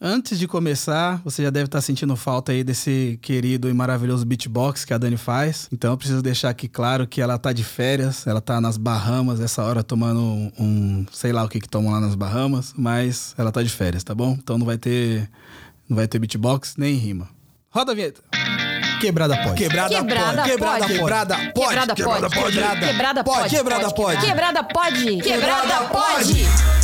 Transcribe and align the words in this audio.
Antes 0.00 0.38
de 0.38 0.46
começar, 0.46 1.20
você 1.24 1.42
já 1.42 1.50
deve 1.50 1.64
estar 1.64 1.80
sentindo 1.80 2.14
falta 2.14 2.52
aí 2.52 2.62
desse 2.62 3.18
querido 3.20 3.68
e 3.68 3.72
maravilhoso 3.72 4.24
beatbox 4.24 4.84
que 4.84 4.94
a 4.94 4.98
Dani 4.98 5.16
faz. 5.16 5.68
Então 5.72 5.90
eu 5.90 5.96
preciso 5.96 6.22
deixar 6.22 6.50
aqui 6.50 6.68
claro 6.68 7.04
que 7.04 7.20
ela 7.20 7.36
tá 7.36 7.52
de 7.52 7.64
férias, 7.64 8.24
ela 8.24 8.40
tá 8.40 8.60
nas 8.60 8.76
Bahamas 8.76 9.40
essa 9.40 9.64
hora 9.64 9.82
tomando 9.82 10.20
um, 10.20 10.52
um 10.56 11.06
sei 11.12 11.32
lá 11.32 11.42
o 11.42 11.48
que 11.48 11.58
que 11.58 11.68
tomam 11.68 11.92
lá 11.92 12.00
nas 12.00 12.14
Bahamas, 12.14 12.72
mas 12.76 13.34
ela 13.36 13.50
tá 13.50 13.60
de 13.60 13.70
férias, 13.70 14.04
tá 14.04 14.14
bom? 14.14 14.36
Então 14.38 14.56
não 14.56 14.64
vai 14.64 14.78
ter 14.78 15.28
não 15.88 15.96
vai 15.96 16.06
ter 16.06 16.20
beatbox 16.20 16.76
nem 16.76 16.94
rima. 16.94 17.28
Roda 17.68 17.90
a 17.90 17.94
vinheta. 17.94 18.20
Quebrada 19.00 19.36
pode. 19.36 19.56
Quebrada, 19.56 19.94
Quebrada 19.94 20.42
pode. 20.42 20.46
Quebrada 20.46 20.86
pode. 20.86 20.94
Quebrada 20.94 21.36
pode. 21.54 21.54
Quebrada 21.54 21.94
pode. 21.94 22.54
Quebrada 22.54 22.86
Quebrada 22.86 23.24
pode. 23.24 23.48
Quebrada 23.50 23.92
pode. 23.92 24.20
Quebrada 24.20 24.62
pode. 24.64 25.16
Quebrada 25.18 25.88
pode. 25.88 26.77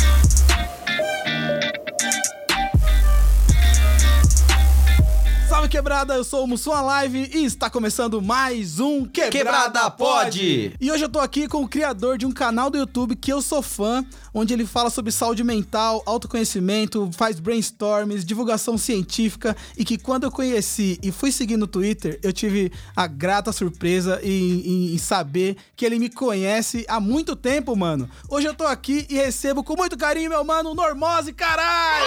Salve 5.55 5.69
quebrada, 5.69 6.13
eu 6.15 6.23
sou 6.25 6.43
o 6.43 6.47
Mussum 6.47 6.71
Live 6.73 7.31
e 7.33 7.45
está 7.45 7.69
começando 7.69 8.21
mais 8.21 8.77
um 8.81 9.05
Quebrada, 9.05 9.31
Quebrada 9.31 9.89
Pod. 9.91 10.75
E 10.81 10.91
hoje 10.91 11.05
eu 11.05 11.07
tô 11.07 11.17
aqui 11.17 11.47
com 11.47 11.63
o 11.63 11.67
criador 11.67 12.17
de 12.17 12.25
um 12.25 12.31
canal 12.31 12.69
do 12.69 12.77
YouTube 12.77 13.15
que 13.15 13.31
eu 13.31 13.41
sou 13.41 13.61
fã, 13.61 14.05
onde 14.33 14.53
ele 14.53 14.65
fala 14.65 14.89
sobre 14.89 15.13
saúde 15.13 15.45
mental, 15.45 16.03
autoconhecimento, 16.05 17.09
faz 17.13 17.39
brainstorms, 17.39 18.25
divulgação 18.25 18.77
científica 18.77 19.55
e 19.77 19.85
que 19.85 19.97
quando 19.97 20.25
eu 20.25 20.31
conheci 20.31 20.99
e 21.01 21.09
fui 21.09 21.31
seguir 21.31 21.55
no 21.55 21.67
Twitter, 21.67 22.19
eu 22.21 22.33
tive 22.33 22.69
a 22.93 23.07
grata 23.07 23.53
surpresa 23.53 24.19
em, 24.21 24.59
em- 24.59 24.93
em 24.93 24.97
saber 24.97 25.55
que 25.73 25.85
ele 25.85 25.97
me 25.97 26.09
conhece 26.09 26.85
há 26.89 26.99
muito 26.99 27.33
tempo, 27.33 27.73
mano. 27.77 28.09
Hoje 28.27 28.45
eu 28.45 28.53
tô 28.53 28.65
aqui 28.65 29.07
e 29.09 29.15
recebo 29.15 29.63
com 29.63 29.77
muito 29.77 29.97
carinho 29.97 30.29
meu 30.29 30.43
mano 30.43 30.75
Normose, 30.75 31.31
caralho! 31.31 32.05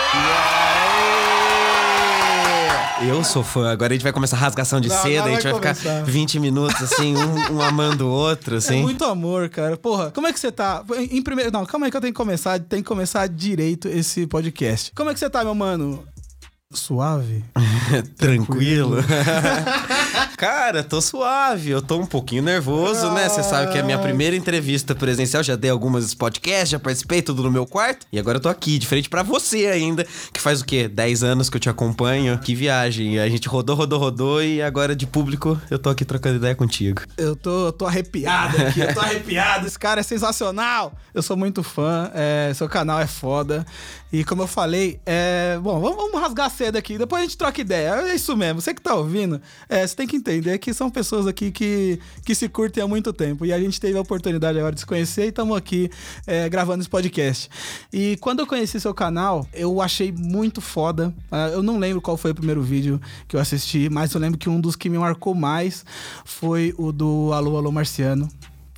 Eu 3.01 3.23
sou 3.23 3.38
fã. 3.42 3.70
Agora 3.70 3.92
a 3.92 3.95
gente 3.97 4.02
vai 4.02 4.12
começar 4.12 4.37
a 4.37 4.41
rasgação 4.41 4.80
de 4.80 4.88
Não, 4.88 5.02
seda, 5.02 5.24
a 5.24 5.30
gente 5.30 5.43
vai, 5.43 5.52
vai 5.52 5.74
ficar 5.74 5.90
começar. 5.93 6.04
20 6.04 6.40
minutos 6.40 6.82
assim, 6.82 7.16
um, 7.16 7.57
um 7.57 7.63
amando 7.63 8.07
o 8.07 8.10
outro, 8.10 8.54
É 8.54 8.59
assim. 8.59 8.82
muito 8.82 9.04
amor, 9.04 9.49
cara. 9.49 9.76
Porra, 9.76 10.10
como 10.10 10.26
é 10.26 10.32
que 10.32 10.40
você 10.40 10.51
tá? 10.52 10.85
Em, 10.96 11.18
em 11.18 11.23
primeiro. 11.23 11.51
Não, 11.51 11.65
calma 11.66 11.87
aí 11.87 11.90
que 11.90 11.96
eu 11.96 12.01
tenho 12.01 12.13
que 12.13 12.16
começar. 12.18 12.59
Tem 12.60 12.82
que 12.82 12.88
começar 12.88 13.26
direito 13.29 13.88
esse 13.88 14.26
podcast. 14.26 14.93
Como 14.95 15.10
é 15.10 15.15
que 15.15 15.21
você 15.21 15.29
tá, 15.30 15.43
meu 15.45 15.54
mano? 15.54 16.04
Suave? 16.71 17.43
Tranquilo. 18.19 18.99
Cara, 20.37 20.85
tô 20.85 21.01
suave. 21.01 21.71
Eu 21.71 21.80
tô 21.80 21.97
um 21.97 22.05
pouquinho 22.05 22.43
nervoso, 22.43 23.10
né? 23.13 23.27
Você 23.27 23.43
sabe 23.43 23.73
que 23.73 23.79
é 23.79 23.80
a 23.80 23.85
minha 23.85 23.99
primeira 23.99 24.37
entrevista 24.37 24.95
presencial. 24.95 25.43
Já 25.43 25.57
dei 25.57 25.71
algumas 25.71 26.13
podcasts, 26.13 26.69
já 26.69 26.79
participei, 26.79 27.23
tudo 27.23 27.43
no 27.43 27.51
meu 27.51 27.66
quarto. 27.66 28.07
E 28.13 28.19
agora 28.19 28.37
eu 28.37 28.43
tô 28.43 28.51
aqui, 28.51 28.79
de 28.79 28.87
frente 28.87 29.09
pra 29.09 29.23
você 29.23 29.66
ainda. 29.66 30.07
Que 30.30 30.38
faz 30.38 30.60
o 30.60 30.65
quê? 30.66 30.88
10 30.88 31.23
anos 31.23 31.49
que 31.49 31.57
eu 31.57 31.60
te 31.60 31.71
acompanho. 31.71 32.38
Que 32.38 32.55
viagem. 32.55 33.19
A 33.19 33.30
gente 33.30 33.49
rodou, 33.49 33.75
rodou, 33.75 33.99
rodou. 33.99 34.43
E 34.43 34.60
agora 34.60 34.95
de 34.95 35.07
público, 35.07 35.59
eu 35.71 35.79
tô 35.79 35.88
aqui 35.88 36.05
trocando 36.05 36.37
ideia 36.37 36.55
contigo. 36.55 37.01
Eu 37.16 37.35
tô, 37.35 37.69
eu 37.69 37.73
tô 37.73 37.87
arrepiado 37.87 38.59
aqui, 38.59 38.80
eu 38.80 38.93
tô 38.93 39.01
arrepiado. 39.01 39.66
Esse 39.66 39.79
cara 39.79 40.01
é 40.01 40.05
sensacional. 40.05 40.93
Eu 41.15 41.23
sou 41.23 41.35
muito 41.35 41.63
fã, 41.63 42.10
é, 42.15 42.53
seu 42.55 42.69
canal 42.69 43.01
é 43.01 43.07
foda. 43.07 43.65
E 44.13 44.23
como 44.23 44.43
eu 44.43 44.47
falei, 44.47 45.01
é. 45.05 45.59
Bom, 45.63 45.80
vamos, 45.80 45.97
vamos 45.97 46.21
rasgar 46.21 46.51
seda 46.59 46.76
aqui, 46.76 46.98
depois 46.98 47.23
a 47.23 47.24
gente 47.24 47.38
troca 47.38 47.60
ideia. 47.60 47.95
É 48.09 48.14
isso 48.16 48.37
mesmo, 48.37 48.60
você 48.60 48.74
que 48.74 48.82
tá 48.82 48.95
ouvindo, 48.95 49.40
é, 49.68 49.87
você 49.87 49.95
tem 49.95 50.09
que 50.09 50.16
entender 50.16 50.59
que 50.59 50.74
são 50.74 50.90
pessoas 50.90 51.26
aqui 51.28 51.52
que, 51.52 52.01
que 52.24 52.34
se 52.34 52.48
curtem 52.48 52.82
há 52.82 52.88
muito 52.88 53.12
tempo. 53.12 53.46
E 53.46 53.52
a 53.52 53.60
gente 53.60 53.80
teve 53.80 53.96
a 53.96 54.01
oportunidade 54.01 54.59
agora 54.59 54.74
de 54.74 54.80
se 54.80 54.86
conhecer 54.86 55.26
e 55.26 55.29
estamos 55.29 55.56
aqui 55.56 55.88
é, 56.26 56.48
gravando 56.48 56.80
esse 56.80 56.90
podcast. 56.90 57.48
E 57.92 58.16
quando 58.20 58.40
eu 58.40 58.46
conheci 58.46 58.80
seu 58.80 58.92
canal, 58.92 59.46
eu 59.54 59.80
achei 59.80 60.10
muito 60.10 60.60
foda. 60.60 61.14
Ah, 61.30 61.48
Eu 61.48 61.62
não 61.62 61.79
lembro 61.79 62.01
qual 62.01 62.16
foi 62.16 62.32
o 62.32 62.34
primeiro 62.34 62.60
vídeo 62.60 63.01
que 63.29 63.36
eu 63.36 63.40
assisti, 63.40 63.88
mas 63.88 64.12
eu 64.12 64.20
lembro 64.20 64.36
que 64.36 64.48
um 64.48 64.60
dos 64.60 64.75
que 64.75 64.91
me 64.91 64.98
marcou 64.98 65.34
mais 65.34 65.84
foi 66.25 66.75
o 66.76 66.91
do 66.91 67.31
Alô, 67.32 67.56
Alô 67.56 67.70
Marciano. 67.70 68.28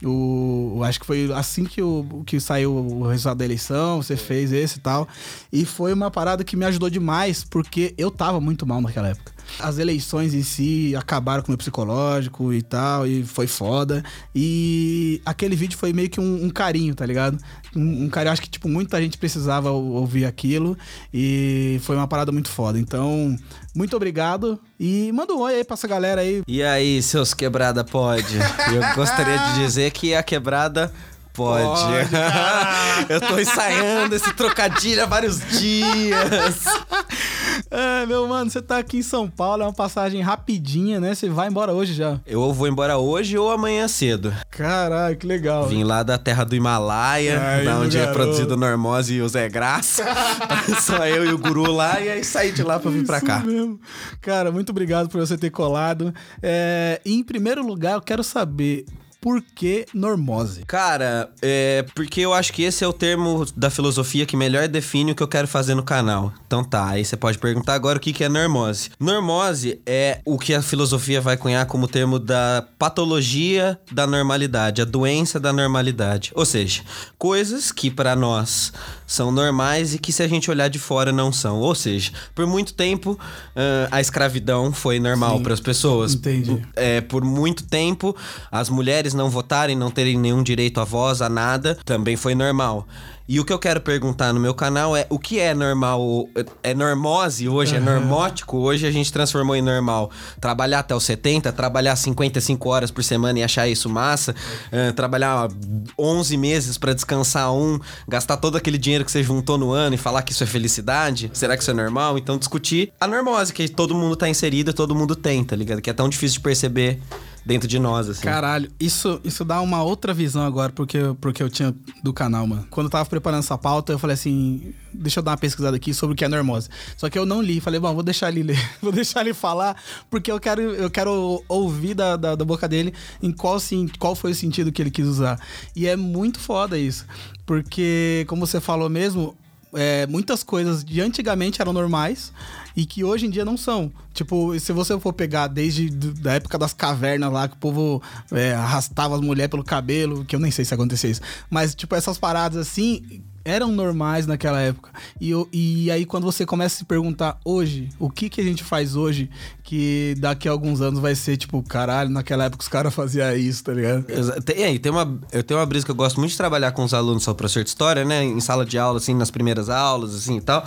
O, 0.05 0.81
acho 0.85 0.99
que 0.99 1.07
foi 1.07 1.31
assim 1.33 1.65
que, 1.65 1.83
o, 1.83 2.23
que 2.25 2.41
saiu 2.41 2.75
o 2.75 3.07
resultado 3.07 3.39
da 3.39 3.45
eleição, 3.45 4.03
você 4.03 4.17
fez 4.17 4.53
esse 4.53 4.79
e 4.79 4.81
tal. 4.81 5.07
E 5.53 5.65
foi 5.65 5.93
uma 5.93 6.11
parada 6.11 6.43
que 6.43 6.57
me 6.57 6.65
ajudou 6.65 6.89
demais, 6.89 7.45
porque 7.45 7.95
eu 7.99 8.11
tava 8.11 8.41
muito 8.41 8.67
mal 8.67 8.81
naquela 8.81 9.09
época. 9.09 9.33
As 9.59 9.79
eleições 9.79 10.33
em 10.35 10.43
si 10.43 10.95
acabaram 10.97 11.43
com 11.43 11.49
o 11.49 11.51
meu 11.53 11.59
psicológico 11.59 12.53
e 12.53 12.63
tal, 12.63 13.07
e 13.07 13.25
foi 13.25 13.47
foda. 13.47 14.03
E 14.35 15.21
aquele 15.25 15.57
vídeo 15.57 15.77
foi 15.79 15.93
meio 15.93 16.09
que 16.09 16.21
um, 16.21 16.45
um 16.45 16.51
carinho, 16.51 16.95
tá 16.95 17.05
ligado? 17.05 17.37
Um, 17.75 18.05
um 18.05 18.09
carinho, 18.09 18.33
acho 18.33 18.43
que, 18.43 18.49
tipo, 18.49 18.69
muita 18.69 19.01
gente 19.01 19.19
precisava 19.19 19.71
ou- 19.71 19.93
ouvir 19.93 20.25
aquilo. 20.25 20.77
E 21.13 21.79
foi 21.83 21.97
uma 21.97 22.07
parada 22.09 22.31
muito 22.33 22.49
foda. 22.49 22.79
Então, 22.79 23.37
muito 23.75 23.97
obrigado. 23.97 24.59
E 24.79 25.11
manda 25.13 25.33
um 25.35 25.41
oi 25.41 25.55
aí 25.57 25.65
pra 25.65 25.75
essa 25.75 25.89
galera 25.89 26.21
aí. 26.21 26.43
E 26.49 26.63
aí, 26.63 27.03
seus 27.03 27.35
quebrada 27.35 27.85
pode? 27.85 28.37
Eu 28.73 28.95
gostaria 28.95 29.37
de 29.39 29.55
dizer 29.65 29.91
que 29.91 30.15
a 30.15 30.23
quebrada 30.23 30.89
pode. 30.89 30.93
Pode, 31.33 32.11
Eu 33.09 33.21
tô 33.21 33.39
ensaiando 33.39 34.15
esse 34.15 34.33
trocadilho 34.35 35.03
há 35.03 35.07
vários 35.07 35.41
dias. 35.59 36.65
É, 37.71 38.07
meu 38.07 38.27
mano, 38.29 38.51
você 38.51 38.63
tá 38.63 38.79
aqui 38.79 38.99
em 38.99 39.03
São 39.03 39.29
Paulo, 39.29 39.63
é 39.63 39.67
uma 39.67 39.73
passagem 39.73 40.21
rapidinha, 40.23 41.01
né? 41.01 41.15
Você 41.15 41.29
vai 41.29 41.49
embora 41.49 41.73
hoje 41.73 41.95
já. 41.95 42.21
Eu 42.27 42.41
ou 42.41 42.53
vou 42.55 42.69
embora 42.69 42.99
hoje 42.99 43.37
ou 43.37 43.51
amanhã 43.51 43.89
cedo. 43.89 44.33
Caralho, 44.51 45.17
que 45.17 45.27
legal. 45.27 45.67
Vim 45.67 45.83
lá 45.85 46.03
da 46.03 46.19
terra 46.19 46.45
do 46.45 46.55
Himalaia, 46.55 47.41
Ai, 47.41 47.65
da 47.65 47.79
onde 47.79 47.97
é 47.97 48.01
garoto. 48.07 48.19
produzido 48.19 48.55
o 48.55 48.57
Normose 48.57 49.15
e 49.15 49.23
o 49.23 49.29
Zé 49.29 49.49
Graça. 49.49 50.05
Só 50.81 51.07
eu 51.07 51.25
e 51.25 51.33
o 51.33 51.39
Guru 51.39 51.71
lá, 51.73 52.01
e 52.01 52.09
aí 52.09 52.25
saí 52.25 52.53
de 52.53 52.63
lá 52.63 52.79
pra 52.79 52.91
vir 52.91 53.05
pra 53.05 53.21
cá. 53.21 53.41
mesmo. 53.41 53.81
Cara, 54.21 54.51
muito 54.53 54.71
obrigado 54.71 55.09
por 55.09 55.21
você 55.21 55.37
ter 55.37 55.51
colado. 55.51 56.15
É, 56.43 57.01
em 57.05 57.23
primeiro 57.23 57.65
lugar, 57.67 57.95
eu 57.95 58.01
quero 58.03 58.23
saber 58.25 58.85
por 59.21 59.43
que 59.55 59.87
normose? 59.93 60.65
Cara, 60.65 61.31
é 61.43 61.85
porque 61.95 62.21
eu 62.21 62.33
acho 62.33 62.53
que 62.53 62.63
esse 62.63 62.83
é 62.83 62.89
o 62.89 62.93
termo 62.93 63.45
da 63.57 63.69
filosofia 63.69 64.25
que 64.25 64.37
melhor 64.37 64.67
define 64.69 65.13
o 65.13 65.15
que 65.15 65.23
eu 65.23 65.29
quero 65.29 65.47
fazer 65.47 65.75
no 65.75 65.83
canal. 65.83 66.33
Então 66.47 66.65
tá, 66.65 66.89
aí 66.89 67.05
você 67.05 67.17
pode 67.17 67.39
perguntar 67.39 67.75
agora 67.75 67.99
o 67.99 68.01
que 68.01 68.13
que 68.13 68.25
é 68.25 68.29
normose. 68.29 68.91
Normose 68.99 69.81
é 69.85 70.21
o 70.25 70.39
que 70.39 70.55
a 70.55 70.63
filosofia 70.63 71.21
vai 71.21 71.37
cunhar 71.37 71.67
como 71.67 71.87
termo 71.87 72.19
da 72.19 72.67
patologia 72.79 73.79
da 73.93 74.07
normalidade, 74.07 74.81
a 74.81 74.85
doença 74.85 75.39
da 75.39 75.53
normalidade. 75.53 76.33
Ou 76.35 76.45
seja, 76.45 76.83
coisas 77.19 77.71
que 77.71 77.91
pra 77.91 78.17
nós 78.17 78.73
são 79.07 79.31
normais 79.31 79.95
e 79.95 79.99
que 79.99 80.13
se 80.13 80.23
a 80.23 80.29
gente 80.29 80.51
olhar 80.51 80.69
de 80.69 80.79
fora 80.79 81.13
não 81.13 81.33
são. 81.33 81.59
Ou 81.59 81.75
seja, 81.75 82.13
por 82.35 82.47
muito 82.47 82.73
tempo 82.75 83.19
ah, 83.55 83.89
a 83.91 84.01
escravidão 84.01 84.73
foi 84.73 84.99
normal 84.99 85.41
para 85.41 85.53
as 85.53 85.61
pessoas. 85.61 86.15
entendi. 86.15 86.63
É, 86.75 87.01
por 87.01 87.25
muito 87.25 87.65
tempo, 87.65 88.17
as 88.51 88.69
mulheres 88.69 89.10
não 89.15 89.31
votarem, 89.31 89.77
não 89.77 89.91
terem 89.91 90.19
nenhum 90.19 90.43
direito 90.43 90.81
à 90.81 90.85
voz, 90.85 91.23
a 91.23 91.29
nada, 91.29 91.79
também 91.85 92.17
foi 92.17 92.35
normal. 92.35 92.87
E 93.33 93.39
o 93.39 93.45
que 93.45 93.53
eu 93.53 93.61
quero 93.61 93.81
perguntar 93.81 94.33
no 94.33 94.41
meu 94.41 94.53
canal 94.53 94.97
é 94.97 95.07
o 95.09 95.17
que 95.17 95.39
é 95.39 95.55
normal? 95.55 96.29
É 96.65 96.75
normose 96.75 97.49
hoje? 97.49 97.77
É 97.77 97.79
normótico? 97.79 98.59
Hoje 98.59 98.85
a 98.89 98.91
gente 98.91 99.13
transformou 99.13 99.55
em 99.55 99.63
normal. 99.63 100.11
Trabalhar 100.41 100.81
até 100.81 100.97
os 100.97 101.05
70, 101.05 101.53
trabalhar 101.53 101.95
55 101.95 102.69
horas 102.69 102.91
por 102.91 103.05
semana 103.05 103.39
e 103.39 103.45
achar 103.45 103.69
isso 103.69 103.89
massa, 103.89 104.35
eh, 104.73 104.91
trabalhar 104.91 105.49
11 105.97 106.37
meses 106.37 106.77
pra 106.77 106.93
descansar 106.93 107.55
um, 107.55 107.79
gastar 108.09 108.37
todo 108.37 108.57
aquele 108.57 108.77
dinheiro 108.77 109.05
que 109.05 109.13
você 109.13 109.23
juntou 109.23 109.57
no 109.57 109.71
ano 109.71 109.95
e 109.95 109.97
falar 109.97 110.23
que 110.23 110.33
isso 110.33 110.43
é 110.43 110.47
felicidade? 110.47 111.31
Será 111.33 111.57
que 111.57 111.63
isso 111.63 111.71
é 111.71 111.75
normal? 111.75 112.19
Então 112.19 112.37
discutir 112.37 112.93
a 113.01 113.07
normose 113.07 113.53
que 113.53 113.69
todo 113.69 113.95
mundo 113.95 114.17
tá 114.17 114.29
inserido 114.29 114.73
e 114.73 114.75
todo 114.75 114.93
mundo 114.93 115.15
tem, 115.15 115.45
tá 115.45 115.55
ligado? 115.55 115.81
Que 115.81 115.91
é 115.91 115.93
tão 115.93 116.09
difícil 116.09 116.39
de 116.39 116.41
perceber 116.41 117.01
dentro 117.45 117.69
de 117.69 117.79
nós, 117.79 118.09
assim. 118.09 118.23
Caralho, 118.23 118.71
isso, 118.79 119.21
isso 119.25 119.45
dá 119.45 119.61
uma 119.61 119.83
outra 119.83 120.13
visão 120.13 120.45
agora 120.45 120.73
porque, 120.73 120.99
porque 121.21 121.43
eu 121.43 121.51
tinha 121.51 121.75
do 122.03 122.13
canal, 122.13 122.47
mano. 122.47 122.67
Quando 122.71 122.87
eu 122.87 122.91
tava 122.91 123.09
preparando 123.09 123.41
essa 123.41 123.57
pauta, 123.57 123.93
eu 123.93 123.99
falei 123.99 124.15
assim: 124.15 124.75
deixa 124.93 125.21
eu 125.21 125.23
dar 125.23 125.33
uma 125.33 125.37
pesquisada 125.37 125.77
aqui 125.77 125.93
sobre 125.95 126.15
o 126.15 126.17
que 126.17 126.25
é 126.25 126.29
normose. 126.29 126.69
Só 126.97 127.09
que 127.09 127.19
eu 127.19 127.27
não 127.27 127.41
li, 127.41 127.61
falei, 127.61 127.81
bom, 127.81 127.95
vou 127.95 128.03
deixar 128.03 128.29
ele 128.29 128.43
ler, 128.43 128.71
vou 128.81 128.93
deixar 128.93 129.23
ele 129.23 129.35
falar, 129.35 129.77
porque 130.11 130.31
eu 130.31 130.39
quero, 130.39 130.63
eu 130.63 130.91
quero 130.91 131.43
ouvir 131.49 131.95
da, 131.95 132.17
da, 132.17 132.35
da 132.35 132.45
boca 132.45 132.69
dele 132.69 132.93
em 133.23 133.33
qual, 133.33 133.59
sim, 133.59 133.89
qual 133.99 134.15
foi 134.15 134.33
o 134.33 134.35
sentido 134.35 134.73
que 134.73 134.83
ele 134.83 134.91
quis 134.91 135.07
usar. 135.07 135.41
E 135.75 135.87
é 135.87 135.97
muito 135.97 136.39
foda 136.39 136.79
isso. 136.79 137.07
Porque, 137.47 138.25
como 138.29 138.47
você 138.47 138.61
falou 138.61 138.89
mesmo, 138.89 139.37
é, 139.75 140.07
muitas 140.07 140.43
coisas 140.43 140.85
de 140.85 141.01
antigamente 141.01 141.61
eram 141.61 141.73
normais 141.73 142.33
e 142.77 142.85
que 142.85 143.05
hoje 143.05 143.27
em 143.27 143.31
dia 143.31 143.45
não 143.45 143.57
são. 143.57 143.93
Tipo, 144.13 144.59
se 144.59 144.73
você 144.73 144.99
for 144.99 145.13
pegar 145.13 145.47
desde 145.47 145.91
da 145.91 146.35
época 146.35 146.59
das 146.59 146.73
cavernas 146.73 147.33
lá, 147.33 147.49
que 147.49 147.55
o 147.55 147.59
povo 147.59 148.03
é, 148.31 148.55
arrastava 148.55 149.15
as 149.15 149.21
mulheres 149.21 149.51
pelo 149.51 149.65
cabelo, 149.65 150.25
que 150.25 150.35
eu 150.35 150.41
nem 150.41 150.51
sei 150.51 150.65
se 150.65 150.75
acontecia 150.75 151.11
isso, 151.11 151.21
mas 151.49 151.75
tipo, 151.75 151.95
essas 151.95 152.19
paradas 152.19 152.69
assim 152.69 153.23
eram 153.45 153.73
normais 153.73 154.27
naquela 154.27 154.61
época. 154.61 154.91
E, 155.21 155.33
e 155.53 155.91
aí 155.91 156.05
quando 156.05 156.25
você 156.25 156.45
começa 156.45 156.77
a 156.77 156.79
se 156.79 156.85
perguntar 156.85 157.39
hoje, 157.45 157.89
o 157.99 158.11
que 158.11 158.29
que 158.29 158.41
a 158.41 158.45
gente 158.45 158.63
faz 158.63 158.97
hoje 158.97 159.31
que 159.63 160.15
daqui 160.19 160.49
a 160.49 160.53
alguns 160.53 160.81
anos 160.81 161.01
vai 161.01 161.15
ser 161.15 161.37
tipo, 161.37 161.63
caralho, 161.63 162.11
naquela 162.11 162.45
época 162.45 162.63
os 162.63 162.69
caras 162.69 162.93
faziam 162.93 163.35
isso, 163.37 163.65
tá 163.65 163.73
ligado? 163.73 164.05
Tem, 164.45 164.65
aí, 164.65 164.79
tem 164.79 164.91
uma, 164.91 165.19
eu 165.33 165.43
tenho 165.43 165.61
uma 165.61 165.67
brisa 165.67 165.85
que 165.85 165.91
eu 165.91 165.95
gosto 165.95 166.19
muito 166.19 166.33
de 166.33 166.37
trabalhar 166.37 166.73
com 166.73 166.85
os 166.85 166.93
alunos, 166.93 167.23
sou 167.23 167.35
professor 167.35 167.63
de 167.63 167.71
história, 167.71 168.05
né? 168.05 168.25
Em 168.25 168.41
sala 168.41 168.65
de 168.67 168.79
aula, 168.79 168.99
assim, 168.99 169.15
nas 169.15 169.31
primeiras 169.31 169.69
aulas, 169.69 170.15
assim 170.15 170.37
e 170.37 170.41
tal. 170.41 170.67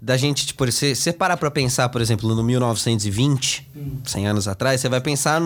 da 0.00 0.16
gente, 0.16 0.46
tipo, 0.46 0.64
você, 0.64 0.94
você 0.94 1.12
parar 1.12 1.36
pra 1.36 1.50
pensar, 1.50 1.88
por 1.90 2.00
exemplo, 2.00 2.34
no 2.34 2.42
1920, 2.42 3.70
100 4.04 4.26
anos 4.26 4.48
atrás, 4.48 4.80
você 4.80 4.88
vai 4.88 5.00
pensar. 5.00 5.40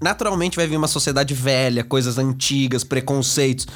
Naturalmente 0.00 0.56
vai 0.56 0.66
vir 0.68 0.76
uma 0.76 0.86
sociedade 0.86 1.34
velha, 1.34 1.82
coisas 1.82 2.18
antigas, 2.18 2.84
preconceitos. 2.84 3.66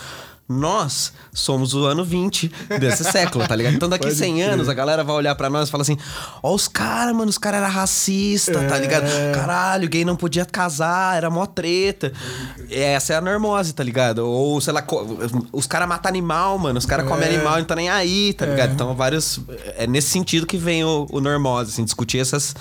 Nós 0.49 1.13
somos 1.33 1.73
o 1.73 1.85
ano 1.87 2.05
20 2.05 2.53
desse 2.79 3.05
século, 3.05 3.47
tá 3.47 3.57
ligado? 3.57 3.75
Então 3.75 3.89
daqui 3.89 4.05
Pode 4.07 4.17
100 4.19 4.35
crer. 4.35 4.51
anos 4.51 4.69
a 4.69 4.75
galera 4.75 5.03
vai 5.03 5.15
olhar 5.17 5.35
pra 5.35 5.49
nós 5.49 5.69
e 5.69 5.71
falar 5.71 5.83
assim: 5.83 5.97
Ó, 6.43 6.53
os 6.55 6.69
caras, 6.69 7.15
mano, 7.15 7.31
os 7.31 7.39
caras 7.39 7.63
eram 7.63 7.71
racistas, 7.73 8.69
tá 8.69 8.77
É. 8.77 8.81
ligado? 8.81 9.05
Caralho, 9.35 9.89
gay 9.89 10.05
não 10.05 10.17
podia 10.17 10.45
casar, 10.45 11.17
era 11.17 11.31
mó 11.31 11.47
treta. 11.47 12.13
Essa 12.71 13.15
é 13.15 13.17
a 13.17 13.21
normose, 13.21 13.73
tá 13.73 13.83
ligado? 13.83 14.19
Ou, 14.27 14.61
sei 14.61 14.73
lá, 14.75 14.85
os 15.53 15.67
caras 15.67 15.89
matam 15.89 16.09
animal, 16.11 16.59
mano, 16.59 16.79
os 16.79 16.87
caras 16.87 17.07
comem 17.09 17.29
É. 17.29 17.35
animal 17.35 17.55
e 17.57 17.59
não 17.61 17.67
tá 17.67 17.77
nem 17.77 17.89
aí, 17.89 18.35
tá 18.35 18.45
ligado? 18.45 18.73
Então, 18.75 18.95
vários. 18.95 19.41
É 19.77 19.87
nesse 19.87 20.11
sentido 20.11 20.47
que 20.47 20.59
vem 20.59 20.85
o, 20.85 21.07
o 21.11 21.21
normose, 21.21 21.71
assim, 21.71 21.85
discutir 21.85 22.19
essas. 22.19 22.55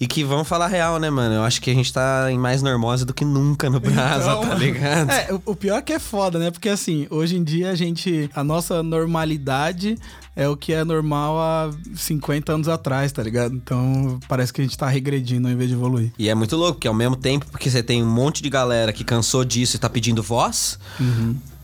E 0.00 0.06
que 0.06 0.22
vamos 0.22 0.46
falar 0.46 0.66
real, 0.66 0.98
né, 0.98 1.08
mano? 1.08 1.36
Eu 1.36 1.42
acho 1.42 1.60
que 1.60 1.70
a 1.70 1.74
gente 1.74 1.92
tá 1.92 2.30
em 2.30 2.38
mais 2.38 2.62
normose 2.62 3.04
do 3.04 3.14
que 3.14 3.24
nunca 3.24 3.70
no 3.70 3.80
Brasa, 3.80 4.30
Então, 4.30 4.48
tá 4.48 4.54
ligado? 4.56 5.10
É, 5.10 5.28
o, 5.44 5.56
pior 5.56 5.78
é 5.78 5.82
que 5.82 5.92
é 5.92 5.98
foda, 5.98 6.38
né? 6.38 6.50
Porque 6.50 6.68
assim, 6.68 7.06
hoje 7.10 7.36
em 7.36 7.42
dia 7.42 7.70
a 7.70 7.74
gente. 7.74 8.30
A 8.34 8.44
nossa 8.44 8.82
normalidade 8.82 9.98
é 10.34 10.46
o 10.46 10.56
que 10.56 10.72
é 10.72 10.84
normal 10.84 11.38
há 11.38 11.70
50 11.94 12.52
anos 12.52 12.68
atrás, 12.68 13.10
tá 13.10 13.22
ligado? 13.22 13.54
Então 13.54 14.18
parece 14.28 14.52
que 14.52 14.60
a 14.60 14.64
gente 14.64 14.76
tá 14.76 14.86
regredindo 14.86 15.48
ao 15.48 15.54
invés 15.54 15.70
de 15.70 15.74
evoluir. 15.74 16.12
E 16.18 16.28
é 16.28 16.34
muito 16.34 16.56
louco, 16.56 16.74
porque 16.74 16.88
ao 16.88 16.94
mesmo 16.94 17.16
tempo, 17.16 17.46
porque 17.50 17.70
você 17.70 17.82
tem 17.82 18.02
um 18.02 18.10
monte 18.10 18.42
de 18.42 18.50
galera 18.50 18.92
que 18.92 19.02
cansou 19.02 19.44
disso 19.44 19.76
e 19.76 19.78
tá 19.78 19.88
pedindo 19.88 20.22
voz, 20.22 20.78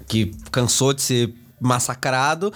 que 0.09 0.33
cansou 0.51 0.95
de 0.95 1.03
ser 1.03 1.35
massacrado. 1.61 2.53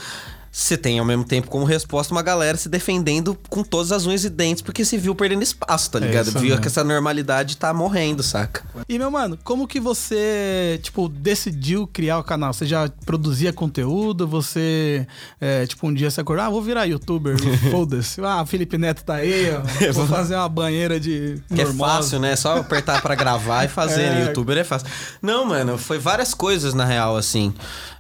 Você 0.58 0.75
tem, 0.75 0.99
ao 0.99 1.05
mesmo 1.05 1.23
tempo, 1.23 1.49
como 1.50 1.67
resposta, 1.67 2.14
uma 2.14 2.23
galera 2.23 2.56
se 2.56 2.67
defendendo 2.67 3.37
com 3.50 3.62
todas 3.62 3.93
as 3.93 4.06
unhas 4.06 4.25
e 4.25 4.31
dentes, 4.31 4.62
porque 4.62 4.87
se 4.87 4.97
viu 4.97 5.14
perdendo 5.14 5.43
espaço, 5.43 5.91
tá 5.91 5.99
É 5.99 6.06
ligado? 6.06 6.29
isso 6.29 6.38
viu 6.38 6.49
mesmo. 6.49 6.62
que 6.62 6.69
essa 6.69 6.82
normalidade 6.82 7.58
tá 7.58 7.75
morrendo, 7.75 8.23
saca? 8.23 8.64
E, 8.88 8.99
meu 8.99 9.11
mano, 9.11 9.38
como 9.44 9.69
que 9.69 9.79
você, 9.79 10.81
tipo, 10.82 11.11
decidiu 11.11 11.87
criar 11.87 12.17
o 12.19 12.25
canal? 12.25 12.55
Você 12.55 12.64
já 12.64 12.88
produzia 13.05 13.53
conteúdo? 13.53 14.26
Você, 14.26 15.06
é, 15.38 15.67
tipo, 15.67 15.87
um 15.87 15.93
dia 15.93 16.11
você 16.11 16.23
acordou, 16.23 16.43
ah, 16.47 16.49
vou 16.49 16.62
virar 16.62 16.87
youtuber, 16.87 17.37
foda-se. 17.70 18.23
Ah, 18.25 18.43
Felipe 18.47 18.79
Neto 18.79 19.05
tá 19.05 19.17
aí, 19.17 19.50
ó, 19.50 19.61
vou 19.93 20.06
fazer 20.06 20.37
uma 20.37 20.49
banheira 20.49 20.99
de 20.99 21.38
Que 21.55 21.61
é 21.61 21.67
fácil, 21.67 22.19
né? 22.19 22.35
Só 22.35 22.56
apertar 22.56 23.03
pra 23.03 23.14
gravar 23.14 23.67
e 23.67 23.69
fazer. 23.69 23.97
É. 24.06 24.11
né? 24.11 24.25
Youtuber 24.29 24.56
é 24.56 24.64
fácil. 24.64 24.88
Não, 25.20 25.44
mano, 25.44 25.76
foi 25.76 25.99
várias 25.99 26.32
coisas 26.32 26.73
na 26.73 26.87
real, 26.87 27.14
assim. 27.14 27.53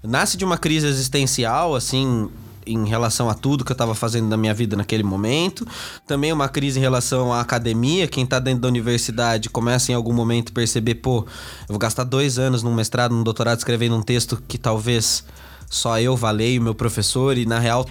Nasce 0.02 0.38
de 0.38 0.44
uma 0.44 0.56
crise 0.56 0.86
existencial, 0.86 1.74
assim. 1.74 2.30
Em 2.66 2.86
relação 2.86 3.30
a 3.30 3.34
tudo 3.34 3.64
que 3.64 3.70
eu 3.70 3.76
tava 3.76 3.94
fazendo 3.94 4.26
na 4.28 4.36
minha 4.36 4.52
vida 4.52 4.76
naquele 4.76 5.02
momento. 5.02 5.66
Também 6.06 6.32
uma 6.32 6.48
crise 6.48 6.78
em 6.78 6.82
relação 6.82 7.32
à 7.32 7.40
academia. 7.40 8.08
Quem 8.08 8.26
tá 8.26 8.38
dentro 8.38 8.62
da 8.62 8.68
universidade 8.68 9.48
começa 9.48 9.92
em 9.92 9.94
algum 9.94 10.12
momento 10.12 10.50
a 10.50 10.52
perceber, 10.52 10.96
pô, 10.96 11.18
eu 11.18 11.68
vou 11.68 11.78
gastar 11.78 12.04
dois 12.04 12.38
anos 12.38 12.62
num 12.62 12.74
mestrado, 12.74 13.14
num 13.14 13.22
doutorado, 13.22 13.58
escrevendo 13.58 13.94
um 13.94 14.02
texto 14.02 14.42
que 14.48 14.58
talvez 14.58 15.24
só 15.70 16.00
eu 16.00 16.16
valei 16.16 16.58
o 16.58 16.62
meu 16.62 16.74
professor, 16.74 17.36
e 17.36 17.46
na 17.46 17.58
real 17.58 17.86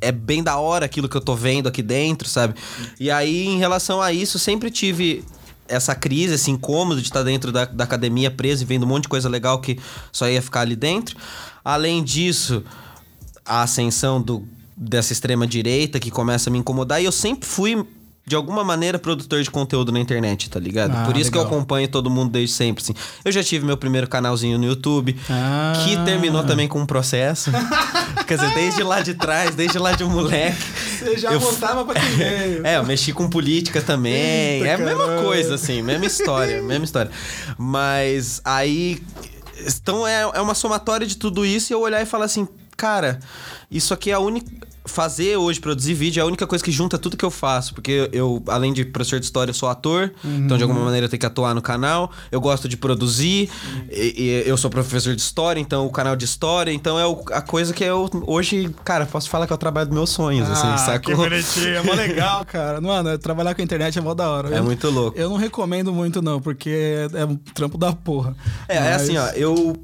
é 0.00 0.12
bem 0.12 0.42
da 0.42 0.56
hora 0.56 0.86
aquilo 0.86 1.08
que 1.08 1.16
eu 1.16 1.20
tô 1.20 1.34
vendo 1.34 1.68
aqui 1.68 1.82
dentro, 1.82 2.28
sabe? 2.28 2.54
E 3.00 3.10
aí, 3.10 3.46
em 3.46 3.58
relação 3.58 4.00
a 4.00 4.12
isso, 4.12 4.38
sempre 4.38 4.70
tive 4.70 5.24
essa 5.68 5.94
crise, 5.94 6.34
esse 6.34 6.50
incômodo 6.50 7.00
de 7.00 7.08
estar 7.08 7.22
dentro 7.22 7.50
da, 7.50 7.64
da 7.64 7.84
academia 7.84 8.30
preso 8.30 8.62
e 8.62 8.66
vendo 8.66 8.84
um 8.84 8.86
monte 8.86 9.04
de 9.04 9.08
coisa 9.08 9.28
legal 9.28 9.60
que 9.60 9.78
só 10.12 10.28
ia 10.28 10.40
ficar 10.40 10.60
ali 10.60 10.76
dentro. 10.76 11.16
Além 11.64 12.04
disso, 12.04 12.62
a 13.46 13.62
ascensão 13.62 14.20
do, 14.20 14.46
dessa 14.76 15.12
extrema 15.12 15.46
direita 15.46 15.98
que 16.00 16.10
começa 16.10 16.50
a 16.50 16.52
me 16.52 16.58
incomodar. 16.58 17.00
E 17.00 17.04
eu 17.04 17.12
sempre 17.12 17.48
fui, 17.48 17.84
de 18.26 18.34
alguma 18.34 18.64
maneira, 18.64 18.98
produtor 18.98 19.42
de 19.42 19.50
conteúdo 19.50 19.92
na 19.92 20.00
internet, 20.00 20.50
tá 20.50 20.58
ligado? 20.58 20.92
Ah, 20.96 21.04
Por 21.04 21.16
isso 21.16 21.30
que 21.30 21.38
eu 21.38 21.42
legal. 21.42 21.56
acompanho 21.56 21.86
todo 21.88 22.10
mundo 22.10 22.30
desde 22.32 22.54
sempre, 22.54 22.82
assim. 22.82 22.94
Eu 23.24 23.30
já 23.30 23.42
tive 23.42 23.64
meu 23.64 23.76
primeiro 23.76 24.08
canalzinho 24.08 24.58
no 24.58 24.64
YouTube, 24.64 25.16
Ah. 25.30 25.72
que 25.84 25.96
terminou 26.04 26.42
também 26.44 26.66
com 26.66 26.80
um 26.80 26.86
processo. 26.86 27.50
Quer 28.26 28.38
dizer, 28.38 28.52
desde 28.54 28.82
lá 28.82 29.00
de 29.00 29.14
trás, 29.14 29.54
desde 29.54 29.78
lá 29.78 29.92
de 29.92 30.02
um 30.02 30.10
moleque. 30.10 30.58
Você 30.98 31.18
já 31.18 31.32
eu 31.32 31.40
pra 31.40 31.94
quem 32.00 32.10
veio. 32.16 32.66
É, 32.66 32.76
eu 32.78 32.84
mexi 32.84 33.12
com 33.12 33.28
política 33.30 33.80
também. 33.80 34.12
Eita, 34.14 34.66
é 34.66 34.74
a 34.74 34.78
mesma 34.78 35.04
caralho. 35.06 35.22
coisa, 35.22 35.54
assim, 35.54 35.80
mesma 35.82 36.06
história, 36.06 36.60
mesma 36.62 36.84
história. 36.84 37.10
Mas 37.56 38.40
aí. 38.44 39.00
Então 39.66 40.06
é, 40.06 40.22
é 40.34 40.40
uma 40.40 40.54
somatória 40.54 41.06
de 41.06 41.16
tudo 41.16 41.46
isso 41.46 41.72
e 41.72 41.74
eu 41.74 41.80
olhar 41.80 42.02
e 42.02 42.06
falar 42.06 42.24
assim, 42.26 42.46
cara, 42.76 43.18
isso 43.70 43.92
aqui 43.94 44.10
é 44.10 44.14
a 44.14 44.18
única. 44.20 44.66
Fazer 44.88 45.36
hoje, 45.36 45.58
produzir 45.58 45.94
vídeo, 45.94 46.20
é 46.20 46.22
a 46.22 46.26
única 46.26 46.46
coisa 46.46 46.62
que 46.64 46.70
junta 46.70 46.96
tudo 46.96 47.16
que 47.16 47.24
eu 47.24 47.30
faço. 47.30 47.74
Porque 47.74 48.08
eu, 48.12 48.40
além 48.46 48.72
de 48.72 48.84
professor 48.84 49.18
de 49.18 49.24
história, 49.26 49.50
eu 49.50 49.54
sou 49.54 49.68
ator. 49.68 50.12
Então, 50.24 50.56
de 50.56 50.62
alguma 50.62 50.78
maneira, 50.84 51.06
eu 51.06 51.10
tenho 51.10 51.18
que 51.18 51.26
atuar 51.26 51.56
no 51.56 51.60
canal. 51.60 52.12
Eu 52.30 52.40
gosto 52.40 52.68
de 52.68 52.76
produzir. 52.76 53.50
E, 53.90 54.14
e 54.44 54.48
eu 54.48 54.56
sou 54.56 54.70
professor 54.70 55.12
de 55.16 55.20
história, 55.20 55.58
então 55.58 55.84
o 55.86 55.90
canal 55.90 56.14
de 56.14 56.24
história. 56.24 56.70
Então, 56.70 56.96
é 57.00 57.04
o- 57.04 57.20
a 57.32 57.42
coisa 57.42 57.74
que 57.74 57.82
eu 57.82 58.08
hoje, 58.28 58.70
cara, 58.84 59.06
posso 59.06 59.28
falar 59.28 59.48
que 59.48 59.52
é 59.52 59.56
o 59.56 59.58
trabalho 59.58 59.88
dos 59.88 59.94
meus 59.96 60.10
sonhos, 60.10 60.48
assim, 60.48 60.68
Ah, 60.68 60.78
sacou? 60.78 61.00
que 61.00 61.14
bonitinho, 61.16 61.74
é 61.78 61.82
mó 61.82 61.92
legal, 61.92 62.44
cara. 62.46 62.80
Mano, 62.80 63.18
trabalhar 63.18 63.56
com 63.56 63.62
a 63.62 63.64
internet 63.64 63.98
é 63.98 64.00
mó 64.00 64.14
da 64.14 64.30
hora. 64.30 64.54
É 64.54 64.58
Eu- 64.60 64.64
muito 64.64 64.88
louco. 64.88 65.18
Eu 65.18 65.28
não 65.28 65.36
recomendo 65.36 65.92
muito, 65.92 66.22
não, 66.22 66.40
porque 66.40 67.08
é 67.12 67.24
um 67.24 67.34
trampo 67.34 67.76
da 67.76 67.92
porra. 67.92 68.36
É, 68.68 68.76
é 68.76 68.80
Mas- 68.92 69.02
assim, 69.02 69.16
ó, 69.16 69.26
eu. 69.30 69.76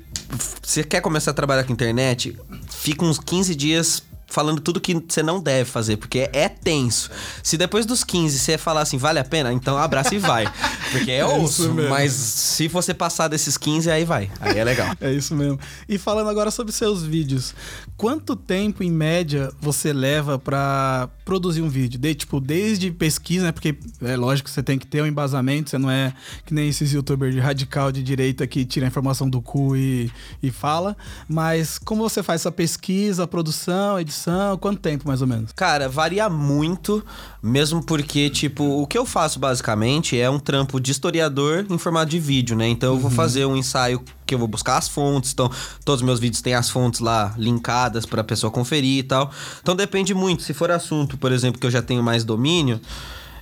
Você 0.62 0.82
quer 0.82 1.00
começar 1.00 1.32
a 1.32 1.34
trabalhar 1.34 1.64
com 1.64 1.72
internet, 1.72 2.36
fica 2.70 3.04
uns 3.04 3.18
15 3.18 3.54
dias 3.54 4.02
falando 4.32 4.60
tudo 4.60 4.80
que 4.80 4.94
você 4.94 5.22
não 5.22 5.40
deve 5.40 5.68
fazer, 5.70 5.98
porque 5.98 6.20
é, 6.20 6.30
é 6.32 6.48
tenso. 6.48 7.10
Se 7.42 7.58
depois 7.58 7.84
dos 7.84 8.02
15 8.02 8.38
você 8.38 8.56
falar 8.56 8.80
assim, 8.80 8.96
vale 8.96 9.18
a 9.18 9.24
pena, 9.24 9.52
então 9.52 9.76
abraça 9.76 10.14
e 10.14 10.18
vai. 10.18 10.50
Porque 10.90 11.10
é, 11.10 11.18
É 11.18 11.26
isso 11.26 11.62
osso, 11.62 11.74
mesmo. 11.74 11.90
mas 11.90 12.12
se 12.12 12.66
você 12.66 12.94
passar 12.94 13.28
desses 13.28 13.58
15, 13.58 13.90
aí 13.90 14.04
vai. 14.04 14.30
Aí 14.40 14.58
é 14.58 14.64
legal. 14.64 14.96
É 15.00 15.12
isso 15.12 15.34
mesmo. 15.34 15.60
E 15.86 15.98
falando 15.98 16.30
agora 16.30 16.50
sobre 16.50 16.72
seus 16.72 17.02
vídeos, 17.02 17.54
quanto 17.96 18.34
tempo 18.34 18.82
em 18.82 18.90
média 18.90 19.52
você 19.60 19.92
leva 19.92 20.38
pra 20.38 21.10
produzir 21.24 21.60
um 21.60 21.68
vídeo? 21.68 22.00
De, 22.00 22.14
tipo, 22.14 22.40
desde 22.40 22.90
pesquisa, 22.90 23.46
né? 23.46 23.52
Porque 23.52 23.76
é 24.00 24.16
lógico 24.16 24.48
que 24.48 24.54
você 24.54 24.62
tem 24.62 24.78
que 24.78 24.86
ter 24.86 25.02
um 25.02 25.06
embasamento, 25.06 25.68
você 25.68 25.78
não 25.78 25.90
é 25.90 26.14
que 26.46 26.54
nem 26.54 26.70
esses 26.70 26.90
youtubers 26.92 27.34
de 27.34 27.40
radical 27.40 27.92
de 27.92 28.02
direita 28.02 28.46
que 28.46 28.64
tira 28.64 28.86
a 28.86 28.88
informação 28.88 29.28
do 29.28 29.42
cu 29.42 29.76
e, 29.76 30.10
e 30.42 30.50
fala. 30.50 30.96
Mas 31.28 31.78
como 31.78 32.08
você 32.08 32.22
faz 32.22 32.40
essa 32.40 32.50
pesquisa, 32.50 33.26
produção, 33.26 34.00
edição? 34.00 34.21
Quanto 34.60 34.80
tempo 34.80 35.06
mais 35.06 35.20
ou 35.20 35.26
menos? 35.26 35.52
Cara, 35.52 35.88
varia 35.88 36.28
muito, 36.28 37.04
mesmo 37.42 37.82
porque, 37.82 38.30
tipo, 38.30 38.64
o 38.64 38.86
que 38.86 38.96
eu 38.96 39.04
faço 39.06 39.38
basicamente 39.38 40.18
é 40.18 40.28
um 40.28 40.38
trampo 40.38 40.80
de 40.80 40.92
historiador 40.92 41.66
em 41.68 41.78
formato 41.78 42.10
de 42.10 42.18
vídeo, 42.18 42.56
né? 42.56 42.68
Então 42.68 42.94
eu 42.94 43.00
vou 43.00 43.10
fazer 43.10 43.44
um 43.46 43.56
ensaio 43.56 44.02
que 44.24 44.34
eu 44.34 44.38
vou 44.38 44.48
buscar 44.48 44.78
as 44.78 44.88
fontes, 44.88 45.32
então 45.32 45.50
todos 45.84 46.00
os 46.00 46.06
meus 46.06 46.18
vídeos 46.18 46.40
têm 46.40 46.54
as 46.54 46.70
fontes 46.70 47.00
lá 47.00 47.34
linkadas 47.36 48.06
pra 48.06 48.24
pessoa 48.24 48.50
conferir 48.50 48.98
e 48.98 49.02
tal. 49.02 49.30
Então 49.60 49.76
depende 49.76 50.14
muito. 50.14 50.42
Se 50.42 50.54
for 50.54 50.70
assunto, 50.70 51.18
por 51.18 51.32
exemplo, 51.32 51.60
que 51.60 51.66
eu 51.66 51.70
já 51.70 51.82
tenho 51.82 52.02
mais 52.02 52.24
domínio. 52.24 52.80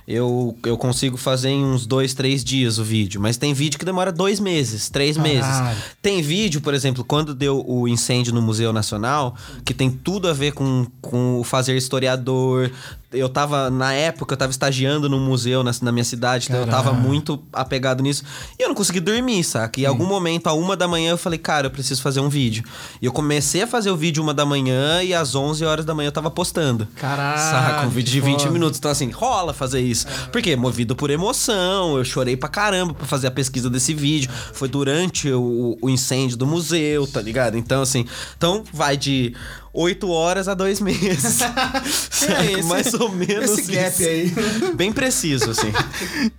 Eu, 0.07 0.57
eu 0.65 0.77
consigo 0.77 1.15
fazer 1.17 1.49
em 1.49 1.63
uns 1.63 1.85
dois, 1.85 2.13
três 2.13 2.43
dias 2.43 2.77
o 2.77 2.83
vídeo. 2.83 3.21
Mas 3.21 3.37
tem 3.37 3.53
vídeo 3.53 3.79
que 3.79 3.85
demora 3.85 4.11
dois 4.11 4.39
meses, 4.39 4.89
três 4.89 5.15
Caralho. 5.15 5.35
meses. 5.35 5.83
Tem 6.01 6.21
vídeo, 6.21 6.61
por 6.61 6.73
exemplo, 6.73 7.03
quando 7.03 7.33
deu 7.33 7.63
o 7.67 7.87
incêndio 7.87 8.33
no 8.33 8.41
Museu 8.41 8.73
Nacional, 8.73 9.35
que 9.63 9.73
tem 9.73 9.89
tudo 9.89 10.27
a 10.27 10.33
ver 10.33 10.53
com, 10.53 10.87
com 11.01 11.39
o 11.39 11.43
fazer 11.43 11.75
historiador. 11.77 12.71
Eu 13.13 13.27
tava, 13.27 13.69
na 13.69 13.93
época, 13.93 14.33
eu 14.33 14.37
tava 14.37 14.51
estagiando 14.51 15.09
num 15.09 15.19
museu 15.19 15.63
na, 15.63 15.71
na 15.81 15.91
minha 15.91 16.03
cidade, 16.03 16.47
então 16.49 16.61
eu 16.61 16.67
tava 16.67 16.93
muito 16.93 17.41
apegado 17.51 18.01
nisso. 18.01 18.23
E 18.57 18.63
eu 18.63 18.69
não 18.69 18.75
consegui 18.75 18.99
dormir, 18.99 19.43
saca? 19.43 19.79
E 19.79 19.83
em 19.83 19.85
algum 19.85 20.05
momento, 20.05 20.47
a 20.47 20.53
uma 20.53 20.77
da 20.77 20.87
manhã, 20.87 21.11
eu 21.11 21.17
falei, 21.17 21.37
cara, 21.37 21.67
eu 21.67 21.71
preciso 21.71 22.01
fazer 22.01 22.21
um 22.21 22.29
vídeo. 22.29 22.63
E 23.01 23.05
eu 23.05 23.11
comecei 23.11 23.63
a 23.63 23.67
fazer 23.67 23.91
o 23.91 23.97
vídeo 23.97 24.23
uma 24.23 24.33
da 24.33 24.45
manhã 24.45 25.03
e 25.03 25.13
às 25.13 25.35
11 25.35 25.65
horas 25.65 25.85
da 25.85 25.93
manhã 25.93 26.07
eu 26.07 26.11
tava 26.11 26.31
postando. 26.31 26.87
Caralho, 26.95 27.37
Saca? 27.39 27.85
Um 27.87 27.89
vídeo 27.89 28.11
de 28.11 28.21
20 28.21 28.39
foda. 28.39 28.51
minutos. 28.51 28.79
Então, 28.79 28.91
assim, 28.91 29.09
rola 29.11 29.53
fazer 29.53 29.81
isso. 29.81 30.05
Porque 30.31 30.55
movido 30.55 30.95
por 30.95 31.09
emoção, 31.09 31.97
eu 31.97 32.05
chorei 32.05 32.37
pra 32.37 32.47
caramba 32.47 32.93
pra 32.93 33.05
fazer 33.05 33.27
a 33.27 33.31
pesquisa 33.31 33.69
desse 33.69 33.93
vídeo. 33.93 34.31
Foi 34.53 34.67
durante 34.69 35.29
o, 35.29 35.77
o 35.81 35.89
incêndio 35.89 36.37
do 36.37 36.47
museu, 36.47 37.05
tá 37.07 37.21
ligado? 37.21 37.57
Então, 37.57 37.81
assim, 37.81 38.05
então 38.37 38.63
vai 38.73 38.95
de 38.95 39.35
8 39.73 40.09
horas 40.09 40.47
a 40.47 40.53
2 40.53 40.79
meses. 40.81 41.21
Saca? 41.35 41.81
esse- 41.87 42.63
Mais 42.63 42.93
ou 42.93 43.09
menos 43.11 43.57
esse 43.57 43.71
gap 43.71 43.93
isso. 43.93 44.03
aí. 44.09 44.31
Bem 44.75 44.91
preciso, 44.91 45.51
assim. 45.51 45.71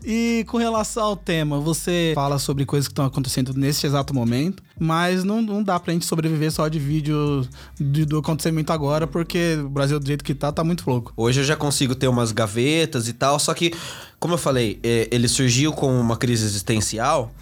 E 0.04 0.44
com 0.48 0.58
relação 0.58 1.02
ao 1.04 1.16
tema, 1.16 1.58
você 1.60 2.12
fala 2.14 2.38
sobre 2.38 2.64
coisas 2.66 2.86
que 2.88 2.92
estão 2.92 3.04
acontecendo 3.04 3.52
nesse 3.54 3.86
exato 3.86 4.14
momento, 4.14 4.62
mas 4.78 5.24
não, 5.24 5.40
não 5.42 5.62
dá 5.62 5.78
pra 5.80 5.92
gente 5.92 6.04
sobreviver 6.04 6.50
só 6.52 6.68
de 6.68 6.78
vídeo 6.78 7.46
de- 7.80 8.04
do 8.04 8.18
acontecimento 8.18 8.72
agora, 8.72 9.06
porque 9.06 9.58
o 9.64 9.68
Brasil 9.68 9.98
do 9.98 10.06
jeito 10.06 10.22
que 10.24 10.34
tá, 10.34 10.52
tá 10.52 10.62
muito 10.62 10.88
louco. 10.88 11.12
Hoje 11.16 11.40
eu 11.40 11.44
já 11.44 11.56
consigo 11.56 11.94
ter 11.94 12.08
umas 12.08 12.32
gavetas 12.32 13.08
e 13.08 13.12
tal, 13.12 13.38
só 13.38 13.54
que, 13.54 13.72
como 14.20 14.34
eu 14.34 14.38
falei, 14.38 14.78
é, 14.82 15.08
ele 15.10 15.28
surgiu 15.28 15.72
com 15.72 15.98
uma 16.00 16.16
crise 16.16 16.44
existencial. 16.44 17.32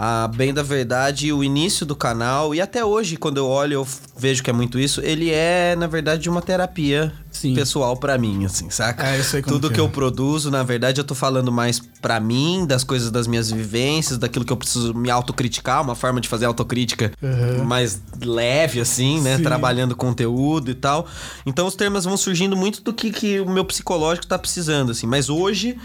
A 0.00 0.28
bem 0.28 0.54
da 0.54 0.62
verdade, 0.62 1.32
o 1.32 1.42
início 1.42 1.84
do 1.84 1.96
canal, 1.96 2.54
e 2.54 2.60
até 2.60 2.84
hoje, 2.84 3.16
quando 3.16 3.38
eu 3.38 3.48
olho, 3.48 3.72
eu 3.74 3.88
vejo 4.16 4.44
que 4.44 4.48
é 4.50 4.52
muito 4.52 4.78
isso, 4.78 5.00
ele 5.00 5.28
é, 5.28 5.74
na 5.76 5.88
verdade, 5.88 6.30
uma 6.30 6.40
terapia 6.40 7.12
Sim. 7.32 7.52
pessoal 7.52 7.96
para 7.96 8.16
mim, 8.16 8.44
assim, 8.44 8.70
saca? 8.70 9.08
É, 9.08 9.18
eu 9.18 9.24
sei 9.24 9.42
como 9.42 9.56
Tudo 9.56 9.68
que 9.68 9.74
que 9.74 9.80
é. 9.80 9.82
eu 9.82 9.88
produzo, 9.88 10.52
na 10.52 10.62
verdade, 10.62 11.00
eu 11.00 11.04
tô 11.04 11.16
falando 11.16 11.50
mais 11.50 11.80
para 12.00 12.20
mim, 12.20 12.64
das 12.64 12.84
coisas 12.84 13.10
das 13.10 13.26
minhas 13.26 13.50
vivências, 13.50 14.18
daquilo 14.18 14.44
que 14.44 14.52
eu 14.52 14.56
preciso 14.56 14.94
me 14.94 15.10
autocriticar, 15.10 15.82
uma 15.82 15.96
forma 15.96 16.20
de 16.20 16.28
fazer 16.28 16.44
autocrítica 16.46 17.10
Uhum. 17.20 17.64
mais 17.64 18.00
leve, 18.24 18.80
assim, 18.80 19.20
né? 19.20 19.36
Sim. 19.36 19.42
Trabalhando 19.42 19.96
conteúdo 19.96 20.70
e 20.70 20.74
tal. 20.74 21.08
Então 21.44 21.66
os 21.66 21.74
termos 21.74 22.04
vão 22.04 22.16
surgindo 22.16 22.56
muito 22.56 22.82
do 22.82 22.92
que, 22.92 23.10
que 23.10 23.40
o 23.40 23.50
meu 23.50 23.64
psicológico 23.64 24.28
tá 24.28 24.38
precisando, 24.38 24.92
assim. 24.92 25.08
Mas 25.08 25.28
hoje, 25.28 25.76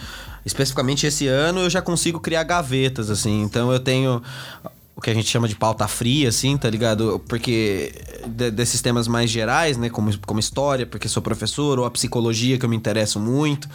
especificamente 0.46 1.06
esse 1.06 1.28
ano, 1.28 1.62
eu 1.62 1.70
já 1.70 1.82
consigo 1.82 2.20
criar 2.20 2.44
gavetas, 2.44 3.10
assim. 3.10 3.42
Então 3.44 3.72
eu 3.72 3.80
tenho 3.80 4.22
o 4.96 5.02
que 5.02 5.10
a 5.10 5.14
gente 5.14 5.28
chama 5.28 5.48
de 5.48 5.56
pauta 5.56 5.88
fria, 5.88 6.30
assim, 6.30 6.56
tá 6.56 6.70
ligado? 6.70 7.22
Porque 7.28 7.94
de- 8.28 8.52
desses 8.52 8.82
temas 8.82 9.08
mais 9.08 9.30
gerais, 9.30 9.76
né? 9.78 9.90
Como, 9.90 10.16
como 10.20 10.40
história, 10.40 10.86
porque 10.86 11.08
sou 11.08 11.22
professor, 11.22 11.80
ou 11.80 11.86
a 11.86 11.92
psicologia, 11.92 12.58
que 12.60 12.66
eu 12.66 12.70
me 12.70 12.76
interesso 12.76 13.20
muito, 13.20 13.68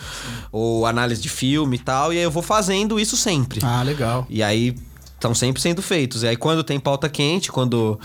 ou 0.52 0.86
análise 0.86 1.20
de 1.20 1.28
filme 1.28 1.76
e 1.76 1.80
tal. 1.80 2.12
E 2.12 2.18
aí 2.18 2.22
eu 2.22 2.30
vou 2.30 2.42
fazendo 2.42 3.00
isso 3.00 3.16
sempre. 3.16 3.60
Ah, 3.62 3.82
legal. 3.82 4.26
E 4.30 4.42
aí 4.42 4.76
estão 5.14 5.34
sempre 5.34 5.60
sendo 5.60 5.82
feitos. 5.82 6.22
E 6.22 6.28
aí 6.28 6.36
quando 6.36 6.62
tem 6.62 6.78
pauta 6.78 7.08
quente, 7.08 7.50
quando 7.50 7.98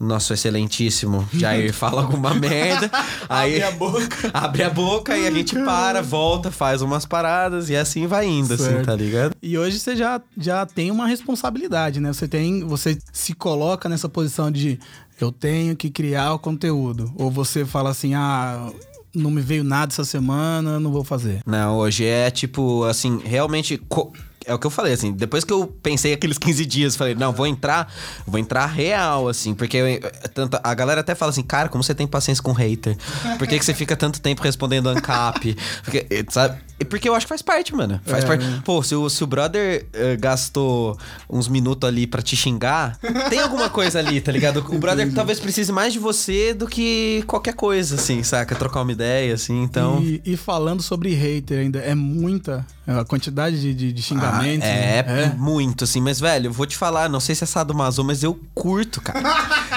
nosso 0.00 0.32
excelentíssimo 0.32 1.28
Jair 1.32 1.72
fala 1.74 2.00
alguma 2.02 2.32
merda, 2.34 2.90
aí 3.28 3.62
Abre 3.62 3.62
a 3.62 3.70
boca. 3.78 4.30
abre 4.34 4.62
a 4.62 4.70
boca 4.70 5.16
e 5.18 5.26
a 5.26 5.30
gente 5.30 5.54
para, 5.54 6.02
volta, 6.02 6.50
faz 6.50 6.80
umas 6.82 7.04
paradas 7.04 7.68
e 7.68 7.76
assim 7.76 8.06
vai 8.06 8.26
indo, 8.26 8.54
assim, 8.54 8.64
Certo. 8.64 8.86
tá 8.86 8.94
ligado? 8.96 9.34
E 9.42 9.58
hoje 9.58 9.78
você 9.78 9.94
já, 9.94 10.20
já 10.38 10.64
tem 10.64 10.90
uma 10.90 11.06
responsabilidade, 11.06 12.00
né? 12.00 12.12
Você 12.12 12.26
tem, 12.26 12.64
você 12.64 12.98
se 13.12 13.34
coloca 13.34 13.88
nessa 13.88 14.08
posição 14.08 14.50
de 14.50 14.78
eu 15.20 15.30
tenho 15.30 15.76
que 15.76 15.90
criar 15.90 16.32
o 16.32 16.38
conteúdo, 16.38 17.12
ou 17.16 17.30
você 17.30 17.66
fala 17.66 17.90
assim, 17.90 18.14
ah, 18.14 18.70
não 19.14 19.30
me 19.30 19.42
veio 19.42 19.62
nada 19.62 19.92
essa 19.92 20.04
semana, 20.04 20.80
não 20.80 20.90
vou 20.90 21.04
fazer. 21.04 21.42
Não, 21.44 21.76
hoje 21.76 22.06
é 22.06 22.30
tipo, 22.30 22.84
assim, 22.84 23.20
realmente. 23.22 23.76
co- 23.88 24.12
É 24.46 24.54
o 24.54 24.58
que 24.58 24.66
eu 24.66 24.70
falei, 24.70 24.92
assim, 24.94 25.12
depois 25.12 25.44
que 25.44 25.52
eu 25.52 25.66
pensei 25.82 26.14
aqueles 26.14 26.38
15 26.38 26.64
dias, 26.64 26.96
falei, 26.96 27.14
não, 27.14 27.30
vou 27.30 27.46
entrar, 27.46 27.92
vou 28.26 28.38
entrar 28.40 28.64
real, 28.66 29.28
assim, 29.28 29.54
porque 29.54 29.76
eu- 29.76 30.00
tanto, 30.32 30.58
a 30.62 30.74
galera 30.74 31.02
até 31.02 31.14
fala 31.14 31.30
assim, 31.30 31.42
cara, 31.42 31.68
como 31.68 31.84
você 31.84 31.94
tem 31.94 32.06
paciência 32.06 32.42
com 32.42 32.52
hater? 32.52 32.96
Por 33.38 33.46
que, 33.46 33.58
que 33.58 33.64
você 33.64 33.74
fica 33.74 33.94
tanto 33.96 34.18
tempo 34.20 34.42
respondendo 34.42 34.88
ANCAP? 34.88 35.56
Porque, 35.84 36.06
sabe? 36.30 36.58
Porque 36.88 37.06
eu 37.06 37.14
acho 37.14 37.26
que 37.26 37.28
faz 37.28 37.42
parte, 37.42 37.74
mano. 37.74 38.00
Faz 38.06 38.24
É, 38.24 38.26
parte. 38.26 38.42
né? 38.46 38.62
Pô, 38.64 38.82
se 38.82 38.94
o, 38.94 39.10
se 39.10 39.22
o 39.22 39.26
brother 39.26 39.86
eh, 39.92 40.16
gastou 40.16 40.98
uns 41.28 41.46
minutos 41.46 41.86
ali 41.86 42.06
pra 42.06 42.22
te 42.22 42.34
xingar, 42.34 42.98
tem 43.28 43.38
alguma 43.40 43.68
coisa 43.68 43.98
ali, 43.98 44.18
tá 44.22 44.32
ligado? 44.32 44.64
O 44.66 44.78
brother 44.78 45.12
talvez 45.12 45.38
precise 45.38 45.70
mais 45.70 45.92
de 45.92 45.98
você 45.98 46.54
do 46.54 46.66
que 46.66 47.22
qualquer 47.26 47.52
coisa, 47.52 47.96
assim, 47.96 48.22
saca? 48.22 48.54
Trocar 48.54 48.80
uma 48.80 48.92
ideia, 48.92 49.34
assim, 49.34 49.62
então. 49.62 50.02
E, 50.02 50.22
e 50.24 50.36
falando 50.38 50.82
sobre 50.82 51.12
hater 51.12 51.58
ainda, 51.58 51.80
é 51.80 51.94
muita 51.94 52.66
a 52.98 53.04
quantidade 53.04 53.60
de, 53.60 53.74
de, 53.74 53.92
de 53.92 54.02
xingamentos. 54.02 54.68
Ah, 54.68 54.72
é, 54.72 55.02
né? 55.02 55.34
muito, 55.36 55.84
assim. 55.84 56.00
Mas, 56.00 56.18
velho, 56.18 56.48
eu 56.48 56.52
vou 56.52 56.66
te 56.66 56.76
falar, 56.76 57.08
não 57.08 57.20
sei 57.20 57.34
se 57.34 57.44
é 57.44 57.46
sadomaso, 57.46 58.02
mas 58.02 58.22
eu 58.22 58.38
curto, 58.54 59.00
cara. 59.00 59.20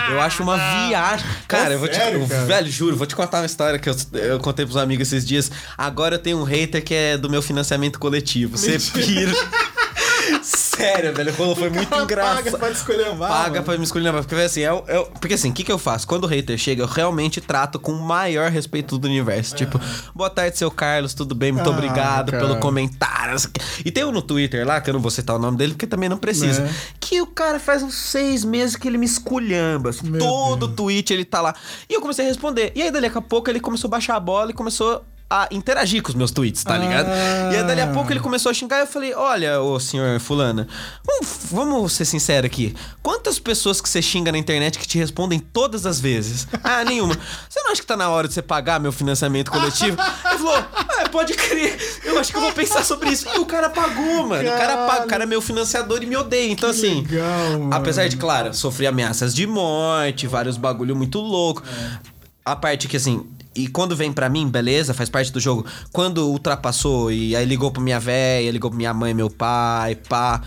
Eu 0.09 0.19
acho 0.19 0.43
uma 0.43 0.57
viagem. 0.57 1.25
Cara, 1.47 1.73
eu 1.73 1.79
vou 1.79 1.87
sério, 1.87 2.23
te. 2.23 2.29
cara? 2.29 2.45
Velho, 2.45 2.71
juro, 2.71 2.95
vou 2.95 3.05
te 3.05 3.15
contar 3.15 3.39
uma 3.39 3.45
história 3.45 3.79
que 3.79 3.89
eu, 3.89 3.95
eu 4.13 4.39
contei 4.39 4.65
pros 4.65 4.77
amigos 4.77 5.07
esses 5.07 5.25
dias. 5.25 5.51
Agora 5.77 6.15
eu 6.15 6.19
tenho 6.19 6.39
um 6.39 6.43
hater 6.43 6.83
que 6.83 6.93
é 6.93 7.17
do 7.17 7.29
meu 7.29 7.41
financiamento 7.41 7.99
coletivo. 7.99 8.57
Você 8.57 8.77
pira. 8.79 9.31
Sério, 10.75 11.13
velho, 11.13 11.33
rolou, 11.33 11.55
foi 11.55 11.69
muito 11.69 11.93
engraçado. 11.95 12.35
Paga 12.43 12.57
pra 12.57 12.71
escolher 12.71 13.15
Paga 13.17 13.61
pra 13.61 13.77
me 13.77 13.83
escolher 13.83 14.11
Porque, 14.13 14.35
assim, 14.35 14.61
é, 14.61 14.65
é 14.87 14.99
o- 14.99 15.05
porque 15.05 15.35
assim, 15.35 15.49
o 15.51 15.53
que, 15.53 15.63
que 15.63 15.71
eu 15.71 15.77
faço? 15.77 16.07
Quando 16.07 16.23
o 16.23 16.27
hater 16.27 16.57
chega, 16.57 16.83
eu 16.83 16.87
realmente 16.87 17.39
trato 17.39 17.79
com 17.79 17.91
o 17.91 18.01
maior 18.01 18.49
respeito 18.49 18.97
do 18.97 19.07
universo. 19.07 19.55
Tipo, 19.55 19.79
boa 20.15 20.29
tarde, 20.29 20.57
seu 20.57 20.71
Carlos, 20.71 21.13
tudo 21.13 21.35
bem? 21.35 21.51
Muito 21.51 21.69
Ah, 21.69 21.73
obrigado 21.73 22.31
cara. 22.31 22.45
pelo 22.45 22.59
comentário. 22.59 23.35
E 23.85 23.91
tem 23.91 24.03
um 24.03 24.11
no 24.11 24.21
Twitter 24.21 24.65
lá, 24.67 24.81
que 24.81 24.89
eu 24.89 24.93
não 24.93 24.99
vou 25.01 25.11
citar 25.11 25.35
o 25.35 25.39
nome 25.39 25.57
dele, 25.57 25.73
porque 25.73 25.87
também 25.87 26.09
não 26.09 26.17
precisa. 26.17 26.61
Né? 26.63 26.73
Que 26.99 27.21
o 27.21 27.27
cara 27.27 27.59
faz 27.59 27.81
uns 27.83 27.95
seis 27.95 28.43
meses 28.43 28.75
que 28.75 28.87
ele 28.87 28.97
me 28.97 29.05
esculhamba. 29.05 29.89
assim, 29.91 30.09
Meu 30.09 30.19
todo 30.19 30.67
tweet 30.67 31.13
ele 31.13 31.23
tá 31.25 31.39
lá. 31.41 31.55
E 31.89 31.93
eu 31.93 32.01
comecei 32.01 32.25
a 32.25 32.27
responder. 32.27 32.71
E 32.75 32.81
aí, 32.81 32.91
dali 32.91 33.07
a 33.07 33.21
pouco, 33.21 33.49
ele 33.49 33.59
começou 33.59 33.87
a 33.87 33.91
baixar 33.91 34.15
a 34.15 34.19
bola 34.19 34.51
e 34.51 34.53
começou 34.53 35.03
a 35.35 35.47
interagir 35.49 36.03
com 36.03 36.09
os 36.09 36.15
meus 36.15 36.29
tweets, 36.31 36.63
tá 36.63 36.75
Ah. 36.75 36.77
ligado? 36.77 37.07
E 37.51 37.55
aí, 37.57 37.63
dali 37.63 37.81
a 37.81 37.87
pouco, 37.87 38.11
ele 38.11 38.19
começou 38.19 38.49
a 38.51 38.53
xingar 38.53 38.77
e 38.77 38.81
eu 38.81 38.87
falei: 38.87 39.13
Olha, 39.15 39.59
ô 39.61 39.79
senhor 39.79 40.19
Fulana, 40.19 40.67
vamos, 41.03 41.27
vamos 41.51 41.93
ser 41.93 42.05
sinceros 42.05 42.45
aqui. 42.45 42.75
Quantas 43.01 43.39
pessoas 43.39 43.81
que 43.81 43.89
você 43.89 44.01
xinga 44.01 44.31
na 44.31 44.37
internet 44.37 44.77
que 44.77 44.87
te 44.87 44.97
respondem 44.99 45.39
todas 45.39 45.85
as 45.85 45.99
vezes? 45.99 46.47
Ah, 46.63 46.83
nenhuma. 46.85 47.15
Você 47.49 47.59
não 47.61 47.71
acha 47.71 47.81
que 47.81 47.87
tá 47.87 47.97
na 47.97 48.09
hora 48.09 48.27
de 48.27 48.33
você 48.33 48.41
pagar 48.41 48.79
meu 48.79 48.91
financiamento 48.91 49.51
coletivo? 49.51 49.97
Ele 50.29 50.37
falou: 50.37 50.55
Ah, 50.73 51.09
pode 51.11 51.33
crer. 51.33 51.77
Eu 52.03 52.19
acho 52.19 52.31
que 52.31 52.37
eu 52.37 52.41
vou 52.41 52.51
pensar 52.53 52.83
sobre 52.85 53.09
isso. 53.09 53.27
E 53.35 53.39
o 53.39 53.45
cara 53.45 53.69
pagou, 53.69 54.27
mano. 54.27 54.47
O 54.47 54.57
cara 54.57 54.87
paga. 54.87 55.05
O 55.05 55.07
cara 55.07 55.23
é 55.23 55.27
meu 55.27 55.41
financiador 55.41 56.01
e 56.03 56.05
me 56.05 56.15
odeia. 56.15 56.51
Então, 56.51 56.69
assim. 56.69 57.01
legal, 57.01 57.69
apesar 57.71 58.07
de, 58.07 58.17
claro, 58.17 58.53
sofrer 58.53 58.87
ameaças 58.87 59.33
de 59.33 59.45
morte, 59.47 60.27
vários 60.27 60.57
bagulho 60.57 60.95
muito 60.95 61.19
louco. 61.19 61.63
A 62.45 62.55
parte 62.55 62.87
que, 62.87 62.97
assim. 62.97 63.25
E 63.55 63.67
quando 63.67 63.95
vem 63.95 64.11
pra 64.11 64.29
mim, 64.29 64.47
beleza, 64.47 64.93
faz 64.93 65.09
parte 65.09 65.31
do 65.31 65.39
jogo. 65.39 65.65
Quando 65.91 66.29
ultrapassou 66.29 67.11
e 67.11 67.35
aí 67.35 67.45
ligou 67.45 67.71
pra 67.71 67.81
minha 67.81 67.99
véia, 67.99 68.51
ligou 68.51 68.69
pra 68.69 68.77
minha 68.77 68.93
mãe, 68.93 69.13
meu 69.13 69.29
pai, 69.29 69.95
pá. 69.95 70.41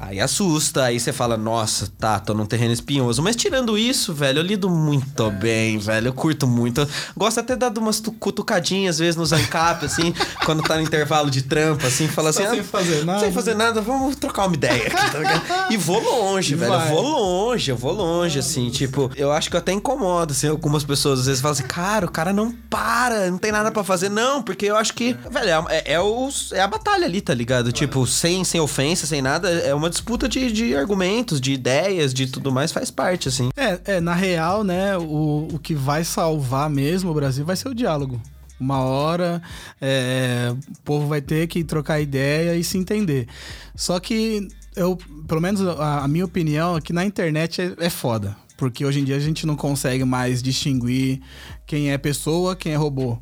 Aí 0.00 0.20
assusta, 0.20 0.84
aí 0.84 1.00
você 1.00 1.12
fala, 1.12 1.36
nossa, 1.36 1.88
tá, 1.98 2.20
tô 2.20 2.32
num 2.32 2.46
terreno 2.46 2.72
espinhoso. 2.72 3.20
Mas 3.20 3.34
tirando 3.34 3.76
isso, 3.76 4.14
velho, 4.14 4.38
eu 4.38 4.42
lido 4.44 4.70
muito 4.70 5.28
bem, 5.32 5.76
velho. 5.78 6.08
Eu 6.08 6.12
curto 6.12 6.46
muito. 6.46 6.82
Eu 6.82 6.88
gosto 7.16 7.40
até 7.40 7.54
de 7.54 7.68
dar 7.68 7.76
umas 7.80 7.98
tu- 7.98 8.12
cutucadinhas, 8.12 8.94
às 8.96 8.98
vezes, 9.00 9.16
no 9.16 9.26
Zancap, 9.26 9.84
assim, 9.84 10.14
quando 10.46 10.62
tá 10.62 10.76
no 10.76 10.82
intervalo 10.82 11.28
de 11.30 11.42
trampo, 11.42 11.84
assim, 11.84 12.06
fala 12.06 12.30
assim. 12.30 12.44
Tá 12.44 12.50
sem 12.50 12.60
"Ah, 12.60 12.64
fazer 12.64 13.04
nada." 13.04 13.20
Sem 13.20 13.32
fazer 13.32 13.54
nada, 13.56 13.80
vamos 13.80 14.14
trocar 14.14 14.46
uma 14.46 14.54
ideia 14.54 14.86
aqui, 14.86 15.10
tá 15.12 15.18
ligado? 15.18 15.72
E 15.72 15.76
vou 15.76 16.00
longe, 16.00 16.54
velho. 16.54 16.72
Eu 16.72 16.80
vou 16.88 17.02
longe, 17.02 17.70
eu 17.72 17.76
vou 17.76 17.92
longe, 17.92 18.38
assim. 18.38 18.70
Tipo, 18.70 19.10
eu 19.16 19.32
acho 19.32 19.50
que 19.50 19.56
eu 19.56 19.58
até 19.58 19.72
incomodo, 19.72 20.32
assim, 20.32 20.46
algumas 20.48 20.84
pessoas 20.84 21.20
às 21.20 21.26
vezes 21.26 21.40
falam 21.42 21.52
assim, 21.54 21.64
cara, 21.66 22.06
o 22.06 22.10
cara 22.10 22.32
não 22.32 22.52
para, 22.70 23.28
não 23.30 23.38
tem 23.38 23.50
nada 23.50 23.72
pra 23.72 23.82
fazer. 23.82 24.08
Não, 24.08 24.42
porque 24.44 24.66
eu 24.66 24.76
acho 24.76 24.94
que, 24.94 25.16
velho, 25.28 25.66
é, 25.68 25.82
é, 25.94 26.00
os- 26.00 26.52
é 26.52 26.60
a 26.60 26.68
batalha 26.68 27.04
ali, 27.04 27.20
tá 27.20 27.34
ligado? 27.34 27.72
Tipo, 27.72 28.06
sem, 28.06 28.44
sem 28.44 28.60
ofensa, 28.60 29.04
sem 29.04 29.20
nada, 29.20 29.50
é 29.50 29.74
uma 29.74 29.87
disputa 29.88 30.28
de, 30.28 30.50
de 30.52 30.76
argumentos, 30.76 31.40
de 31.40 31.52
ideias, 31.52 32.12
de 32.12 32.26
tudo 32.26 32.52
mais, 32.52 32.72
faz 32.72 32.90
parte, 32.90 33.28
assim. 33.28 33.50
É, 33.56 33.80
é, 33.96 34.00
na 34.00 34.14
real, 34.14 34.64
né, 34.64 34.96
o, 34.96 35.48
o 35.52 35.58
que 35.58 35.74
vai 35.74 36.04
salvar 36.04 36.68
mesmo 36.68 37.10
o 37.10 37.14
Brasil 37.14 37.44
vai 37.44 37.56
ser 37.56 37.68
o 37.68 37.74
diálogo. 37.74 38.20
Uma 38.60 38.80
hora 38.80 39.40
é, 39.80 40.52
o 40.52 40.82
povo 40.84 41.06
vai 41.06 41.20
ter 41.20 41.46
que 41.46 41.62
trocar 41.62 42.00
ideia 42.00 42.56
e 42.56 42.64
se 42.64 42.76
entender. 42.76 43.28
Só 43.76 44.00
que 44.00 44.48
eu, 44.74 44.98
pelo 45.26 45.40
menos 45.40 45.60
a, 45.60 46.04
a 46.04 46.08
minha 46.08 46.24
opinião 46.24 46.76
é 46.76 46.80
que 46.80 46.92
na 46.92 47.04
internet 47.04 47.60
é, 47.60 47.86
é 47.86 47.90
foda. 47.90 48.36
Porque 48.58 48.84
hoje 48.84 48.98
em 48.98 49.04
dia 49.04 49.14
a 49.16 49.20
gente 49.20 49.46
não 49.46 49.54
consegue 49.54 50.04
mais 50.04 50.42
distinguir 50.42 51.20
quem 51.64 51.92
é 51.92 51.96
pessoa, 51.96 52.56
quem 52.56 52.72
é 52.72 52.76
robô. 52.76 53.16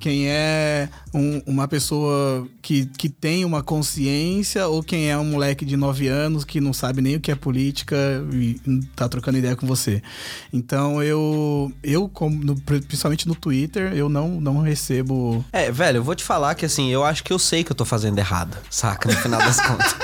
Quem 0.00 0.26
é 0.28 0.88
um- 1.14 1.40
uma 1.46 1.68
pessoa 1.68 2.44
que, 2.60 2.86
que 2.98 3.08
tem 3.08 3.44
uma 3.44 3.62
consciência 3.62 4.66
ou 4.66 4.82
quem 4.82 5.08
é 5.08 5.16
um 5.16 5.24
moleque 5.24 5.64
de 5.64 5.76
9 5.76 6.08
anos 6.08 6.44
que 6.44 6.60
não 6.60 6.72
sabe 6.72 7.00
nem 7.00 7.14
o 7.14 7.20
que 7.20 7.30
é 7.30 7.36
política 7.36 7.96
e 8.32 8.60
tá 8.96 9.08
trocando 9.08 9.38
ideia 9.38 9.54
com 9.54 9.64
você. 9.66 10.02
Então 10.52 11.00
eu, 11.00 11.70
eu 11.84 12.08
como 12.08 12.42
no- 12.44 12.60
principalmente 12.60 13.28
no 13.28 13.36
Twitter, 13.36 13.92
eu 13.94 14.08
não, 14.08 14.40
não 14.40 14.58
recebo. 14.60 15.44
É, 15.52 15.70
velho, 15.70 15.98
eu 15.98 16.02
vou 16.04 16.16
te 16.16 16.24
falar 16.24 16.56
que 16.56 16.64
assim, 16.66 16.90
eu 16.90 17.04
acho 17.04 17.22
que 17.22 17.32
eu 17.32 17.38
sei 17.38 17.62
que 17.62 17.70
eu 17.70 17.76
tô 17.76 17.84
fazendo 17.84 18.18
errado, 18.18 18.56
saca? 18.68 19.08
No 19.08 19.16
final 19.18 19.38
das 19.40 19.60
contas. 19.64 19.94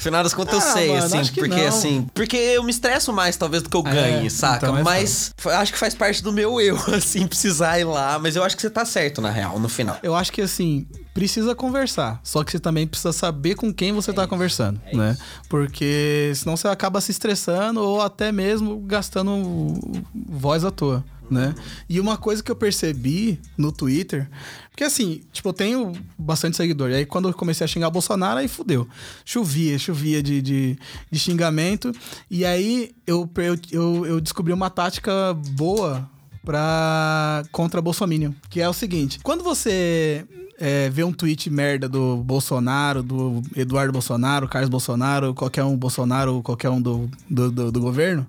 No 0.00 0.02
final 0.02 0.22
das 0.22 0.32
contas, 0.32 0.54
eu 0.54 0.60
Ah, 0.70 0.72
sei, 0.72 0.88
mano, 0.88 1.04
assim, 1.04 1.32
porque 1.34 1.60
não. 1.60 1.66
assim. 1.68 2.06
Porque 2.14 2.36
eu 2.36 2.62
me 2.62 2.70
estresso 2.70 3.12
mais, 3.12 3.36
talvez, 3.36 3.62
do 3.62 3.68
que 3.68 3.76
eu 3.76 3.82
ganhe, 3.82 4.30
saca? 4.30 4.64
então 4.66 4.78
é 4.78 4.82
mas 4.82 5.30
fa- 5.36 5.58
acho 5.58 5.72
que 5.74 5.78
faz 5.78 5.94
parte 5.94 6.22
do 6.22 6.32
meu 6.32 6.58
eu, 6.58 6.74
assim, 6.96 7.26
precisar 7.26 7.78
ir 7.78 7.84
lá. 7.84 8.18
Mas 8.18 8.34
eu 8.34 8.42
acho 8.42 8.56
que 8.56 8.62
você 8.62 8.70
tá 8.70 8.82
certo, 8.86 9.20
na 9.20 9.30
real, 9.30 9.58
no 9.58 9.68
final. 9.68 9.98
Eu 10.02 10.14
acho 10.14 10.32
que 10.32 10.40
assim, 10.40 10.86
precisa 11.12 11.54
conversar. 11.54 12.18
Só 12.24 12.42
que 12.42 12.50
você 12.50 12.58
também 12.58 12.86
precisa 12.86 13.12
saber 13.12 13.56
com 13.56 13.72
quem 13.74 13.92
você 13.92 14.10
tá 14.10 14.26
conversando, 14.26 14.80
né? 14.90 15.18
Porque 15.50 16.32
senão 16.34 16.56
você 16.56 16.66
acaba 16.68 16.98
se 17.02 17.10
estressando 17.10 17.80
ou 17.82 18.00
até 18.00 18.32
mesmo 18.32 18.78
gastando 18.80 19.74
voz 20.14 20.64
à 20.64 20.70
toa. 20.70 21.04
Né? 21.30 21.54
E 21.88 22.00
uma 22.00 22.16
coisa 22.16 22.42
que 22.42 22.50
eu 22.50 22.56
percebi 22.56 23.38
no 23.56 23.70
Twitter, 23.70 24.28
porque 24.70 24.82
assim, 24.82 25.22
tipo, 25.30 25.48
eu 25.48 25.52
tenho 25.52 25.92
bastante 26.18 26.56
seguidor. 26.56 26.90
E 26.90 26.94
aí, 26.94 27.06
quando 27.06 27.28
eu 27.28 27.34
comecei 27.34 27.64
a 27.64 27.68
xingar 27.68 27.90
Bolsonaro, 27.90 28.40
aí 28.40 28.48
fudeu. 28.48 28.88
Chovia, 29.24 29.78
chovia 29.78 30.22
de, 30.22 30.40
de, 30.40 30.78
de 31.10 31.18
xingamento. 31.18 31.92
E 32.30 32.44
aí 32.44 32.92
eu, 33.06 33.30
eu, 33.70 34.06
eu, 34.06 34.20
descobri 34.20 34.52
uma 34.52 34.70
tática 34.70 35.34
boa 35.50 36.08
pra 36.44 37.44
contra 37.52 37.82
Bolsonaro, 37.82 38.34
que 38.48 38.60
é 38.60 38.68
o 38.68 38.72
seguinte: 38.72 39.20
quando 39.22 39.44
você 39.44 40.26
é, 40.60 40.90
vê 40.90 41.02
um 41.02 41.12
tweet 41.12 41.48
merda 41.48 41.88
do 41.88 42.18
Bolsonaro, 42.18 43.02
do 43.02 43.42
Eduardo 43.56 43.92
Bolsonaro, 43.92 44.46
Carlos 44.46 44.68
Bolsonaro, 44.68 45.34
qualquer 45.34 45.64
um 45.64 45.76
Bolsonaro, 45.76 46.42
qualquer 46.42 46.68
um 46.68 46.80
do, 46.80 47.10
do, 47.28 47.50
do, 47.50 47.72
do 47.72 47.80
governo, 47.80 48.26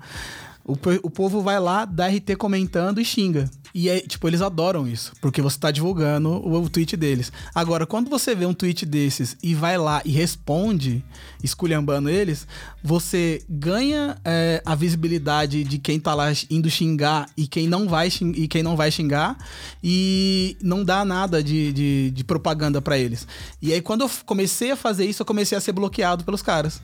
o, 0.63 0.73
o 1.03 1.09
povo 1.09 1.41
vai 1.41 1.59
lá, 1.59 1.85
dá 1.85 2.07
RT 2.07 2.35
comentando 2.37 3.01
e 3.01 3.05
xinga. 3.05 3.49
E 3.73 3.89
é, 3.89 4.01
tipo, 4.01 4.27
eles 4.27 4.41
adoram 4.41 4.87
isso, 4.87 5.13
porque 5.21 5.41
você 5.41 5.57
tá 5.57 5.71
divulgando 5.71 6.29
o, 6.29 6.61
o, 6.61 6.69
tweet 6.69 6.97
deles. 6.97 7.31
Agora, 7.55 7.85
quando 7.85 8.09
você 8.09 8.35
vê 8.35 8.45
um 8.45 8.53
tweet 8.53 8.85
desses 8.85 9.37
e 9.41 9.55
vai 9.55 9.77
lá 9.77 10.01
e 10.03 10.11
responde, 10.11 11.03
esculhambando 11.41 12.09
eles, 12.09 12.45
você 12.83 13.41
ganha 13.49 14.17
é, 14.25 14.61
a 14.65 14.75
visibilidade 14.75 15.63
de 15.63 15.77
quem 15.77 15.99
tá 15.99 16.13
lá 16.13 16.27
indo 16.49 16.69
xingar 16.69 17.29
e 17.37 17.47
quem 17.47 17.67
não 17.67 17.87
vai, 17.87 18.09
e 18.35 18.47
quem 18.47 18.61
não 18.61 18.75
vai 18.75 18.91
xingar, 18.91 19.37
e 19.81 20.57
não 20.61 20.83
dá 20.83 21.05
nada 21.05 21.41
de, 21.41 21.71
de, 21.71 22.11
de 22.11 22.23
propaganda 22.25 22.81
para 22.81 22.97
eles. 22.97 23.25
E 23.61 23.71
aí, 23.71 23.81
quando 23.81 24.01
eu 24.01 24.11
comecei 24.25 24.71
a 24.71 24.75
fazer 24.75 25.05
isso, 25.05 25.21
eu 25.21 25.25
comecei 25.25 25.57
a 25.57 25.61
ser 25.61 25.71
bloqueado 25.71 26.25
pelos 26.25 26.41
caras 26.41 26.81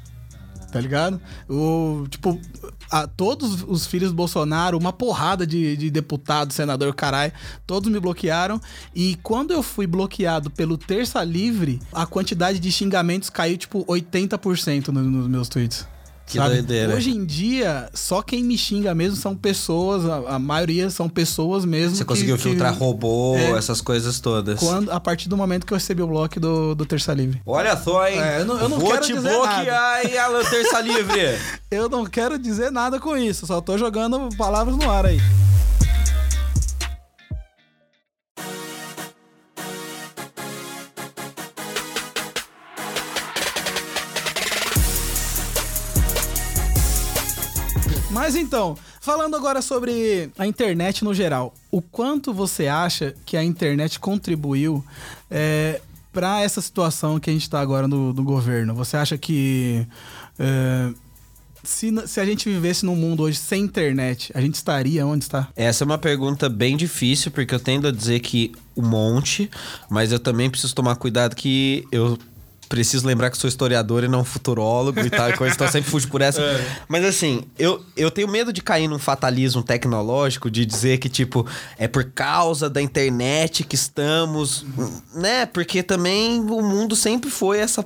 tá 0.71 0.81
ligado? 0.81 1.19
O, 1.49 2.05
tipo, 2.09 2.39
a, 2.89 3.07
todos 3.07 3.63
os 3.67 3.85
filhos 3.85 4.09
do 4.09 4.15
Bolsonaro, 4.15 4.77
uma 4.77 4.93
porrada 4.93 5.45
de, 5.45 5.75
de 5.77 5.89
deputado, 5.89 6.53
senador, 6.53 6.93
caralho, 6.93 7.31
todos 7.65 7.91
me 7.91 7.99
bloquearam. 7.99 8.59
E 8.95 9.17
quando 9.23 9.51
eu 9.51 9.61
fui 9.63 9.87
bloqueado 9.87 10.49
pelo 10.49 10.77
Terça 10.77 11.23
Livre, 11.23 11.79
a 11.91 12.05
quantidade 12.05 12.59
de 12.59 12.71
xingamentos 12.71 13.29
caiu, 13.29 13.57
tipo, 13.57 13.85
80% 13.85 14.89
no, 14.89 15.01
nos 15.01 15.27
meus 15.27 15.49
tweets. 15.49 15.85
Que 16.27 16.37
sabe? 16.37 16.55
doideira. 16.55 16.93
Hoje 16.93 17.11
em 17.11 17.23
dia, 17.23 17.89
só 17.93 18.21
quem 18.21 18.43
me 18.43 18.57
xinga 18.57 18.93
mesmo 18.93 19.15
são 19.15 19.33
pessoas, 19.33 20.05
a, 20.05 20.35
a 20.35 20.39
maioria 20.39 20.89
são 20.89 21.07
pessoas 21.07 21.63
mesmo. 21.63 21.95
Você 21.95 22.03
que, 22.03 22.07
conseguiu 22.07 22.37
filtrar 22.37 22.73
que, 22.73 22.79
robô, 22.79 23.37
é, 23.37 23.51
essas 23.51 23.79
coisas 23.79 24.19
todas. 24.19 24.59
Quando, 24.59 24.91
a 24.91 24.99
partir 24.99 25.29
do 25.29 25.37
momento 25.37 25.65
que 25.65 25.71
eu 25.71 25.77
recebi 25.77 26.01
o 26.01 26.07
bloco 26.07 26.37
do, 26.37 26.75
do 26.75 26.85
Terça 26.85 27.13
Livre. 27.13 27.41
Olha 27.45 27.77
só, 27.77 28.05
hein? 28.05 28.19
É, 28.19 28.41
eu 28.41 28.45
não, 28.45 28.59
eu 28.59 28.67
não 28.67 28.77
Vou 28.77 28.97
te 28.99 29.13
bloquear, 29.13 30.05
hein, 30.05 30.17
Alan 30.17 30.43
Terça 30.43 30.81
Livre. 30.83 31.39
eu 31.71 31.87
não 31.87 32.05
quero 32.05 32.37
dizer 32.37 32.73
nada 32.73 32.99
com 32.99 33.15
isso, 33.15 33.47
só 33.47 33.61
tô 33.61 33.77
jogando 33.77 34.27
palavras 34.35 34.75
no 34.75 34.91
ar 34.91 35.05
aí. 35.05 35.21
Mas 48.09 48.35
então, 48.35 48.77
falando 49.01 49.35
agora 49.35 49.61
sobre 49.61 50.29
a 50.37 50.47
internet 50.47 51.03
no 51.03 51.13
geral, 51.13 51.53
o 51.69 51.81
quanto 51.81 52.33
você 52.33 52.67
acha 52.67 53.13
que 53.25 53.35
a 53.35 53.43
internet 53.43 53.99
contribuiu 53.99 54.83
é, 55.29 55.81
para 56.13 56.41
essa 56.41 56.61
situação 56.61 57.19
que 57.19 57.29
a 57.29 57.33
gente 57.33 57.43
está 57.43 57.59
agora 57.59 57.87
no, 57.87 58.13
no, 58.13 58.23
governo? 58.23 58.73
Você 58.75 58.95
acha 58.95 59.17
que 59.17 59.85
é, 60.39 60.89
se, 61.63 61.93
se 62.07 62.19
a 62.21 62.25
gente 62.25 62.49
vivesse 62.49 62.85
num 62.85 62.95
mundo 62.95 63.23
hoje 63.23 63.37
sem 63.37 63.63
internet, 63.63 64.31
a 64.33 64.39
gente 64.39 64.55
estaria 64.55 65.05
onde 65.05 65.25
está? 65.25 65.49
Essa 65.53 65.83
é 65.83 65.85
uma 65.85 65.97
pergunta 65.97 66.47
bem 66.47 66.77
difícil, 66.77 67.29
porque 67.29 67.53
eu 67.53 67.59
tendo 67.59 67.89
a 67.89 67.91
dizer 67.91 68.21
que 68.21 68.53
um 68.75 68.87
monte, 68.87 69.51
mas 69.89 70.13
eu 70.13 70.19
também 70.19 70.49
preciso 70.49 70.73
tomar 70.73 70.95
cuidado 70.95 71.35
que 71.35 71.85
eu 71.91 72.17
preciso 72.67 73.05
lembrar 73.07 73.29
que 73.29 73.37
sou 73.37 73.47
historiador 73.47 74.03
e 74.03 74.07
não 74.07 74.23
futurólogo 74.23 74.99
e 74.99 75.09
tal, 75.09 75.33
coisa, 75.33 75.55
então 75.55 75.67
sempre 75.67 75.89
fujo 75.89 76.07
por 76.07 76.21
essa. 76.21 76.37
É. 76.47 76.65
Mas 76.87 77.03
assim, 77.03 77.43
eu, 77.57 77.83
eu 77.95 78.09
tenho 78.09 78.27
medo 78.27 78.53
de 78.53 78.61
cair 78.61 78.87
num 78.87 78.99
fatalismo 78.99 79.61
tecnológico, 79.61 80.49
de 80.49 80.65
dizer 80.65 80.97
que, 80.97 81.09
tipo, 81.09 81.45
é 81.77 81.87
por 81.87 82.05
causa 82.05 82.69
da 82.69 82.81
internet 82.81 83.63
que 83.63 83.75
estamos, 83.75 84.65
né? 85.13 85.45
Porque 85.45 85.83
também 85.83 86.39
o 86.39 86.61
mundo 86.61 86.95
sempre 86.95 87.29
foi 87.29 87.59
essa 87.59 87.85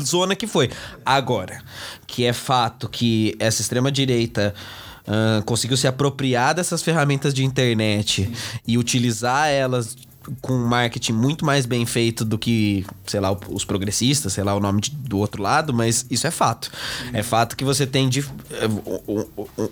zona 0.00 0.34
que 0.34 0.46
foi. 0.46 0.70
Agora, 1.04 1.62
que 2.06 2.24
é 2.24 2.32
fato 2.32 2.88
que 2.88 3.36
essa 3.38 3.62
extrema-direita. 3.62 4.54
Uh, 5.06 5.40
conseguiu 5.44 5.76
se 5.76 5.86
apropriar 5.86 6.52
dessas 6.52 6.82
ferramentas 6.82 7.32
de 7.32 7.44
internet 7.44 8.24
Sim. 8.24 8.60
e 8.66 8.76
utilizar 8.76 9.48
elas 9.48 9.96
com 10.40 10.52
um 10.54 10.66
marketing 10.66 11.12
muito 11.12 11.44
mais 11.44 11.66
bem 11.66 11.86
feito 11.86 12.24
do 12.24 12.38
que, 12.38 12.84
sei 13.06 13.20
lá, 13.20 13.36
os 13.48 13.64
progressistas, 13.64 14.32
sei 14.32 14.44
lá 14.44 14.54
o 14.54 14.60
nome 14.60 14.80
de, 14.80 14.90
do 14.90 15.18
outro 15.18 15.42
lado, 15.42 15.72
mas 15.72 16.06
isso 16.10 16.26
é 16.26 16.30
fato. 16.30 16.70
É 17.12 17.22
fato 17.22 17.56
que 17.56 17.64
você 17.64 17.86
tem 17.86 18.08
de, 18.08 18.20
eh, 18.20 18.68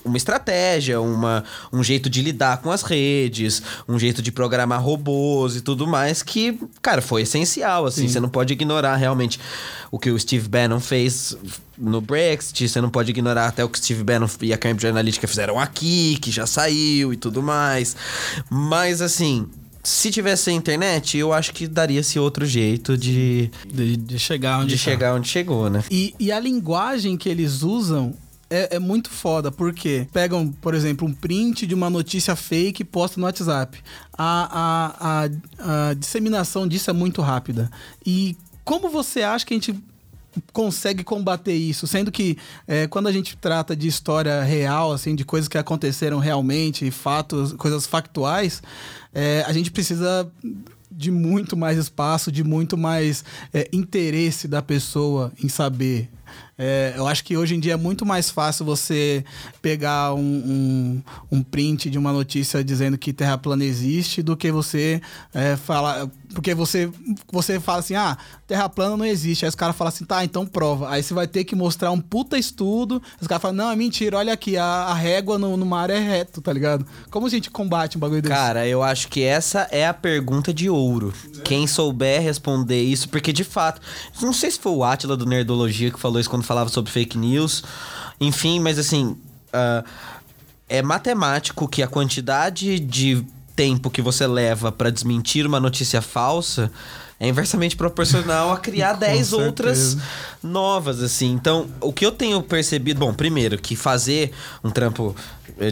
uma 0.05 0.17
estratégia, 0.17 1.01
uma, 1.01 1.45
um 1.73 1.83
jeito 1.83 2.09
de 2.09 2.23
lidar 2.23 2.59
com 2.59 2.71
as 2.71 2.83
redes, 2.83 3.63
um 3.89 3.99
jeito 3.99 4.23
de 4.23 4.31
programar 4.31 4.83
robôs 4.83 5.57
e 5.57 5.61
tudo 5.61 5.87
mais 5.87 6.23
que, 6.23 6.59
cara, 6.81 7.03
foi 7.03 7.23
essencial, 7.23 7.87
assim. 7.87 8.03
Sim. 8.03 8.09
Você 8.09 8.21
não 8.21 8.29
pode 8.29 8.53
ignorar 8.53 8.97
realmente 8.97 9.39
o 9.91 9.99
que 9.99 10.11
o 10.11 10.19
Steve 10.19 10.49
Bannon 10.49 10.81
fez 10.81 11.37
no 11.79 12.01
Brexit, 12.01 12.69
você 12.69 12.81
não 12.81 12.91
pode 12.91 13.11
ignorar 13.11 13.47
até 13.47 13.65
o 13.65 13.69
que 13.69 13.79
Steve 13.79 14.03
Bannon 14.03 14.29
e 14.41 14.53
a 14.53 14.59
Cambridge 14.59 14.87
Analytica 14.87 15.27
fizeram 15.27 15.59
aqui, 15.59 16.19
que 16.21 16.31
já 16.31 16.47
saiu 16.47 17.13
e 17.13 17.17
tudo 17.17 17.43
mais. 17.43 17.97
Mas, 18.51 19.01
assim, 19.01 19.49
se 19.85 20.11
tivesse 20.11 20.51
internet, 20.51 21.19
eu 21.19 21.33
acho 21.33 21.53
que 21.53 21.69
daria-se 21.69 22.19
outro 22.19 22.47
jeito 22.47 22.97
de, 22.97 23.51
de, 23.67 23.97
de 23.97 24.19
chegar 24.19 24.59
onde 24.59 24.75
de 24.75 24.77
tá. 24.77 24.91
chegar 24.91 25.15
onde 25.15 25.29
chegou, 25.29 25.69
né? 25.69 25.85
E, 25.91 26.15
e 26.19 26.33
a 26.33 26.41
linguagem 26.41 27.17
que 27.17 27.29
eles 27.29 27.63
usam 27.63 28.15
é, 28.49 28.77
é, 28.77 28.79
muito 28.79 29.11
foda, 29.11 29.53
porque 29.53 30.07
pegam, 30.13 30.51
por 30.51 30.75
exemplo, 30.75 31.07
um 31.07 31.13
print 31.13 31.67
de 31.67 31.75
uma 31.75 31.91
notícia 31.91 32.35
fake 32.35 32.83
e 32.83 32.85
postam 32.85 33.21
no 33.21 33.27
WhatsApp. 33.27 33.79
A, 34.17 34.49
a, 34.99 35.29
a, 35.69 35.91
a 35.91 35.95
disseminação 35.95 36.67
disso 36.67 36.89
é 36.89 36.93
muito 36.93 37.21
rápida. 37.21 37.71
E 38.07 38.37
como 38.65 38.89
você 38.89 39.23
acha 39.23 39.45
que 39.45 39.53
a 39.53 39.57
gente 39.57 39.75
consegue 40.53 41.05
combater 41.05 41.55
isso, 41.55 41.87
sendo 41.87 42.11
que 42.11 42.37
é, 42.67 42.87
quando 42.87 43.07
a 43.07 43.13
gente 43.13 43.37
trata 43.37 43.75
de 43.77 43.89
história 43.89 44.43
real, 44.43 44.93
assim, 44.93 45.15
de 45.15 45.25
coisas 45.25 45.49
que 45.49 45.59
aconteceram 45.59 46.19
realmente, 46.19 46.91
fatos, 46.91 47.53
coisas 47.53 47.87
factuais, 47.87 48.63
é, 49.13 49.45
a 49.47 49.53
gente 49.53 49.71
precisa 49.71 50.31
de 50.91 51.11
muito 51.11 51.57
mais 51.57 51.77
espaço, 51.77 52.31
de 52.31 52.45
muito 52.45 52.77
mais 52.77 53.25
é, 53.53 53.69
interesse 53.73 54.47
da 54.47 54.63
pessoa 54.63 55.33
em 55.43 55.49
saber. 55.49 56.09
É, 56.57 56.95
eu 56.97 57.07
acho 57.07 57.25
que 57.25 57.37
hoje 57.37 57.55
em 57.55 57.61
dia 57.61 57.75
é 57.75 57.77
muito 57.77 58.07
mais 58.07 58.31
fácil 58.31 58.65
você 58.65 59.25
pegar 59.61 60.15
um, 60.15 60.21
um, 60.21 61.03
um 61.33 61.43
print 61.43 61.91
de 61.91 61.99
uma 61.99 62.13
notícia 62.13 62.63
dizendo 62.63 62.97
que 62.97 63.13
Terra 63.13 63.37
plana 63.37 63.65
existe 63.65 64.23
do 64.23 64.37
que 64.37 64.53
você 64.53 65.01
é, 65.33 65.57
falar 65.57 66.09
porque 66.35 66.55
você, 66.55 66.91
você 67.33 67.61
fala 67.61 67.79
assim, 67.79 67.95
ah, 67.95 68.19
terra 68.47 68.69
plana 68.69 68.97
não 68.97 69.05
existe. 69.05 69.45
Aí 69.45 69.49
os 69.49 69.55
caras 69.55 69.77
falam 69.77 69.89
assim, 69.89 70.05
tá, 70.05 70.25
então 70.25 70.45
prova. 70.45 70.91
Aí 70.91 71.03
você 71.03 71.15
vai 71.15 71.27
ter 71.27 71.45
que 71.45 71.55
mostrar 71.55 71.91
um 71.93 72.01
puta 72.01 72.37
estudo. 72.37 73.01
Os 73.21 73.27
caras 73.27 73.41
falam, 73.41 73.57
não, 73.57 73.71
é 73.71 73.77
mentira, 73.77 74.19
olha 74.19 74.33
aqui, 74.33 74.57
a, 74.57 74.65
a 74.65 74.95
régua 74.95 75.39
no, 75.39 75.57
no 75.57 75.65
mar 75.65 75.89
é 75.89 75.99
reto, 75.99 76.43
tá 76.43 76.53
ligado? 76.53 76.85
Como 77.11 77.27
a 77.27 77.31
gente 77.31 77.51
combate 77.51 77.97
um 77.97 78.01
bagulho 78.01 78.21
desse? 78.21 78.35
Cara, 78.35 78.67
eu 78.67 78.83
acho 78.83 79.09
que 79.09 79.23
essa 79.23 79.69
é 79.71 79.87
a 79.87 79.95
pergunta 79.95 80.53
de 80.53 80.69
ouro. 80.69 81.15
Quem 81.45 81.67
souber 81.67 82.21
responder 82.21 82.83
isso, 82.83 83.09
porque 83.09 83.33
de 83.33 83.45
fato, 83.45 83.81
não 84.21 84.33
sei 84.33 84.51
se 84.51 84.59
foi 84.59 84.73
o 84.73 84.85
Atila 84.85 85.17
do 85.17 85.25
Nerdologia 85.25 85.91
que 85.91 86.01
falou 86.01 86.21
isso 86.21 86.29
quando 86.29 86.44
falava 86.45 86.71
sobre 86.71 86.91
fake 86.91 87.19
news. 87.19 87.63
Enfim, 88.21 88.61
mas 88.61 88.79
assim. 88.79 89.17
Uh, 89.53 89.85
é 90.69 90.83
matemático 90.83 91.69
que 91.69 91.83
a 91.83 91.87
quantidade 91.87 92.81
de 92.81 93.25
tempo 93.55 93.91
que 93.91 94.03
você 94.03 94.27
leva 94.27 94.73
para 94.73 94.91
desmentir 94.91 95.47
uma 95.47 95.61
notícia 95.61 96.03
falsa 96.03 96.71
é 97.21 97.29
inversamente 97.29 97.77
proporcional 97.77 98.53
a 98.53 98.59
criar 98.59 98.95
10 98.99 99.33
outras 99.33 99.97
novas, 100.43 101.01
assim. 101.01 101.31
Então, 101.33 101.69
o 101.81 101.93
que 101.93 102.05
eu 102.05 102.11
tenho 102.11 102.43
percebido, 102.43 102.99
bom, 103.01 103.15
primeiro, 103.15 103.57
que 103.57 103.77
fazer 103.77 104.33
um 104.63 104.71
trampo 104.71 105.15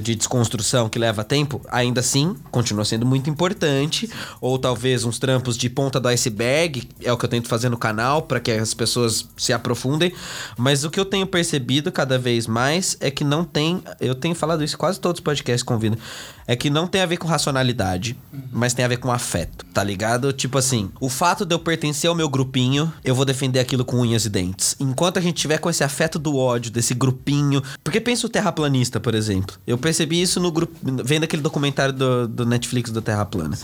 de 0.00 0.14
desconstrução 0.14 0.88
que 0.88 0.98
leva 0.98 1.24
tempo, 1.24 1.60
ainda 1.70 2.00
assim, 2.00 2.36
continua 2.50 2.84
sendo 2.84 3.04
muito 3.04 3.28
importante. 3.28 4.08
Ou 4.40 4.58
talvez 4.58 5.04
uns 5.04 5.18
trampos 5.18 5.56
de 5.56 5.68
ponta 5.68 5.98
do 5.98 6.08
iceberg, 6.08 6.88
é 7.02 7.12
o 7.12 7.16
que 7.16 7.24
eu 7.24 7.28
tento 7.28 7.48
fazer 7.48 7.68
no 7.68 7.76
canal, 7.76 8.22
para 8.22 8.40
que 8.40 8.50
as 8.50 8.74
pessoas 8.74 9.28
se 9.36 9.52
aprofundem. 9.52 10.12
Mas 10.56 10.84
o 10.84 10.90
que 10.90 11.00
eu 11.00 11.04
tenho 11.04 11.26
percebido 11.26 11.90
cada 11.90 12.18
vez 12.18 12.46
mais 12.46 12.96
é 13.00 13.10
que 13.10 13.24
não 13.24 13.44
tem. 13.44 13.82
Eu 14.00 14.14
tenho 14.14 14.34
falado 14.34 14.62
isso 14.62 14.78
quase 14.78 15.00
todos 15.00 15.18
os 15.18 15.24
podcasts 15.24 15.62
convidam. 15.62 15.98
É 16.46 16.56
que 16.56 16.68
não 16.68 16.86
tem 16.86 17.00
a 17.00 17.06
ver 17.06 17.18
com 17.18 17.28
racionalidade, 17.28 18.16
mas 18.50 18.74
tem 18.74 18.84
a 18.84 18.88
ver 18.88 18.96
com 18.96 19.12
afeto, 19.12 19.64
tá 19.72 19.82
ligado? 19.82 20.32
Tipo 20.32 20.58
assim, 20.58 20.90
o 21.00 21.08
fato 21.08 21.46
de 21.46 21.54
eu 21.54 21.58
pertencer 21.58 22.10
ao 22.10 22.16
meu 22.16 22.28
grupinho, 22.28 22.92
eu 23.04 23.14
vou 23.14 23.24
defender 23.24 23.60
aquilo 23.60 23.84
com 23.84 24.00
unhas 24.00 24.24
e 24.24 24.28
dentes. 24.28 24.74
Enquanto 24.80 25.18
a 25.18 25.22
gente 25.22 25.36
tiver 25.36 25.58
com 25.58 25.70
esse 25.70 25.84
afeto 25.84 26.18
do 26.18 26.36
ódio, 26.36 26.70
desse 26.70 26.94
grupinho. 26.94 27.62
Porque 27.84 28.00
pensa 28.00 28.26
o 28.26 28.30
terraplanista, 28.30 28.98
por 28.98 29.14
exemplo. 29.14 29.56
Eu 29.72 29.78
percebi 29.78 30.20
isso 30.20 30.38
no 30.38 30.52
grupo. 30.52 30.74
Vendo 31.04 31.24
aquele 31.24 31.42
documentário 31.42 31.94
do, 31.94 32.28
do 32.28 32.46
Netflix 32.46 32.90
do 32.90 33.00
Terra 33.00 33.24
Plana. 33.24 33.58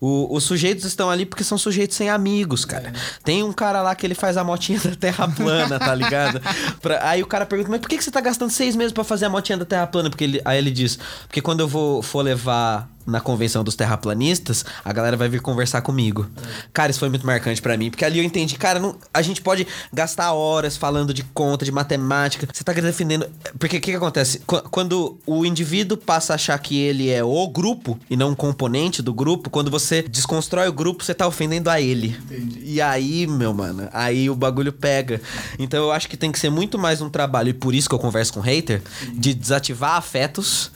O, 0.00 0.34
os 0.34 0.44
sujeitos 0.44 0.84
estão 0.84 1.08
ali 1.10 1.24
porque 1.24 1.42
são 1.42 1.56
sujeitos 1.56 1.96
sem 1.96 2.10
amigos, 2.10 2.64
cara. 2.64 2.88
É. 2.88 2.92
Tem 3.24 3.42
um 3.42 3.52
cara 3.52 3.82
lá 3.82 3.94
que 3.94 4.06
ele 4.06 4.14
faz 4.14 4.36
a 4.36 4.44
motinha 4.44 4.78
da 4.78 4.94
Terra 4.94 5.28
Plana, 5.28 5.78
tá 5.78 5.94
ligado? 5.94 6.40
pra, 6.80 7.08
aí 7.08 7.22
o 7.22 7.26
cara 7.26 7.46
pergunta, 7.46 7.70
mas 7.70 7.80
por 7.80 7.88
que, 7.88 7.96
que 7.96 8.04
você 8.04 8.10
tá 8.10 8.20
gastando 8.20 8.50
seis 8.50 8.76
meses 8.76 8.92
para 8.92 9.04
fazer 9.04 9.26
a 9.26 9.30
motinha 9.30 9.58
da 9.58 9.64
Terra 9.64 9.86
Plana? 9.86 10.10
Porque 10.10 10.24
ele, 10.24 10.40
aí 10.44 10.58
ele 10.58 10.70
diz, 10.70 10.98
porque 11.26 11.40
quando 11.40 11.60
eu 11.60 11.68
vou 11.68 12.02
for 12.02 12.22
levar 12.22 12.88
na 13.06 13.20
convenção 13.20 13.62
dos 13.62 13.74
terraplanistas, 13.76 14.64
a 14.84 14.92
galera 14.92 15.16
vai 15.16 15.28
vir 15.28 15.40
conversar 15.40 15.80
comigo. 15.82 16.28
Cara, 16.72 16.90
isso 16.90 16.98
foi 17.00 17.08
muito 17.08 17.26
marcante 17.26 17.62
pra 17.62 17.76
mim, 17.76 17.90
porque 17.90 18.04
ali 18.04 18.18
eu 18.18 18.24
entendi, 18.24 18.56
cara, 18.56 18.80
não, 18.80 18.96
a 19.14 19.22
gente 19.22 19.40
pode 19.40 19.66
gastar 19.92 20.32
horas 20.32 20.76
falando 20.76 21.14
de 21.14 21.22
conta, 21.22 21.64
de 21.64 21.72
matemática. 21.72 22.48
Você 22.52 22.64
tá 22.64 22.72
defendendo. 22.72 23.28
Porque 23.58 23.76
o 23.76 23.80
que, 23.80 23.90
que 23.92 23.96
acontece? 23.96 24.40
Qu- 24.40 24.62
Quando 24.70 25.18
o 25.26 25.44
indivíduo 25.44 25.96
passa 25.96 26.32
a 26.32 26.36
achar 26.36 26.58
que 26.58 26.76
ele 26.78 27.08
é 27.10 27.22
o 27.22 27.48
grupo 27.48 27.98
e 28.10 28.16
não 28.16 28.30
um 28.30 28.34
componente 28.34 29.00
do 29.02 29.14
grupo, 29.14 29.48
quando 29.50 29.70
você 29.70 30.02
desconstrói 30.02 30.68
o 30.68 30.72
grupo, 30.72 31.04
você 31.04 31.14
tá 31.14 31.26
ofendendo 31.26 31.70
a 31.70 31.80
ele. 31.80 32.18
E 32.62 32.80
aí, 32.80 33.26
meu 33.26 33.54
mano, 33.54 33.88
aí 33.92 34.28
o 34.28 34.34
bagulho 34.34 34.72
pega. 34.72 35.20
Então 35.58 35.84
eu 35.84 35.92
acho 35.92 36.08
que 36.08 36.16
tem 36.16 36.32
que 36.32 36.38
ser 36.38 36.50
muito 36.50 36.78
mais 36.78 37.00
um 37.00 37.08
trabalho, 37.08 37.50
e 37.50 37.54
por 37.54 37.74
isso 37.74 37.88
que 37.88 37.94
eu 37.94 37.98
converso 37.98 38.32
com 38.32 38.40
hater, 38.40 38.82
de 39.14 39.32
desativar 39.34 39.92
afetos 39.96 40.70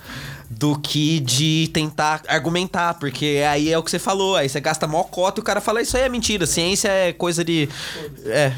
do 0.51 0.77
que 0.77 1.21
de 1.21 1.71
tentar 1.73 2.23
argumentar, 2.27 2.95
porque 2.95 3.41
aí 3.49 3.73
é 3.73 3.79
o 3.79 3.83
que 3.85 3.91
você 3.91 4.01
falou, 4.01 4.35
aí 4.35 4.49
você 4.49 4.61
gasta 4.61 4.85
mó 4.89 5.05
cota 5.05 5.39
e 5.39 5.43
o 5.43 5.45
cara 5.45 5.61
fala, 5.61 5.81
isso 5.81 5.97
aí 5.97 6.03
é 6.03 6.09
mentira, 6.09 6.45
ciência 6.45 6.89
é 6.89 7.13
coisa 7.13 7.45
de... 7.45 7.69
É, 8.27 8.51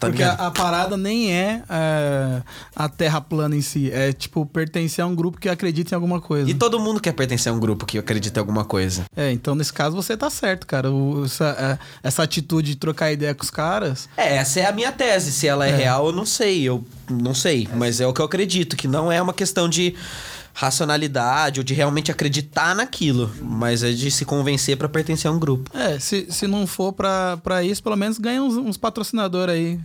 tá 0.00 0.08
Porque 0.08 0.22
a, 0.22 0.32
a 0.32 0.50
parada 0.50 0.96
nem 0.96 1.32
é, 1.32 1.62
é, 1.70 2.42
a 2.74 2.88
terra 2.88 3.20
plana 3.20 3.54
em 3.54 3.62
si. 3.62 3.88
É, 3.92 4.12
tipo, 4.12 4.44
pertencer 4.44 5.04
a 5.04 5.06
um 5.06 5.14
grupo 5.14 5.38
que 5.38 5.48
acredita 5.48 5.94
em 5.94 5.96
alguma 5.96 6.20
coisa. 6.20 6.50
E 6.50 6.54
todo 6.54 6.80
mundo 6.80 7.00
quer 7.00 7.12
pertencer 7.12 7.52
a 7.52 7.54
um 7.54 7.60
grupo 7.60 7.86
que 7.86 7.98
acredita 7.98 8.40
em 8.40 8.42
alguma 8.42 8.64
coisa. 8.64 9.04
É, 9.16 9.30
então 9.30 9.54
nesse 9.54 9.72
caso 9.72 9.94
você 9.94 10.16
tá 10.16 10.28
certo, 10.30 10.66
cara. 10.66 10.90
O- 10.90 11.24
essa, 11.24 11.78
é, 12.02 12.06
essa 12.08 12.22
atitude 12.24 12.70
de 12.70 12.76
trocar 12.76 13.12
ideia 13.12 13.32
com 13.34 13.44
os 13.44 13.50
caras. 13.50 14.08
É, 14.16 14.36
essa 14.38 14.58
é 14.58 14.66
a 14.66 14.72
minha 14.72 14.90
tese. 14.90 15.30
Se 15.30 15.46
ela 15.46 15.66
é, 15.66 15.74
real, 15.74 16.06
eu 16.06 16.12
não 16.12 16.26
sei. 16.26 16.64
Eu 16.64 16.84
não 17.08 17.32
sei. 17.32 17.68
Mas 17.74 18.00
é 18.00 18.06
o 18.06 18.12
que 18.12 18.20
eu 18.20 18.24
acredito, 18.24 18.76
que 18.76 18.88
não 18.88 19.10
é 19.12 19.22
uma 19.22 19.32
questão 19.32 19.68
de 19.68 19.94
racionalidade 20.58 21.60
ou 21.60 21.64
de 21.64 21.72
realmente 21.72 22.10
acreditar 22.10 22.74
naquilo, 22.74 23.30
mas 23.40 23.84
é 23.84 23.92
de 23.92 24.10
se 24.10 24.24
convencer 24.24 24.76
pra 24.76 24.88
pertencer 24.88 25.30
a 25.30 25.32
um 25.32 25.38
grupo. 25.38 25.70
É, 25.72 26.00
se, 26.00 26.26
se 26.30 26.48
não 26.48 26.66
for 26.66 26.92
pra, 26.92 27.36
pra 27.36 27.62
isso, 27.62 27.80
pelo 27.80 27.94
menos 27.94 28.18
ganha 28.18 28.42
uns, 28.42 28.56
uns 28.56 28.76
patrocinadores 28.76 29.54
aí. 29.54 29.80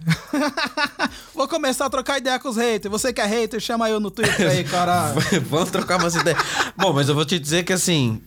Vou 1.36 1.48
começar 1.48 1.86
a 1.86 1.90
trocar 1.92 2.18
ideia 2.18 2.40
com 2.40 2.50
os 2.50 2.58
haters. 2.58 2.92
Você 2.92 3.14
que 3.14 3.22
é 3.22 3.26
hater, 3.26 3.60
chama 3.60 3.88
eu 3.88 4.00
no 4.00 4.10
Twitter 4.10 4.50
aí, 4.50 4.64
cara. 4.64 5.14
Vamos 5.48 5.70
trocar 5.70 6.00
umas 6.00 6.16
ideias. 6.16 6.40
Bom, 6.76 6.92
mas 6.92 7.08
eu 7.08 7.14
vou 7.14 7.24
te 7.24 7.38
dizer 7.38 7.64
que 7.64 7.74
assim. 7.74 8.20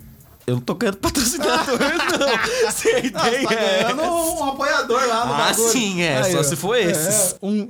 Eu 0.46 0.54
não 0.56 0.60
tô 0.62 0.74
ganhando 0.76 0.98
patrocinador, 0.98 1.78
não. 1.78 2.70
Se 2.72 2.88
a 2.88 2.96
Ah, 2.96 2.98
ideia 3.00 3.12
tá 3.48 3.52
é 3.54 3.82
ganhando 3.92 4.02
um 4.02 4.44
apoiador 4.44 5.06
lá 5.06 5.26
no 5.26 5.32
Ah, 5.34 5.36
bagulho. 5.48 5.68
sim, 5.72 6.02
é, 6.02 6.22
só 6.30 6.42
se 6.42 6.54
for 6.54 6.76
esses. 6.76 7.32
É, 7.32 7.38
um... 7.42 7.66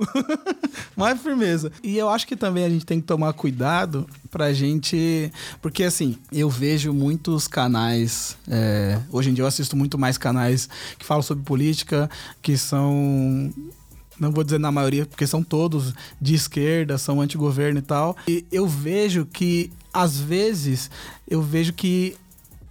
Mais 0.95 1.19
firmeza. 1.21 1.71
E 1.83 1.97
eu 1.97 2.07
acho 2.09 2.27
que 2.27 2.35
também 2.35 2.63
a 2.65 2.69
gente 2.69 2.85
tem 2.85 2.99
que 3.01 3.07
tomar 3.07 3.33
cuidado 3.33 4.07
pra 4.29 4.53
gente... 4.53 5.31
Porque, 5.61 5.83
assim, 5.83 6.17
eu 6.31 6.49
vejo 6.49 6.93
muitos 6.93 7.47
canais... 7.47 8.37
é, 8.47 8.99
Hoje 9.11 9.29
em 9.31 9.33
dia 9.33 9.43
eu 9.43 9.47
assisto 9.47 9.75
muito 9.75 9.97
mais 9.97 10.17
canais 10.17 10.69
que 10.99 11.05
falam 11.05 11.23
sobre 11.23 11.43
política, 11.43 12.09
que 12.41 12.57
são... 12.57 13.51
Não 14.19 14.31
vou 14.31 14.43
dizer 14.43 14.59
na 14.59 14.71
maioria, 14.71 15.05
porque 15.05 15.27
são 15.27 15.43
todos 15.43 15.93
de 16.19 16.33
esquerda, 16.33 16.97
são 16.97 17.21
anti-governo 17.21 17.77
e 17.77 17.83
tal. 17.83 18.17
E 18.27 18.43
eu 18.51 18.67
vejo 18.67 19.25
que, 19.25 19.71
às 19.93 20.19
vezes, 20.19 20.89
eu 21.29 21.39
vejo 21.39 21.71
que 21.73 22.15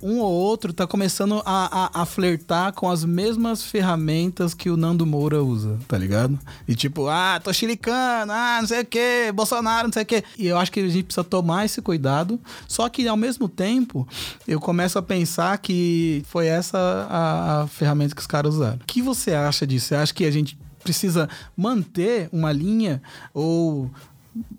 um 0.00 0.18
ou 0.18 0.30
outro 0.30 0.72
tá 0.72 0.86
começando 0.86 1.42
a, 1.44 2.00
a, 2.00 2.02
a 2.02 2.06
flertar 2.06 2.72
com 2.72 2.88
as 2.90 3.04
mesmas 3.04 3.62
ferramentas 3.62 4.52
que 4.52 4.68
o 4.68 4.76
Nando 4.76 5.06
Moura 5.06 5.42
usa, 5.42 5.78
tá 5.88 5.96
ligado? 5.96 6.38
E 6.68 6.74
tipo, 6.74 7.08
ah, 7.08 7.40
tô 7.42 7.52
chilicando, 7.52 8.32
ah, 8.32 8.58
não 8.60 8.68
sei 8.68 8.82
o 8.82 8.84
que, 8.84 9.32
Bolsonaro, 9.32 9.88
não 9.88 9.92
sei 9.92 10.02
o 10.02 10.06
que. 10.06 10.22
E 10.38 10.46
eu 10.46 10.58
acho 10.58 10.70
que 10.70 10.80
a 10.80 10.88
gente 10.88 11.04
precisa 11.04 11.24
tomar 11.24 11.64
esse 11.64 11.80
cuidado. 11.80 12.38
Só 12.68 12.88
que 12.88 13.08
ao 13.08 13.16
mesmo 13.16 13.48
tempo, 13.48 14.06
eu 14.46 14.60
começo 14.60 14.98
a 14.98 15.02
pensar 15.02 15.56
que 15.58 16.22
foi 16.26 16.46
essa 16.46 16.78
a, 17.08 17.62
a 17.62 17.66
ferramenta 17.66 18.14
que 18.14 18.20
os 18.20 18.26
caras 18.26 18.54
usaram. 18.54 18.76
O 18.76 18.86
que 18.86 19.00
você 19.00 19.32
acha 19.32 19.66
disso? 19.66 19.86
Você 19.86 19.94
acha 19.94 20.14
que 20.14 20.24
a 20.24 20.30
gente 20.30 20.58
precisa 20.82 21.28
manter 21.56 22.28
uma 22.32 22.52
linha 22.52 23.02
ou 23.34 23.90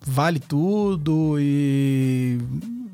vale 0.06 0.39
tudo 0.39 1.38
e 1.39 2.38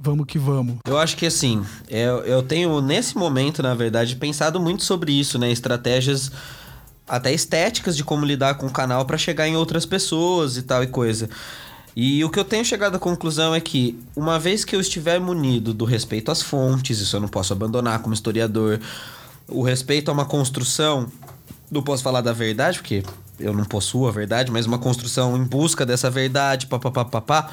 vamos 0.03 0.25
que 0.27 0.37
vamos? 0.37 0.75
Eu 0.85 0.97
acho 0.97 1.15
que 1.15 1.25
assim, 1.25 1.65
eu, 1.89 2.19
eu 2.25 2.43
tenho 2.43 2.81
nesse 2.81 3.17
momento, 3.17 3.63
na 3.63 3.73
verdade, 3.73 4.17
pensado 4.17 4.59
muito 4.59 4.83
sobre 4.83 5.13
isso, 5.13 5.39
né? 5.39 5.49
Estratégias 5.49 6.29
até 7.07 7.33
estéticas 7.33 7.95
de 7.95 8.03
como 8.03 8.25
lidar 8.25 8.55
com 8.55 8.65
o 8.65 8.71
canal 8.71 9.05
pra 9.05 9.17
chegar 9.17 9.47
em 9.47 9.55
outras 9.55 9.85
pessoas 9.85 10.57
e 10.57 10.63
tal 10.63 10.83
e 10.83 10.87
coisa. 10.87 11.29
E 11.95 12.23
o 12.23 12.29
que 12.29 12.39
eu 12.39 12.43
tenho 12.43 12.65
chegado 12.65 12.95
à 12.95 12.99
conclusão 12.99 13.55
é 13.55 13.61
que, 13.61 13.97
uma 14.15 14.37
vez 14.39 14.65
que 14.65 14.75
eu 14.75 14.81
estiver 14.81 15.19
munido 15.19 15.73
do 15.73 15.85
respeito 15.85 16.31
às 16.31 16.41
fontes, 16.41 16.99
isso 16.99 17.15
eu 17.15 17.21
não 17.21 17.27
posso 17.27 17.53
abandonar 17.53 17.99
como 17.99 18.13
historiador, 18.13 18.79
o 19.47 19.61
respeito 19.61 20.09
a 20.09 20.13
uma 20.13 20.25
construção, 20.25 21.07
não 21.71 21.83
posso 21.83 22.03
falar 22.03 22.21
da 22.21 22.33
verdade, 22.33 22.79
porque 22.79 23.03
eu 23.39 23.53
não 23.53 23.63
possuo 23.63 24.07
a 24.07 24.11
verdade, 24.11 24.51
mas 24.51 24.65
uma 24.65 24.79
construção 24.79 25.37
em 25.37 25.43
busca 25.43 25.85
dessa 25.85 26.09
verdade, 26.09 26.65
papapá, 26.65 27.05
papá. 27.05 27.51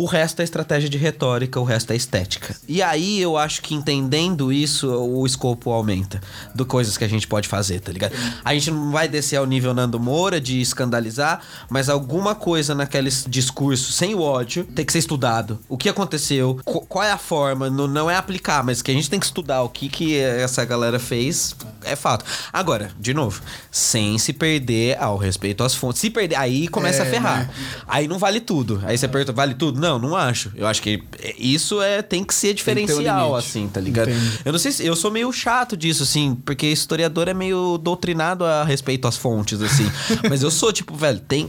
O 0.00 0.06
resto 0.06 0.40
é 0.40 0.44
estratégia 0.44 0.88
de 0.88 0.96
retórica, 0.96 1.58
o 1.58 1.64
resto 1.64 1.92
é 1.92 1.96
estética. 1.96 2.54
E 2.68 2.80
aí 2.80 3.20
eu 3.20 3.36
acho 3.36 3.60
que 3.60 3.74
entendendo 3.74 4.52
isso, 4.52 4.88
o 4.88 5.26
escopo 5.26 5.72
aumenta 5.72 6.20
do 6.54 6.64
coisas 6.64 6.96
que 6.96 7.02
a 7.02 7.08
gente 7.08 7.26
pode 7.26 7.48
fazer, 7.48 7.80
tá 7.80 7.90
ligado? 7.90 8.12
A 8.44 8.54
gente 8.54 8.70
não 8.70 8.92
vai 8.92 9.08
descer 9.08 9.36
ao 9.38 9.44
nível 9.44 9.74
Nando 9.74 9.98
Moura 9.98 10.40
de 10.40 10.60
escandalizar, 10.60 11.40
mas 11.68 11.88
alguma 11.88 12.36
coisa 12.36 12.76
naquele 12.76 13.10
discurso 13.26 13.90
sem 13.90 14.14
o 14.14 14.20
ódio 14.20 14.62
tem 14.64 14.84
que 14.84 14.92
ser 14.92 15.00
estudado. 15.00 15.58
O 15.68 15.76
que 15.76 15.88
aconteceu, 15.88 16.60
qu- 16.64 16.86
qual 16.86 17.02
é 17.04 17.10
a 17.10 17.18
forma, 17.18 17.68
não, 17.68 17.88
não 17.88 18.08
é 18.08 18.14
aplicar, 18.14 18.62
mas 18.62 18.80
que 18.80 18.92
a 18.92 18.94
gente 18.94 19.10
tem 19.10 19.18
que 19.18 19.26
estudar 19.26 19.62
o 19.62 19.68
que, 19.68 19.88
que 19.88 20.16
essa 20.16 20.64
galera 20.64 21.00
fez, 21.00 21.56
é 21.82 21.96
fato. 21.96 22.24
Agora, 22.52 22.92
de 23.00 23.12
novo, 23.12 23.42
sem 23.68 24.16
se 24.18 24.32
perder 24.32 24.96
ao 25.02 25.16
respeito 25.16 25.64
às 25.64 25.74
fontes. 25.74 26.00
Se 26.00 26.08
perder, 26.08 26.36
aí 26.36 26.68
começa 26.68 27.02
É, 27.02 27.06
a 27.06 27.10
ferrar. 27.10 27.38
né? 27.48 27.50
Aí 27.88 28.06
não 28.06 28.18
vale 28.18 28.38
tudo. 28.40 28.80
Aí 28.84 28.96
você 28.96 29.08
pergunta, 29.08 29.32
vale 29.32 29.54
tudo? 29.54 29.80
Não, 29.80 29.87
não 29.96 30.16
acho. 30.16 30.50
Eu 30.56 30.66
acho 30.66 30.82
que 30.82 31.00
isso 31.38 31.80
é 31.80 32.02
tem 32.02 32.24
que 32.24 32.34
ser 32.34 32.48
que 32.48 32.52
um 32.54 32.56
diferencial, 32.56 33.28
limite. 33.28 33.46
assim, 33.46 33.68
tá 33.68 33.80
ligado? 33.80 34.10
Entendi. 34.10 34.40
Eu 34.44 34.50
não 34.50 34.58
sei 34.58 34.72
se. 34.72 34.84
Eu 34.84 34.96
sou 34.96 35.08
meio 35.08 35.32
chato 35.32 35.76
disso, 35.76 36.02
assim, 36.02 36.34
porque 36.44 36.66
historiador 36.66 37.28
é 37.28 37.34
meio 37.34 37.78
doutrinado 37.78 38.44
a 38.44 38.64
respeito 38.64 39.06
às 39.06 39.16
fontes, 39.16 39.62
assim. 39.62 39.88
Mas 40.28 40.42
eu 40.42 40.50
sou, 40.50 40.72
tipo, 40.72 40.96
velho, 40.96 41.20
tem. 41.20 41.48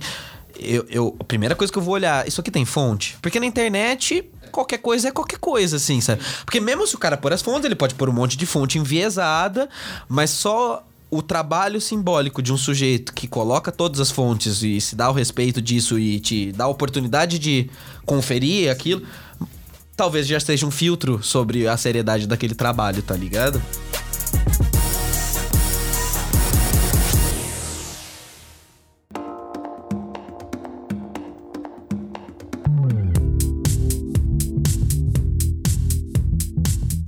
Eu, 0.59 0.85
eu, 0.89 1.15
a 1.19 1.23
primeira 1.23 1.55
coisa 1.55 1.73
que 1.73 1.79
eu 1.79 1.81
vou 1.81 1.95
olhar, 1.95 2.27
isso 2.27 2.39
aqui 2.39 2.51
tem 2.51 2.65
fonte? 2.65 3.17
Porque 3.21 3.39
na 3.39 3.45
internet, 3.45 4.29
qualquer 4.51 4.79
coisa 4.79 5.07
é 5.07 5.11
qualquer 5.11 5.39
coisa, 5.39 5.77
assim, 5.77 6.01
sabe? 6.01 6.21
Porque 6.43 6.59
mesmo 6.59 6.85
se 6.85 6.95
o 6.95 6.99
cara 6.99 7.15
pôr 7.15 7.31
as 7.33 7.41
fontes, 7.41 7.65
ele 7.65 7.75
pode 7.75 7.95
pôr 7.95 8.09
um 8.09 8.13
monte 8.13 8.35
de 8.37 8.45
fonte 8.45 8.77
enviesada, 8.77 9.69
mas 10.07 10.29
só 10.29 10.85
o 11.11 11.21
trabalho 11.21 11.81
simbólico 11.81 12.41
de 12.41 12.53
um 12.53 12.57
sujeito 12.57 13.13
que 13.13 13.27
coloca 13.27 13.71
todas 13.71 13.99
as 13.99 14.11
fontes 14.11 14.61
e 14.61 14.79
se 14.79 14.95
dá 14.95 15.09
o 15.09 15.13
respeito 15.13 15.61
disso 15.61 15.97
e 15.97 16.19
te 16.19 16.51
dá 16.51 16.65
a 16.65 16.67
oportunidade 16.67 17.39
de 17.39 17.69
conferir 18.05 18.71
aquilo, 18.71 19.01
talvez 19.95 20.27
já 20.27 20.39
seja 20.39 20.65
um 20.65 20.71
filtro 20.71 21.21
sobre 21.23 21.67
a 21.67 21.75
seriedade 21.75 22.27
daquele 22.27 22.53
trabalho, 22.53 23.01
tá 23.01 23.15
ligado? 23.15 23.61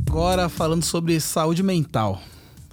Agora 0.09 0.49
falando 0.49 0.83
sobre 0.83 1.19
saúde 1.19 1.61
mental. 1.61 2.21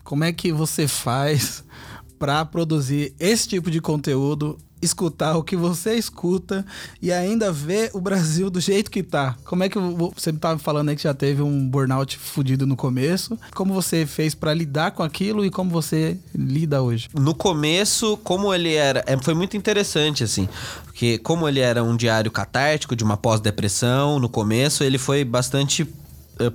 Como 0.09 0.25
é 0.25 0.33
que 0.33 0.51
você 0.51 0.88
faz 0.88 1.62
pra 2.18 2.42
produzir 2.47 3.12
esse 3.21 3.47
tipo 3.47 3.71
de 3.71 3.79
conteúdo, 3.79 4.57
escutar 4.81 5.37
o 5.37 5.42
que 5.42 5.55
você 5.55 5.94
escuta 5.97 6.64
e 7.03 7.12
ainda 7.12 7.53
ver 7.53 7.90
o 7.92 8.01
Brasil 8.01 8.49
do 8.49 8.59
jeito 8.59 8.90
que 8.90 9.03
tá? 9.03 9.37
Como 9.44 9.62
é 9.64 9.68
que 9.68 9.79
vo- 9.79 10.12
você 10.16 10.33
me 10.33 10.38
tava 10.38 10.59
falando 10.59 10.88
aí 10.88 10.97
que 10.97 11.03
já 11.03 11.12
teve 11.12 11.42
um 11.42 11.68
burnout 11.68 12.16
fudido 12.16 12.66
no 12.66 12.75
começo? 12.75 13.38
Como 13.55 13.75
você 13.75 14.07
fez 14.07 14.35
pra 14.35 14.55
lidar 14.55 14.92
com 14.92 15.03
aquilo 15.03 15.44
e 15.44 15.51
como 15.51 15.71
você 15.71 16.16
lida 16.35 16.81
hoje? 16.81 17.09
No 17.12 17.35
começo, 17.35 18.16
como 18.25 18.55
ele 18.55 18.73
era. 18.75 19.05
é, 19.07 19.16
foi 19.18 19.35
muito 19.35 19.57
interessante, 19.59 20.25
assim. 20.25 20.49
Porque, 20.85 21.18
como 21.18 21.47
ele 21.49 21.61
era 21.61 21.83
um 21.85 21.97
diário 21.97 22.31
catártico 22.31 22.97
de 22.97 23.05
uma 23.05 23.16
pós-depressão, 23.16 24.18
no 24.18 24.29
começo 24.29 24.83
ele 24.83 24.97
foi 24.97 25.23
bastante 25.25 25.85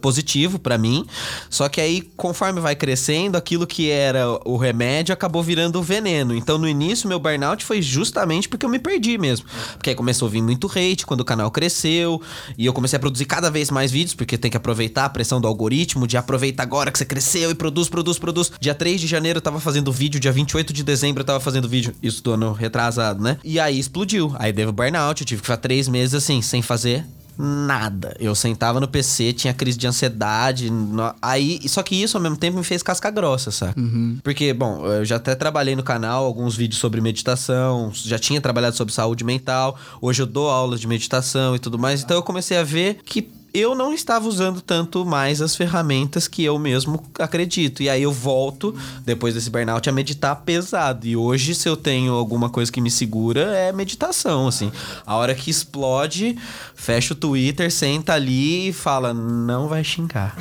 positivo 0.02 0.60
pra 0.60 0.78
mim. 0.78 1.06
Só 1.50 1.70
que 1.70 1.82
aí, 1.82 2.02
conforme 2.16 2.60
vai 2.60 2.76
crescendo, 2.76 3.38
aquilo 3.38 3.68
que 3.68 3.90
era 3.90 4.28
o 4.46 4.58
remédio 4.58 5.14
acabou 5.14 5.44
virando 5.44 5.80
o 5.80 5.84
veneno. 5.84 6.36
Então, 6.36 6.58
no 6.58 6.68
início, 6.68 7.08
meu 7.08 7.20
burnout 7.20 7.64
foi 7.64 7.82
justamente 7.82 8.48
porque 8.48 8.66
eu 8.66 8.70
me 8.70 8.80
perdi 8.80 9.18
mesmo. 9.18 9.46
Porque 9.74 9.90
aí 9.90 9.96
começou 9.96 10.28
a 10.28 10.32
vir 10.32 10.42
muito 10.42 10.68
hate 10.68 11.06
quando 11.06 11.22
o 11.22 11.26
canal 11.26 11.50
cresceu. 11.52 12.22
E 12.58 12.66
eu 12.66 12.74
comecei 12.74 12.98
a 12.98 13.00
produzir 13.00 13.26
cada 13.26 13.50
vez 13.50 13.70
mais 13.70 13.92
vídeos, 13.92 14.14
porque 14.14 14.38
tem 14.38 14.52
que 14.52 14.58
aproveitar 14.58 15.06
a 15.06 15.10
pressão 15.10 15.40
do 15.40 15.48
algoritmo, 15.48 16.08
de 16.08 16.18
aproveitar 16.18 16.64
agora 16.64 16.92
que 16.92 16.98
você 16.98 17.06
cresceu 17.06 17.52
e 17.52 17.56
produz, 17.56 17.90
produz, 17.90 18.18
produz. 18.18 18.52
Dia 18.60 18.76
3 18.76 19.02
de 19.02 19.08
janeiro 19.08 19.38
eu 19.38 19.42
tava 19.42 19.60
fazendo 19.60 19.92
vídeo, 19.92 20.20
dia 20.20 20.32
28 20.32 20.74
de 20.74 20.84
dezembro 20.84 21.22
eu 21.22 21.26
tava 21.26 21.40
fazendo 21.40 21.68
vídeo. 21.68 21.94
Isso 22.02 22.24
do 22.24 22.32
ano 22.32 22.54
retrasado, 22.54 23.22
né? 23.22 23.38
E 23.44 23.60
aí 23.60 23.80
explodiu. 23.80 24.34
Aí 24.38 24.54
teve 24.54 24.72
burnout, 24.72 25.22
eu 25.22 25.28
tive 25.28 25.42
que 25.42 25.48
ficar 25.48 25.58
três 25.58 25.88
meses 25.88 26.16
assim, 26.16 26.42
sem 26.42 26.62
fazer 26.62 27.06
nada. 27.38 28.16
Eu 28.20 28.36
sentava 28.36 28.80
no 28.80 28.88
PC, 28.88 29.34
tinha 29.34 29.54
crise 29.54 29.78
de 29.78 29.88
ansiedade. 29.88 30.70
no- 30.70 31.14
Aí, 31.22 31.60
só 31.68 31.82
que 31.84 31.96
isso 31.96 32.18
ao 32.18 32.22
mesmo 32.24 32.38
tempo 32.38 32.58
me 32.58 32.64
fez 32.64 32.84
casca 32.84 33.10
grossa, 33.10 33.52
saca? 33.52 33.80
Porque, 34.24 34.54
bom, 34.54 34.86
eu 34.86 35.04
já 35.06 35.16
até 35.18 35.34
trabalhei 35.36 35.76
no 35.76 35.84
canal 35.84 36.26
alguns 36.26 36.56
vídeos 36.56 36.80
sobre 36.80 37.02
meditação, 37.02 37.92
já 37.94 38.20
tinha 38.20 38.40
trabalhado 38.42 38.76
sobre 38.76 38.94
saúde 38.94 39.24
mental. 39.24 39.78
Hoje 40.02 40.22
eu 40.22 40.26
dou 40.28 40.50
aulas 40.50 40.80
de 40.80 40.88
meditação 40.88 41.56
e 41.56 41.60
tudo 41.60 41.78
mais. 41.80 42.04
Então 42.04 42.16
eu 42.18 42.24
comecei 42.24 42.58
a 42.58 42.64
ver 42.64 43.00
que 43.06 43.28
eu 43.54 43.76
não 43.76 43.94
estava 43.94 44.28
usando 44.28 44.62
tanto 44.62 45.06
mais 45.06 45.40
as 45.40 45.56
ferramentas 45.56 46.28
que 46.28 46.44
eu 46.44 46.58
mesmo 46.58 47.04
acredito. 47.20 47.84
E 47.84 47.90
aí 47.90 48.02
eu 48.02 48.12
volto, 48.12 48.76
depois 49.06 49.36
desse 49.36 49.50
burnout, 49.50 49.88
a 49.88 49.92
meditar 49.92 50.36
pesado. 50.38 51.06
E 51.06 51.16
hoje, 51.16 51.54
se 51.54 51.70
eu 51.70 51.78
tenho 51.78 52.14
alguma 52.14 52.50
coisa 52.50 52.72
que 52.72 52.82
me 52.82 52.90
segura, 52.90 53.56
é 53.56 53.72
meditação, 53.72 54.48
assim. 54.48 54.72
A 55.06 55.16
hora 55.16 55.36
que 55.36 55.52
explode, 55.52 56.36
fecha 56.74 57.14
o 57.14 57.18
Twitter, 57.18 57.72
senta 57.72 58.14
ali 58.14 58.70
e 58.70 58.74
fala: 58.74 59.14
não 59.14 59.68
vai 59.68 59.84
xingar. 59.84 60.36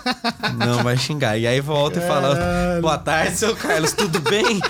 não 0.56 0.82
vai 0.82 0.96
xingar. 0.96 1.36
E 1.36 1.46
aí 1.46 1.60
volta 1.60 1.98
e 1.98 2.06
fala: 2.06 2.80
boa 2.80 2.96
tarde, 2.96 3.36
seu 3.36 3.54
Carlos, 3.54 3.92
tudo 3.92 4.18
bem? 4.20 4.62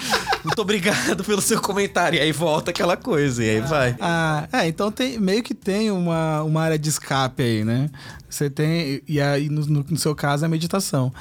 Muito 0.47 0.63
obrigado 0.63 1.25
pelo 1.25 1.41
seu 1.41 1.61
comentário. 1.61 2.19
E 2.19 2.21
aí 2.23 2.33
volta 2.33 2.71
aquela 2.71 2.97
coisa, 2.97 3.43
e 3.45 3.51
aí 3.51 3.61
vai. 3.61 3.97
Ah, 4.01 4.49
é, 4.53 4.67
então 4.69 4.91
tem, 4.93 5.19
meio 5.19 5.43
que 5.43 5.55
tem 5.55 5.91
uma, 5.91 6.43
uma 6.43 6.63
área 6.63 6.79
de 6.79 6.89
escape 6.89 7.43
aí, 7.43 7.65
né? 7.65 7.91
Você 8.29 8.49
tem. 8.51 9.03
E 9.09 9.21
aí, 9.21 9.49
no- 9.49 9.65
no 9.67 9.97
seu 9.97 10.15
caso, 10.15 10.45
é 10.45 10.47
a 10.47 10.49
meditação. 10.49 11.13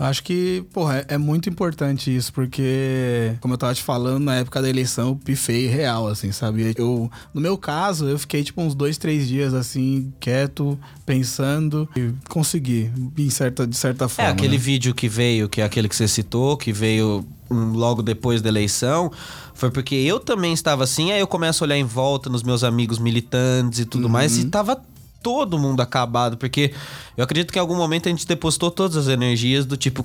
Acho 0.00 0.22
que, 0.24 0.64
porra, 0.72 1.00
é, 1.08 1.14
é 1.14 1.18
muito 1.18 1.48
importante 1.50 2.14
isso, 2.14 2.32
porque, 2.32 3.34
como 3.38 3.52
eu 3.52 3.58
tava 3.58 3.74
te 3.74 3.82
falando, 3.82 4.24
na 4.24 4.36
época 4.36 4.62
da 4.62 4.68
eleição, 4.68 5.08
eu 5.08 5.16
pifei 5.16 5.66
real, 5.66 6.08
assim, 6.08 6.32
sabe? 6.32 6.72
Eu, 6.74 7.10
no 7.34 7.40
meu 7.40 7.58
caso, 7.58 8.08
eu 8.08 8.18
fiquei, 8.18 8.42
tipo, 8.42 8.62
uns 8.62 8.74
dois, 8.74 8.96
três 8.96 9.28
dias, 9.28 9.52
assim, 9.52 10.10
quieto, 10.18 10.78
pensando, 11.04 11.86
e 11.94 12.12
consegui, 12.30 12.90
em 13.18 13.28
certa, 13.28 13.66
de 13.66 13.76
certa 13.76 14.06
É, 14.06 14.08
forma. 14.08 14.30
aquele 14.30 14.56
né? 14.56 14.58
vídeo 14.58 14.94
que 14.94 15.06
veio, 15.06 15.50
que 15.50 15.60
é 15.60 15.64
aquele 15.64 15.86
que 15.86 15.94
você 15.94 16.08
citou, 16.08 16.56
que 16.56 16.72
veio 16.72 17.22
logo 17.50 18.00
depois 18.02 18.40
da 18.40 18.48
eleição, 18.48 19.10
foi 19.54 19.70
porque 19.70 19.94
eu 19.96 20.18
também 20.20 20.52
estava 20.52 20.84
assim, 20.84 21.12
aí 21.12 21.20
eu 21.20 21.26
começo 21.26 21.62
a 21.62 21.66
olhar 21.66 21.76
em 21.76 21.84
volta 21.84 22.30
nos 22.30 22.42
meus 22.42 22.62
amigos 22.64 22.98
militantes 22.98 23.80
e 23.80 23.84
tudo 23.84 24.08
mais, 24.08 24.38
e 24.38 24.44
tava 24.46 24.80
todo 25.22 25.58
mundo 25.58 25.80
acabado, 25.80 26.36
porque 26.36 26.72
eu 27.16 27.24
acredito 27.24 27.52
que 27.52 27.58
em 27.58 27.60
algum 27.60 27.76
momento 27.76 28.06
a 28.06 28.10
gente 28.10 28.26
depositou 28.26 28.70
todas 28.70 28.96
as 28.96 29.08
energias 29.08 29.66
do 29.66 29.76
tipo 29.76 30.04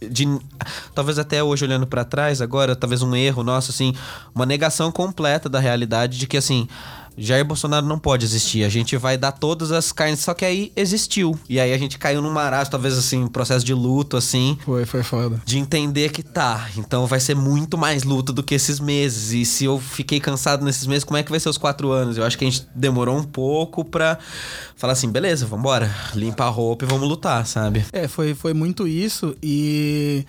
de 0.00 0.26
talvez 0.94 1.18
até 1.18 1.42
hoje 1.42 1.64
olhando 1.64 1.86
pra 1.86 2.04
trás 2.04 2.40
agora, 2.40 2.74
talvez 2.74 3.02
um 3.02 3.14
erro 3.14 3.42
nosso 3.42 3.70
assim, 3.70 3.94
uma 4.34 4.46
negação 4.46 4.90
completa 4.90 5.48
da 5.48 5.60
realidade 5.60 6.18
de 6.18 6.26
que 6.26 6.36
assim, 6.36 6.66
Jair 7.16 7.44
Bolsonaro 7.44 7.84
não 7.86 7.98
pode 7.98 8.24
existir. 8.24 8.64
A 8.64 8.68
gente 8.68 8.96
vai 8.96 9.18
dar 9.18 9.32
todas 9.32 9.72
as 9.72 9.92
carnes, 9.92 10.20
só 10.20 10.32
que 10.34 10.44
aí 10.44 10.72
existiu. 10.74 11.38
E 11.48 11.60
aí 11.60 11.72
a 11.72 11.78
gente 11.78 11.98
caiu 11.98 12.22
num 12.22 12.30
marasmo, 12.32 12.70
talvez 12.70 12.96
assim, 12.96 13.24
um 13.24 13.28
processo 13.28 13.64
de 13.64 13.74
luto 13.74 14.16
assim, 14.16 14.58
Foi, 14.64 14.84
foi 14.86 15.02
foda. 15.02 15.40
de 15.44 15.58
entender 15.58 16.10
que 16.12 16.22
tá, 16.22 16.68
então 16.76 17.06
vai 17.06 17.20
ser 17.20 17.34
muito 17.34 17.76
mais 17.76 18.04
luta 18.04 18.32
do 18.32 18.42
que 18.42 18.54
esses 18.54 18.80
meses. 18.80 19.32
E 19.32 19.44
se 19.44 19.64
eu 19.64 19.78
fiquei 19.78 20.18
cansado 20.20 20.64
nesses 20.64 20.86
meses, 20.86 21.04
como 21.04 21.16
é 21.18 21.22
que 21.22 21.30
vai 21.30 21.40
ser 21.40 21.48
os 21.48 21.58
quatro 21.58 21.90
anos? 21.90 22.16
Eu 22.16 22.24
acho 22.24 22.38
que 22.38 22.44
a 22.44 22.50
gente 22.50 22.66
demorou 22.74 23.16
um 23.16 23.24
pouco 23.24 23.84
pra 23.84 24.18
falar 24.76 24.94
assim, 24.94 25.10
beleza, 25.10 25.44
vambora, 25.46 25.94
limpa 26.14 26.44
a 26.44 26.48
roupa 26.48 26.84
e 26.84 26.88
vamos 26.88 27.08
lutar, 27.08 27.46
sabe? 27.46 27.84
É, 27.92 28.08
foi, 28.08 28.34
foi 28.34 28.54
muito 28.54 28.86
isso 28.88 29.36
e 29.42 30.24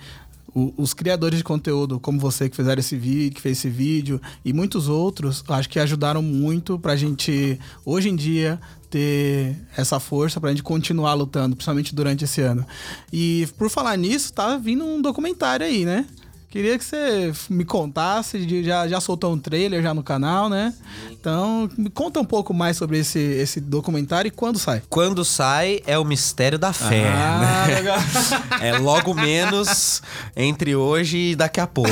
os 0.54 0.92
criadores 0.92 1.38
de 1.38 1.44
conteúdo, 1.44 1.98
como 1.98 2.18
você 2.18 2.48
que 2.48 2.56
fizeram 2.56 2.80
esse 2.80 2.96
vídeo, 2.96 3.34
que 3.34 3.40
fez 3.40 3.58
esse 3.58 3.70
vídeo 3.70 4.20
e 4.44 4.52
muitos 4.52 4.88
outros, 4.88 5.42
acho 5.48 5.68
que 5.68 5.78
ajudaram 5.78 6.22
muito 6.22 6.78
pra 6.78 6.94
gente 6.94 7.58
hoje 7.84 8.08
em 8.08 8.16
dia 8.16 8.60
ter 8.90 9.56
essa 9.74 9.98
força 9.98 10.38
pra 10.38 10.50
gente 10.50 10.62
continuar 10.62 11.14
lutando, 11.14 11.56
principalmente 11.56 11.94
durante 11.94 12.24
esse 12.24 12.42
ano. 12.42 12.66
E 13.10 13.48
por 13.56 13.70
falar 13.70 13.96
nisso, 13.96 14.32
tá 14.32 14.58
vindo 14.58 14.84
um 14.84 15.00
documentário 15.00 15.64
aí, 15.64 15.86
né? 15.86 16.06
Queria 16.52 16.76
que 16.78 16.84
você 16.84 17.32
me 17.48 17.64
contasse, 17.64 18.62
já, 18.62 18.86
já 18.86 19.00
soltou 19.00 19.32
um 19.32 19.38
trailer 19.38 19.82
já 19.82 19.94
no 19.94 20.02
canal, 20.02 20.50
né? 20.50 20.74
Então, 21.10 21.66
me 21.78 21.88
conta 21.88 22.20
um 22.20 22.26
pouco 22.26 22.52
mais 22.52 22.76
sobre 22.76 22.98
esse, 22.98 23.18
esse 23.18 23.58
documentário 23.58 24.28
e 24.28 24.30
quando 24.30 24.58
sai. 24.58 24.82
Quando 24.90 25.24
sai 25.24 25.80
é 25.86 25.98
o 25.98 26.04
mistério 26.04 26.58
da 26.58 26.70
fé. 26.74 27.08
Ah, 27.08 27.64
né? 27.66 27.74
legal. 27.76 27.98
É 28.60 28.76
logo 28.76 29.14
menos 29.14 30.02
entre 30.36 30.76
hoje 30.76 31.16
e 31.30 31.34
daqui 31.36 31.58
a 31.58 31.66
pouco. 31.66 31.90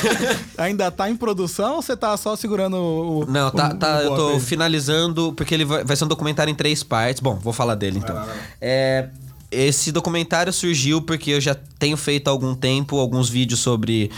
Ainda 0.56 0.90
tá 0.90 1.10
em 1.10 1.14
produção 1.16 1.76
ou 1.76 1.82
você 1.82 1.94
tá 1.94 2.16
só 2.16 2.34
segurando 2.36 2.76
o. 2.78 3.26
Não, 3.28 3.50
tá, 3.50 3.68
o- 3.68 3.74
tá, 3.76 3.98
o 3.98 4.00
eu 4.00 4.14
tô 4.16 4.40
finalizando, 4.40 5.34
porque 5.34 5.52
ele 5.52 5.66
vai, 5.66 5.84
vai 5.84 5.94
ser 5.94 6.04
um 6.06 6.08
documentário 6.08 6.50
em 6.50 6.54
três 6.54 6.82
partes. 6.82 7.20
Bom, 7.20 7.34
vou 7.34 7.52
falar 7.52 7.74
dele 7.74 7.98
então. 7.98 8.16
É, 8.62 9.08
esse 9.50 9.92
documentário 9.92 10.52
surgiu 10.52 11.00
porque 11.00 11.30
eu 11.30 11.40
já 11.40 11.54
tenho 11.78 11.96
feito 11.96 12.28
há 12.28 12.30
algum 12.30 12.54
tempo 12.54 12.98
alguns 12.98 13.28
vídeos 13.28 13.60
sobre 13.60 14.10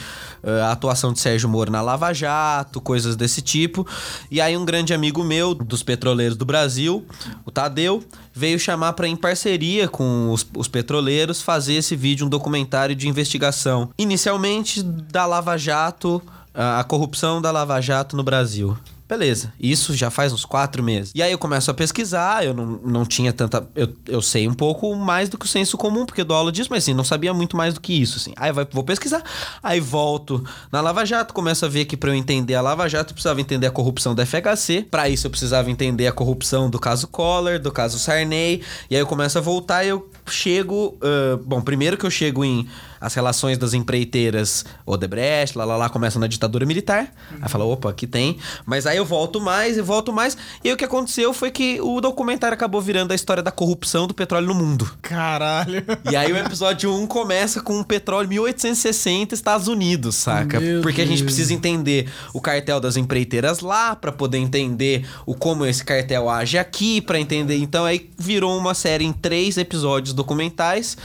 eh, 0.43 0.61
a 0.63 0.73
atuação 0.73 1.13
de 1.13 1.21
Sérgio 1.21 1.49
Moro 1.49 1.71
na 1.71 1.83
Lava 1.83 2.13
Jato, 2.13 2.81
coisas 2.81 3.17
desse 3.17 3.43
tipo. 3.43 3.87
E 4.31 4.41
aí 4.41 4.57
um 4.57 4.65
grande 4.65 4.95
amigo 4.95 5.23
meu 5.25 5.55
dos 5.55 5.83
petroleiros 5.83 6.37
do 6.37 6.45
Brasil, 6.45 7.05
o 7.45 7.51
Tadeu, 7.51 8.03
veio 8.33 8.59
chamar 8.59 8.93
para 8.95 9.09
em 9.09 9.17
parceria 9.17 9.89
com 9.89 10.31
os, 10.33 10.47
os 10.57 10.69
petroleiros 10.69 11.43
fazer 11.43 11.75
esse 11.75 11.97
vídeo, 11.97 12.27
um 12.27 12.31
documentário 12.31 12.95
de 12.95 13.09
investigação. 13.09 13.91
Inicialmente 13.99 14.83
da 14.83 15.27
Lava 15.27 15.57
Jato, 15.57 16.23
a 16.55 16.83
corrupção 16.85 17.43
da 17.43 17.51
Lava 17.51 17.81
Jato 17.81 18.17
no 18.17 18.23
Brasil. 18.23 18.77
Beleza, 19.09 19.53
isso 19.61 19.95
já 19.95 20.11
faz 20.11 20.33
uns 20.33 20.45
quatro 20.45 20.83
meses. 20.83 21.13
E 21.15 21.23
aí 21.23 21.31
eu 21.31 21.39
começo 21.39 21.71
a 21.71 21.75
pesquisar, 21.75 22.45
eu 22.45 22.53
não, 22.53 22.67
não 22.85 23.05
tinha 23.07 23.33
tanta. 23.33 23.65
Eu, 23.75 23.89
eu 24.09 24.21
sei 24.21 24.49
um 24.49 24.55
pouco 24.55 24.97
mais 24.97 25.29
do 25.29 25.39
que 25.39 25.47
o 25.47 25.49
senso 25.49 25.79
comum, 25.79 26.05
porque 26.05 26.23
eu 26.23 26.25
dou 26.25 26.37
aula 26.37 26.51
disso, 26.51 26.69
mas 26.71 26.83
assim, 26.83 26.93
não 26.93 27.05
sabia 27.05 27.33
muito 27.33 27.57
mais 27.57 27.75
do 27.75 27.81
que 27.81 27.93
isso, 27.93 28.17
assim. 28.19 28.33
Aí 28.35 28.51
vai, 28.51 28.67
vou 28.69 28.83
pesquisar, 28.83 29.23
aí 29.63 29.79
volto 29.79 30.45
na 30.73 30.81
Lava 30.81 31.05
Jato, 31.05 31.33
começo 31.33 31.65
a 31.65 31.69
ver 31.69 31.85
que 31.85 31.97
pra 31.97 32.11
eu 32.11 32.15
entender 32.15 32.57
a 32.57 32.61
Lava 32.61 32.89
Jato, 32.89 33.13
eu 33.13 33.15
precisava 33.15 33.41
entender 33.41 33.69
a 33.69 33.71
corrupção 33.71 34.13
da 34.13 34.27
FHC. 34.27 34.89
Pra 34.91 35.09
isso 35.09 35.29
eu 35.29 35.31
precisava 35.31 35.71
entender 35.71 36.09
a 36.09 36.13
corrupção 36.13 36.69
do 36.69 36.79
caso 36.81 37.07
Collor, 37.07 37.61
do 37.61 37.71
caso 37.71 38.01
Sarney. 38.01 38.61
E 38.91 38.97
aí 38.97 39.01
eu 39.01 39.07
começo 39.07 39.39
a 39.39 39.41
voltar 39.41 39.85
e 39.85 39.89
eu 39.89 40.11
chego. 40.27 40.99
ah, 41.01 41.39
bom, 41.45 41.61
primeiro 41.61 41.97
que 41.97 42.05
eu 42.05 42.11
chego 42.11 42.45
em 42.45 42.67
as 43.01 43.15
relações 43.15 43.59
das 43.59 43.75
empreiteiras 43.75 44.65
Odebrecht, 44.85 45.57
lá, 45.57 45.65
lá, 45.65 45.77
lá, 45.77 45.89
começa 45.89 46.19
na 46.19 46.27
ditadura 46.27 46.65
militar. 46.67 47.13
Aí 47.41 47.49
fala, 47.49 47.65
opa, 47.65 47.91
aqui 47.91 48.07
tem. 48.07 48.39
Mas 48.65 48.87
aí 48.87 48.97
eu 48.97 49.05
volto 49.05 49.41
mais 49.41 49.77
e 49.77 49.83
volto 49.83 50.13
mais. 50.13 50.37
E 50.63 50.69
aí 50.69 50.75
o 50.75 50.77
que 50.77 50.85
aconteceu 50.85 51.33
foi 51.33 51.51
que 51.51 51.81
o 51.81 52.01
documentário 52.01 52.55
acabou 52.55 52.81
virando 52.81 53.13
a 53.13 53.15
história 53.15 53.43
da 53.43 53.51
corrupção 53.51 54.07
do 54.07 54.15
petróleo 54.15 54.47
no 54.47 54.55
mundo. 54.55 54.91
Caralho. 55.03 55.85
E 56.11 56.17
aí 56.17 56.33
o 56.33 56.37
episódio 56.37 56.95
1 56.95 57.07
começa 57.07 57.61
com 57.61 57.81
o 57.81 57.85
petróleo 57.85 58.29
1860 58.29 59.35
Estados 59.35 59.69
Unidos, 59.69 60.17
saca? 60.17 60.61
Meu 60.61 60.83
Porque 60.83 61.01
a 61.03 61.07
gente 61.07 61.19
Deus. 61.19 61.27
precisa 61.27 61.53
entender 61.55 62.11
o 62.33 62.41
cartel 62.41 62.81
das 62.81 62.97
empreiteiras 62.97 63.61
lá 63.61 63.95
pra 63.97 64.13
poder 64.13 64.39
entender 64.39 65.07
o 65.25 65.35
como 65.35 65.65
esse 65.67 65.85
cartel 65.85 66.29
age 66.29 66.59
aqui 66.59 67.01
pra 67.01 67.19
entender. 67.19 67.57
Então 67.57 67.85
aí 67.85 68.11
virou 68.19 68.57
uma 68.57 68.75
série 68.75 69.05
em 69.05 69.13
três 69.13 69.57
episódios 69.57 70.13
documentais 70.15 70.97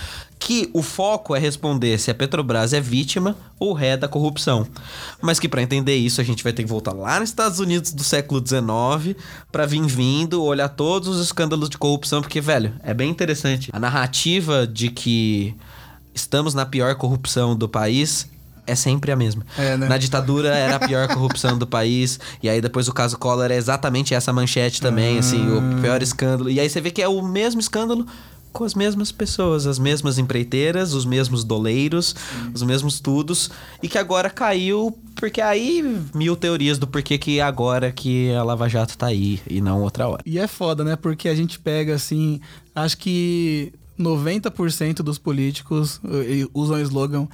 que 0.44 0.72
o 0.74 0.82
foco 0.82 1.36
é 1.36 1.40
responder 1.40 2.00
se 2.00 2.10
a 2.10 2.16
Petrobras 2.16 2.74
é 2.74 2.82
vítima 2.82 3.36
ou 3.60 3.74
ré 3.74 3.96
da 3.96 4.08
corrupção. 4.08 4.66
Mas 5.22 5.40
que 5.40 5.48
pra 5.48 5.62
entender 5.62 5.96
isso 5.96 6.20
a 6.20 6.24
gente 6.24 6.44
vai 6.44 6.52
ter 6.52 6.64
que 6.64 6.70
voltar 6.70 6.94
lá 6.94 7.20
nos 7.20 7.30
Estados 7.30 7.60
Unidos 7.60 7.94
do 7.94 8.04
século 8.04 8.42
XIX 8.46 9.16
pra 9.52 9.68
vir 9.68 9.86
vindo, 9.86 10.44
olhar 10.44 10.68
todos 10.68 11.08
os 11.10 11.24
escândalos 11.24 11.70
de 11.70 11.78
corrupção, 11.78 12.22
porque 12.22 12.42
velho, 12.42 12.74
é 12.84 12.92
bem 12.92 13.08
interessante. 13.12 13.70
A 13.72 13.80
narrativa 13.80 14.66
de 14.66 14.90
que 14.90 15.56
estamos 16.14 16.56
na 16.56 16.66
pior 16.66 16.96
corrupção 16.96 17.56
do 17.56 17.70
país 17.70 18.28
é 18.66 18.74
sempre 18.74 19.12
a 19.12 19.16
mesma. 19.16 19.46
É, 19.56 19.78
né? 19.78 19.88
Na 19.88 20.00
ditadura 20.00 20.50
era 20.56 20.78
a 20.78 20.80
pior 20.80 21.08
corrupção 21.08 21.56
do 21.56 21.68
país. 21.68 22.20
E 22.42 22.50
aí 22.50 22.60
depois 22.60 22.88
o 22.88 22.94
caso 22.94 23.16
Collor 23.16 23.52
é 23.52 23.56
exatamente 23.58 24.16
essa 24.16 24.34
manchete 24.34 24.82
também, 24.82 25.20
assim, 25.20 25.40
Ah. 25.52 25.78
o 25.78 25.82
pior 25.84 26.02
escândalo. 26.02 26.50
E 26.50 26.60
aí 26.60 26.68
você 26.68 26.82
vê 26.82 26.90
que 26.90 27.02
é 27.02 27.08
o 27.08 27.22
mesmo 27.22 27.62
escândalo 27.62 28.08
com 28.52 28.64
as 28.64 28.74
mesmas 28.74 29.12
pessoas, 29.12 29.66
as 29.66 29.80
mesmas 29.80 30.18
empreiteiras, 30.18 30.94
os 30.94 31.06
mesmos 31.06 31.44
doleiros, 31.44 32.16
os 32.54 32.64
mesmos 32.64 33.00
tudos. 33.00 33.50
E 33.82 33.88
que 33.88 33.98
agora 33.98 34.30
caiu, 34.30 34.98
porque 35.16 35.42
aí 35.42 35.84
mil 36.14 36.36
teorias 36.36 36.78
do 36.78 36.88
porquê 36.88 37.18
que 37.18 37.40
agora 37.40 37.92
que 37.92 38.34
a 38.34 38.44
Lava 38.44 38.68
Jato 38.68 38.98
tá 38.98 39.08
aí 39.08 39.40
e 39.50 39.62
não 39.62 39.82
outra 39.82 40.08
hora. 40.08 40.24
E 40.26 40.38
é 40.38 40.48
foda, 40.48 40.84
né? 40.84 40.96
Porque 40.96 41.30
a 41.30 41.36
gente 41.36 41.60
pega 41.60 41.96
assim. 41.96 42.40
Acho 42.76 42.98
que 42.98 43.74
90% 44.00 44.96
dos 44.98 45.18
políticos 45.18 46.00
eh, 46.06 46.48
usam 46.54 46.78
o 46.78 46.82
slogan 46.82 47.28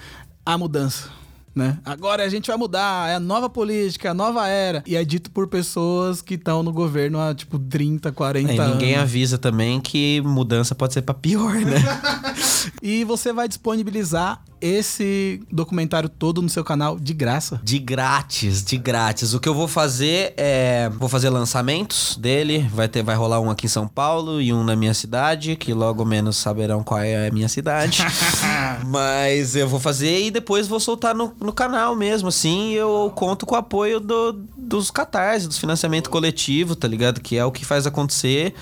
a 0.45 0.57
mudança. 0.57 1.09
Né? 1.57 1.77
Agora 1.83 2.23
a 2.23 2.29
gente 2.29 2.47
vai 2.47 2.55
mudar, 2.57 3.09
é 3.09 3.15
a 3.15 3.19
nova 3.19 3.49
política, 3.49 4.11
a 4.11 4.13
nova 4.13 4.47
era. 4.47 4.83
E 4.85 4.95
é 4.95 5.03
dito 5.03 5.29
por 5.31 5.47
pessoas 5.47 6.21
que 6.21 6.35
estão 6.35 6.61
no 6.63 6.71
governo 6.71 7.19
há, 7.19 7.33
tipo, 7.33 7.57
30, 7.59 8.11
40 8.11 8.51
E 8.53 8.57
ninguém 8.57 8.93
anos. 8.93 9.03
avisa 9.03 9.37
também 9.37 9.79
que 9.81 10.21
mudança 10.21 10.75
pode 10.75 10.93
ser 10.93 11.01
pra 11.01 11.13
pior, 11.13 11.53
né? 11.55 11.77
E 12.83 13.03
você 13.05 13.31
vai 13.31 13.47
disponibilizar 13.47 14.41
esse 14.59 15.41
documentário 15.51 16.09
todo 16.09 16.41
no 16.41 16.49
seu 16.49 16.63
canal 16.63 16.99
de 16.99 17.13
graça. 17.13 17.59
De 17.63 17.79
grátis, 17.79 18.63
de 18.63 18.77
grátis. 18.77 19.33
O 19.33 19.39
que 19.39 19.47
eu 19.47 19.53
vou 19.53 19.67
fazer 19.67 20.33
é. 20.35 20.89
Vou 20.97 21.07
fazer 21.07 21.29
lançamentos 21.29 22.17
dele. 22.17 22.67
Vai 22.73 22.87
ter, 22.89 23.03
vai 23.03 23.15
rolar 23.15 23.39
um 23.39 23.49
aqui 23.49 23.67
em 23.67 23.69
São 23.69 23.87
Paulo 23.87 24.41
e 24.41 24.51
um 24.51 24.63
na 24.63 24.75
minha 24.75 24.93
cidade, 24.93 25.55
que 25.55 25.73
logo 25.73 26.03
menos 26.03 26.35
saberão 26.37 26.83
qual 26.83 26.99
é 26.99 27.27
a 27.27 27.31
minha 27.31 27.47
cidade. 27.47 28.03
Mas 28.85 29.55
eu 29.55 29.67
vou 29.67 29.79
fazer 29.79 30.25
e 30.25 30.31
depois 30.31 30.67
vou 30.67 30.79
soltar 30.79 31.15
no, 31.15 31.33
no 31.39 31.51
canal 31.53 31.95
mesmo, 31.95 32.29
assim. 32.29 32.71
e 32.71 32.75
Eu 32.75 33.11
conto 33.15 33.45
com 33.45 33.55
o 33.55 33.57
apoio 33.57 33.99
do, 33.99 34.33
dos 34.57 34.91
catarse, 34.91 35.47
dos 35.47 35.57
financiamento 35.57 36.09
coletivo, 36.09 36.75
tá 36.75 36.87
ligado? 36.87 37.21
Que 37.21 37.37
é 37.37 37.45
o 37.45 37.51
que 37.51 37.65
faz 37.65 37.85
acontecer. 37.87 38.53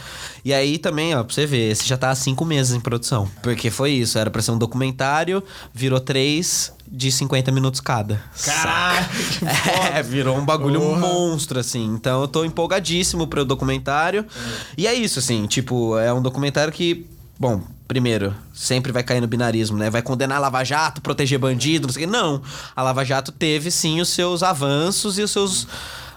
E 0.43 0.53
aí 0.53 0.77
também, 0.77 1.15
ó, 1.15 1.23
pra 1.23 1.33
você 1.33 1.45
ver, 1.45 1.71
esse 1.71 1.87
já 1.87 1.97
tá 1.97 2.09
há 2.11 2.15
cinco 2.15 2.45
meses 2.45 2.73
em 2.75 2.79
produção. 2.79 3.29
Porque 3.41 3.69
foi 3.69 3.91
isso, 3.91 4.17
era 4.17 4.29
pra 4.29 4.41
ser 4.41 4.51
um 4.51 4.57
documentário, 4.57 5.43
virou 5.73 5.99
três 5.99 6.73
de 6.87 7.11
50 7.11 7.51
minutos 7.51 7.81
cada. 7.81 8.21
Caraca, 8.43 9.09
É, 9.95 10.03
virou 10.03 10.37
um 10.37 10.45
bagulho 10.45 10.79
Porra. 10.79 10.99
monstro, 10.99 11.59
assim. 11.59 11.83
Então 11.85 12.21
eu 12.21 12.27
tô 12.27 12.45
empolgadíssimo 12.45 13.25
pro 13.27 13.43
documentário. 13.43 14.25
E 14.77 14.85
é 14.85 14.93
isso, 14.93 15.19
assim, 15.19 15.45
tipo, 15.47 15.97
é 15.97 16.13
um 16.13 16.21
documentário 16.21 16.71
que. 16.71 17.05
Bom, 17.39 17.61
primeiro, 17.87 18.35
sempre 18.53 18.91
vai 18.91 19.03
cair 19.03 19.21
no 19.21 19.27
binarismo, 19.27 19.77
né? 19.77 19.89
Vai 19.89 20.01
condenar 20.01 20.37
a 20.37 20.41
Lava 20.41 20.63
Jato, 20.63 21.01
proteger 21.01 21.39
bandido, 21.39 21.87
não 21.87 21.93
sei 21.93 22.05
o 22.05 22.07
quê. 22.07 22.11
Não. 22.11 22.41
A 22.75 22.81
Lava 22.81 23.03
Jato 23.03 23.31
teve 23.31 23.69
sim 23.71 24.01
os 24.01 24.09
seus 24.09 24.43
avanços 24.43 25.17
e 25.17 25.21
os 25.21 25.31
seus. 25.31 25.67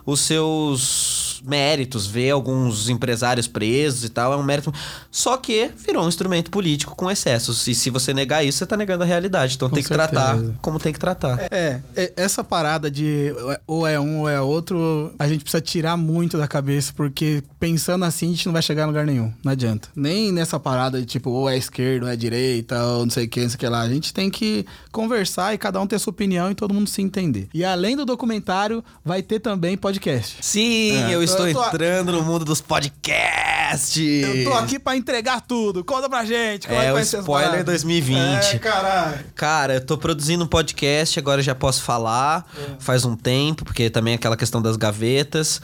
Os 0.06 0.20
seus 0.20 1.27
méritos, 1.48 2.06
ver 2.06 2.30
alguns 2.30 2.88
empresários 2.88 3.46
presos 3.48 4.04
e 4.04 4.08
tal, 4.08 4.32
é 4.32 4.36
um 4.36 4.42
mérito. 4.42 4.72
Só 5.10 5.36
que 5.36 5.70
virou 5.76 6.04
um 6.04 6.08
instrumento 6.08 6.50
político 6.50 6.94
com 6.94 7.10
excessos. 7.10 7.66
E 7.66 7.74
se 7.74 7.90
você 7.90 8.12
negar 8.14 8.44
isso, 8.44 8.58
você 8.58 8.66
tá 8.66 8.76
negando 8.76 9.02
a 9.04 9.06
realidade. 9.06 9.54
Então 9.56 9.68
Com 9.68 9.74
tem 9.74 9.82
que 9.82 9.88
tratar 9.88 10.34
certeza. 10.34 10.54
como 10.60 10.78
tem 10.78 10.92
que 10.92 10.98
tratar. 10.98 11.38
É, 11.50 11.80
é, 11.96 12.12
essa 12.16 12.44
parada 12.44 12.90
de 12.90 13.32
ou 13.66 13.86
é 13.86 13.98
um 13.98 14.20
ou 14.20 14.28
é 14.28 14.40
outro, 14.40 15.12
a 15.18 15.26
gente 15.26 15.42
precisa 15.42 15.60
tirar 15.60 15.96
muito 15.96 16.36
da 16.36 16.46
cabeça, 16.46 16.92
porque 16.94 17.42
pensando 17.58 18.04
assim 18.04 18.26
a 18.26 18.30
gente 18.30 18.46
não 18.46 18.52
vai 18.52 18.62
chegar 18.62 18.84
em 18.84 18.86
lugar 18.86 19.06
nenhum. 19.06 19.32
Não 19.42 19.52
adianta. 19.52 19.88
Nem 19.96 20.30
nessa 20.32 20.58
parada 20.60 21.00
de 21.00 21.06
tipo, 21.06 21.30
ou 21.30 21.48
é 21.48 21.56
esquerda, 21.56 22.06
ou 22.06 22.12
é 22.12 22.16
direita, 22.16 22.82
ou 22.84 23.04
não 23.04 23.10
sei 23.10 23.24
o 23.24 23.28
que, 23.28 23.40
não 23.40 23.48
sei 23.48 23.56
o 23.56 23.58
que 23.58 23.68
lá. 23.68 23.80
A 23.80 23.88
gente 23.88 24.12
tem 24.12 24.30
que 24.30 24.66
conversar 24.92 25.54
e 25.54 25.58
cada 25.58 25.80
um 25.80 25.86
ter 25.86 25.98
sua 25.98 26.10
opinião 26.10 26.50
e 26.50 26.54
todo 26.54 26.74
mundo 26.74 26.88
se 26.88 27.00
entender. 27.00 27.48
E 27.54 27.64
além 27.64 27.96
do 27.96 28.04
documentário, 28.04 28.84
vai 29.04 29.22
ter 29.22 29.40
também 29.40 29.76
podcast. 29.76 30.36
Sim, 30.40 30.92
É, 30.92 31.14
eu 31.14 31.18
eu 31.18 31.22
estou 31.46 31.62
tô- 31.62 31.68
entrando 31.68 32.12
no 32.12 32.22
mundo 32.22 32.44
dos 32.44 32.60
podcasts. 32.60 33.96
Eu 33.96 34.44
tô 34.44 34.52
aqui 34.54 34.78
pra 34.78 34.96
entregar 34.96 35.40
tudo. 35.40 35.84
Conta 35.84 36.08
pra 36.08 36.24
gente. 36.24 36.66
Como 36.66 36.80
é, 36.80 36.86
É, 36.86 36.92
o 36.92 36.98
spoiler 36.98 37.48
parada. 37.50 37.64
2020. 37.64 38.56
É, 38.56 38.58
caralho. 38.58 39.18
Cara, 39.34 39.74
eu 39.74 39.84
tô 39.84 39.96
produzindo 39.98 40.44
um 40.44 40.46
podcast, 40.46 41.18
agora 41.18 41.40
eu 41.40 41.44
já 41.44 41.54
posso 41.54 41.82
falar. 41.82 42.46
É. 42.56 42.76
Faz 42.78 43.04
um 43.04 43.14
tempo, 43.16 43.64
porque 43.64 43.90
também 43.90 44.12
é 44.12 44.16
aquela 44.16 44.36
questão 44.36 44.60
das 44.62 44.76
gavetas. 44.76 45.60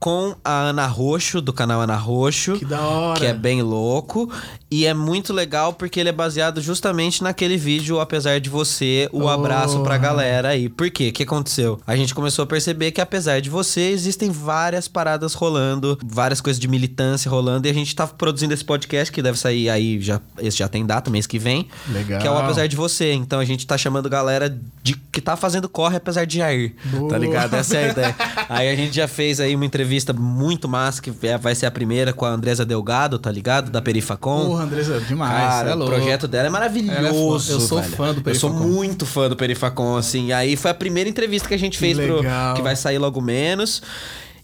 Com 0.00 0.36
a 0.44 0.52
Ana 0.52 0.86
Roxo, 0.86 1.40
do 1.40 1.52
canal 1.52 1.80
Ana 1.80 1.96
Roxo. 1.96 2.56
Que 2.56 2.64
da 2.64 2.80
hora. 2.80 3.18
Que 3.18 3.26
é 3.26 3.34
bem 3.34 3.62
louco. 3.62 4.30
E 4.70 4.84
é 4.84 4.92
muito 4.92 5.32
legal 5.32 5.72
porque 5.72 5.98
ele 5.98 6.10
é 6.10 6.12
baseado 6.12 6.60
justamente 6.60 7.22
naquele 7.22 7.56
vídeo, 7.56 8.00
apesar 8.00 8.38
de 8.38 8.50
você, 8.50 9.08
o 9.12 9.22
Oh. 9.24 9.28
abraço 9.28 9.82
pra 9.82 9.96
galera 9.96 10.48
aí. 10.50 10.68
Por 10.68 10.90
quê? 10.90 11.08
O 11.08 11.12
que 11.12 11.22
aconteceu? 11.22 11.80
A 11.86 11.96
gente 11.96 12.14
começou 12.14 12.42
a 12.42 12.46
perceber 12.46 12.90
que, 12.92 13.00
apesar 13.00 13.40
de 13.40 13.48
você, 13.48 13.80
existem 13.90 14.30
várias 14.30 14.86
paradas 14.86 15.32
rolando, 15.32 15.98
várias 16.04 16.40
coisas 16.42 16.60
de 16.60 16.68
militância 16.68 17.30
rolando. 17.30 17.66
E 17.66 17.70
a 17.70 17.74
gente 17.74 17.96
tá 17.96 18.06
produzindo 18.06 18.52
esse 18.52 18.64
podcast 18.64 19.10
que 19.10 19.22
deve 19.22 19.38
sair 19.38 19.70
aí, 19.70 20.00
já, 20.02 20.20
esse 20.38 20.58
já 20.58 20.68
tem 20.68 20.84
data, 20.84 21.10
mês 21.10 21.26
que 21.26 21.38
vem. 21.38 21.66
Legal. 21.88 22.20
Que 22.20 22.26
é 22.26 22.30
o 22.30 22.36
Apesar 22.36 22.66
de 22.66 22.76
Você. 22.76 23.12
Então 23.12 23.40
a 23.40 23.44
gente 23.46 23.66
tá 23.66 23.78
chamando 23.78 24.08
galera 24.10 24.54
de 24.82 24.94
que 25.10 25.20
tá 25.22 25.34
fazendo 25.36 25.68
corre 25.68 25.96
apesar 25.96 26.26
de 26.26 26.36
Jair. 26.38 26.74
Boa. 26.84 27.08
Tá 27.08 27.16
ligado? 27.16 27.54
Essa 27.54 27.76
é 27.78 27.84
a 27.84 27.92
ideia. 27.92 28.16
aí 28.50 28.68
a 28.68 28.76
gente 28.76 28.94
já 28.94 29.08
fez 29.08 29.40
aí 29.40 29.54
uma 29.54 29.64
entrevista 29.64 30.12
muito 30.12 30.68
massa, 30.68 31.00
que 31.00 31.10
é- 31.26 31.38
vai 31.38 31.54
ser 31.54 31.64
a 31.66 31.70
primeira 31.70 32.12
com 32.12 32.24
a 32.26 32.28
Andresa 32.30 32.66
Delgado, 32.66 33.18
tá 33.18 33.30
ligado? 33.32 33.70
Da 33.70 33.80
Perifacom. 33.80 34.46
Porra, 34.46 34.57
Andressa, 34.60 35.00
demais. 35.00 35.32
Cara, 35.32 35.70
é 35.70 35.74
o 35.74 35.84
projeto 35.84 36.28
dela 36.28 36.48
é 36.48 36.50
maravilhoso. 36.50 37.52
É. 37.52 37.54
Eu 37.54 37.60
sou 37.60 37.80
velho. 37.80 37.96
fã 37.96 38.14
do 38.14 38.28
Eu 38.28 38.34
sou 38.34 38.50
muito 38.52 39.06
fã 39.06 39.28
do 39.28 39.36
Perifacom, 39.36 39.96
assim. 39.96 40.26
E 40.26 40.32
aí 40.32 40.56
foi 40.56 40.70
a 40.70 40.74
primeira 40.74 41.08
entrevista 41.08 41.48
que 41.48 41.54
a 41.54 41.58
gente 41.58 41.78
fez 41.78 41.96
pro. 41.96 42.16
legal. 42.16 42.54
Que 42.54 42.62
vai 42.62 42.76
sair 42.76 42.98
logo 42.98 43.20
menos. 43.20 43.82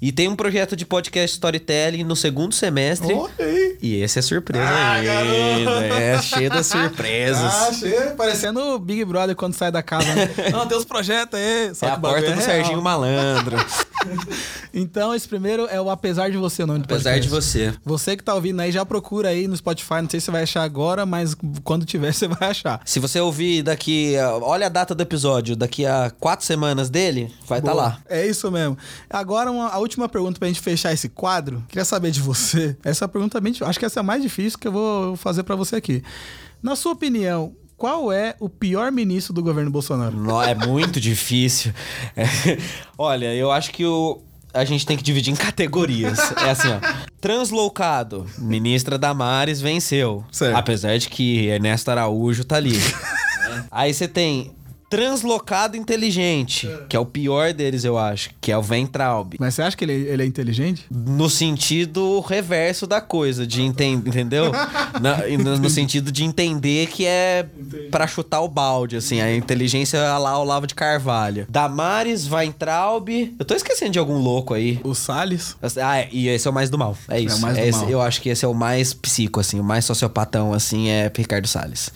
E 0.07 0.13
tem 0.13 0.29
um 0.29 0.37
projeto 0.37 0.77
de 0.77 0.85
podcast 0.85 1.33
storytelling 1.35 2.05
no 2.05 2.15
segundo 2.15 2.55
semestre. 2.55 3.15
Aí. 3.39 3.79
E 3.81 4.03
esse 4.03 4.19
é 4.19 4.23
surpresa 4.23 4.63
Ah, 4.69 4.93
ainda. 4.93 5.15
garoto. 5.15 5.95
É 5.95 6.21
cheio 6.21 6.51
das 6.51 6.67
surpresas. 6.69 7.41
Ah, 7.43 7.69
achei 7.69 7.93
parecendo 8.11 8.61
o 8.61 8.79
Big 8.79 9.03
Brother 9.07 9.35
quando 9.35 9.55
sai 9.55 9.73
da 9.73 9.83
casa. 9.83 10.15
Né? 10.15 10.29
Não, 10.53 10.67
tem 10.69 10.77
uns 10.77 10.85
projetos 10.85 11.41
aí. 11.41 11.75
Só 11.75 11.87
é 11.87 11.89
que 11.89 11.97
a 11.97 11.99
porta 11.99 12.21
do 12.21 12.27
real. 12.33 12.41
Serginho 12.43 12.83
Malandro. 12.83 13.57
Então, 14.73 15.15
esse 15.15 15.27
primeiro 15.27 15.67
é 15.71 15.81
o 15.81 15.89
Apesar 15.89 16.31
de 16.31 16.37
Você, 16.37 16.63
o 16.63 16.67
nome 16.67 16.81
do 16.81 16.85
Apesar 16.85 17.19
de 17.19 17.29
podcast. 17.29 17.31
você. 17.71 17.75
Você 17.85 18.17
que 18.17 18.23
tá 18.25 18.35
ouvindo 18.35 18.61
aí, 18.61 18.71
já 18.73 18.85
procura 18.85 19.29
aí 19.31 19.47
no 19.47 19.57
Spotify. 19.57 20.03
Não 20.03 20.11
sei 20.11 20.21
se 20.21 20.27
você 20.27 20.31
vai 20.33 20.43
achar 20.43 20.63
agora, 20.63 21.07
mas 21.07 21.35
quando 21.63 21.87
tiver, 21.87 22.13
você 22.13 22.27
vai 22.29 22.51
achar. 22.51 22.81
Se 22.85 22.99
você 22.99 23.21
ouvir 23.21 23.63
daqui. 23.63 24.17
a- 24.19 24.35
Olha 24.37 24.67
a 24.67 24.69
data 24.69 24.95
do 24.95 25.03
episódio. 25.03 25.57
Daqui 25.57 25.87
a 25.87 26.13
quatro 26.21 26.45
semanas 26.45 26.91
dele, 26.91 27.33
vai 27.47 27.61
estar 27.61 27.71
Boa. 27.73 27.83
lá. 27.85 27.99
É 28.09 28.27
isso 28.27 28.51
mesmo. 28.51 28.77
Agora, 29.09 29.51
uma- 29.51 29.69
a 29.71 29.79
última 29.79 29.94
pergunta 30.09 30.39
pra 30.39 30.49
gente 30.49 30.61
fechar 30.61 30.93
esse 30.93 31.09
quadro. 31.09 31.65
Queria 31.69 31.85
saber 31.85 32.11
de 32.11 32.21
você. 32.21 32.77
Essa 32.85 33.09
pergunta 33.09 33.39
é 33.39 33.41
bem. 33.41 33.55
Acho 33.61 33.79
que 33.79 33.85
essa 33.85 34.01
é 34.01 34.03
a 34.03 34.05
mais 34.05 34.23
difícil 34.23 34.59
que 34.59 34.69
eu 34.69 34.73
vou 34.73 35.17
fazer 35.17 35.43
pra 35.43 35.57
você 35.57 35.77
aqui. 35.77 36.03
Na 36.63 36.77
sua 36.77 36.93
opinião, 36.93 37.55
qual 37.77 38.13
é 38.13 38.35
o 38.41 38.49
pior 38.49 38.91
ministro 38.93 39.35
do 39.35 39.43
governo 39.43 39.71
Bolsonaro? 39.71 40.17
Nó, 40.17 40.43
é 40.43 40.55
muito 40.55 41.01
difícil. 41.01 41.73
É, 42.17 42.25
olha, 42.97 43.35
eu 43.35 43.51
acho 43.51 43.71
que 43.71 43.85
o. 43.85 44.23
A 44.53 44.65
gente 44.65 44.87
tem 44.87 44.97
que 44.97 45.03
dividir 45.03 45.33
em 45.33 45.37
categorias. 45.37 46.19
É 46.41 46.51
assim, 46.51 46.69
ó. 46.69 47.05
Translocado. 47.21 48.25
Ministra 48.39 48.97
Damares 48.97 49.61
venceu. 49.61 50.25
Certo. 50.31 50.57
Apesar 50.57 50.97
de 50.97 51.09
que 51.09 51.47
Ernesto 51.47 51.91
Araújo 51.91 52.45
tá 52.45 52.57
ali. 52.57 52.79
Aí 53.69 53.93
você 53.93 54.07
tem 54.07 54.53
translocado 54.89 55.77
inteligente, 55.77 56.69
que 56.89 56.97
é 56.97 57.01
o 57.01 57.05
pior 57.07 57.53
deles, 57.53 57.85
eu 57.85 57.99
acho, 57.99 58.31
que 58.41 58.53
é 58.53 58.57
o 58.59 58.63
Ventralb. 58.63 59.35
Mas 59.39 59.55
você 59.55 59.63
acha 59.63 59.77
que 59.77 59.85
ele, 59.85 59.93
ele 59.93 60.23
é 60.23 60.27
inteligente? 60.27 60.87
No 60.91 61.29
sentido 61.29 62.21
reverso 62.21 62.87
da 62.87 63.01
coisa, 63.01 63.47
de 63.47 63.63
entender, 63.63 64.09
entendeu? 64.09 64.53
Na- 65.01 65.27
e 65.29 65.37
no, 65.37 65.59
no 65.59 65.69
sentido 65.71 66.13
de 66.13 66.25
entender 66.25 66.87
que 66.89 67.05
é 67.07 67.47
pra 67.91 68.07
chutar 68.07 68.41
o 68.41 68.49
balde, 68.49 68.97
assim, 68.97 69.21
a 69.21 69.35
inteligência 69.35 69.97
é 69.99 70.19
lá 70.19 70.39
o 70.39 70.45
Lavo 70.45 70.67
de 70.67 70.75
Carvalho. 70.75 71.47
Damares, 71.49 72.31
Weintraub. 72.31 73.09
Eu 73.39 73.45
tô 73.45 73.55
esquecendo 73.55 73.93
de 73.93 73.99
algum 73.99 74.19
louco 74.19 74.55
aí. 74.55 74.81
O 74.85 74.95
Salles? 74.95 75.57
Ah, 75.83 75.99
é, 75.99 76.09
e 76.13 76.29
esse 76.29 76.47
é 76.47 76.51
o 76.51 76.55
mais 76.55 76.71
do 76.71 76.79
mal. 76.79 76.97
É 77.09 77.21
isso. 77.21 77.37
o 77.39 77.41
mais 77.41 77.57
do 77.57 77.63
Esse- 77.63 77.79
mal. 77.81 77.91
Eu 77.91 78.01
acho 78.03 78.21
que 78.21 78.29
esse 78.29 78.45
é 78.45 78.49
o 78.49 78.55
mais 78.55 78.95
psico, 78.95 79.41
assim, 79.41 79.59
o 79.59 79.65
mais 79.65 79.85
sociopatão, 79.85 80.53
assim, 80.53 80.89
é 80.89 81.11
Ricardo 81.15 81.47
Salles. 81.49 81.91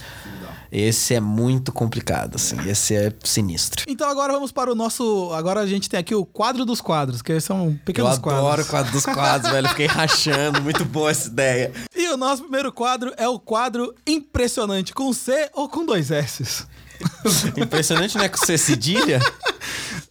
Esse 0.70 1.14
é 1.14 1.20
muito 1.20 1.72
complicado, 1.72 2.36
assim. 2.36 2.56
Esse 2.68 2.94
é 2.94 3.12
sinistro. 3.24 3.84
Então 3.88 4.08
agora 4.08 4.32
vamos 4.32 4.52
para 4.52 4.70
o 4.70 4.74
nosso. 4.74 5.30
Agora 5.32 5.60
a 5.60 5.66
gente 5.66 5.88
tem 5.88 5.98
aqui 5.98 6.14
o 6.14 6.24
quadro 6.24 6.64
dos 6.64 6.80
quadros, 6.80 7.22
que 7.22 7.40
são 7.40 7.66
Eu 7.70 7.78
pequenos 7.84 8.12
adoro 8.18 8.36
o 8.36 8.40
quadros. 8.42 8.68
quadro 8.68 8.92
dos 8.92 9.04
quadros, 9.06 9.50
velho. 9.50 9.68
Fiquei 9.70 9.86
rachando. 9.86 10.60
Muito 10.60 10.84
boa 10.84 11.10
essa 11.10 11.28
ideia. 11.28 11.72
E 11.96 12.08
o 12.08 12.16
nosso 12.16 12.42
primeiro 12.42 12.70
quadro 12.72 13.12
é 13.16 13.26
o 13.28 13.38
quadro 13.38 13.94
impressionante, 14.06 14.92
com 14.92 15.12
C 15.12 15.50
ou 15.54 15.68
com 15.68 15.84
dois 15.86 16.10
S. 16.10 16.66
Impressionante, 17.56 18.18
né? 18.18 18.28
Com 18.28 18.44
C 18.44 18.58
cedilha. 18.58 19.20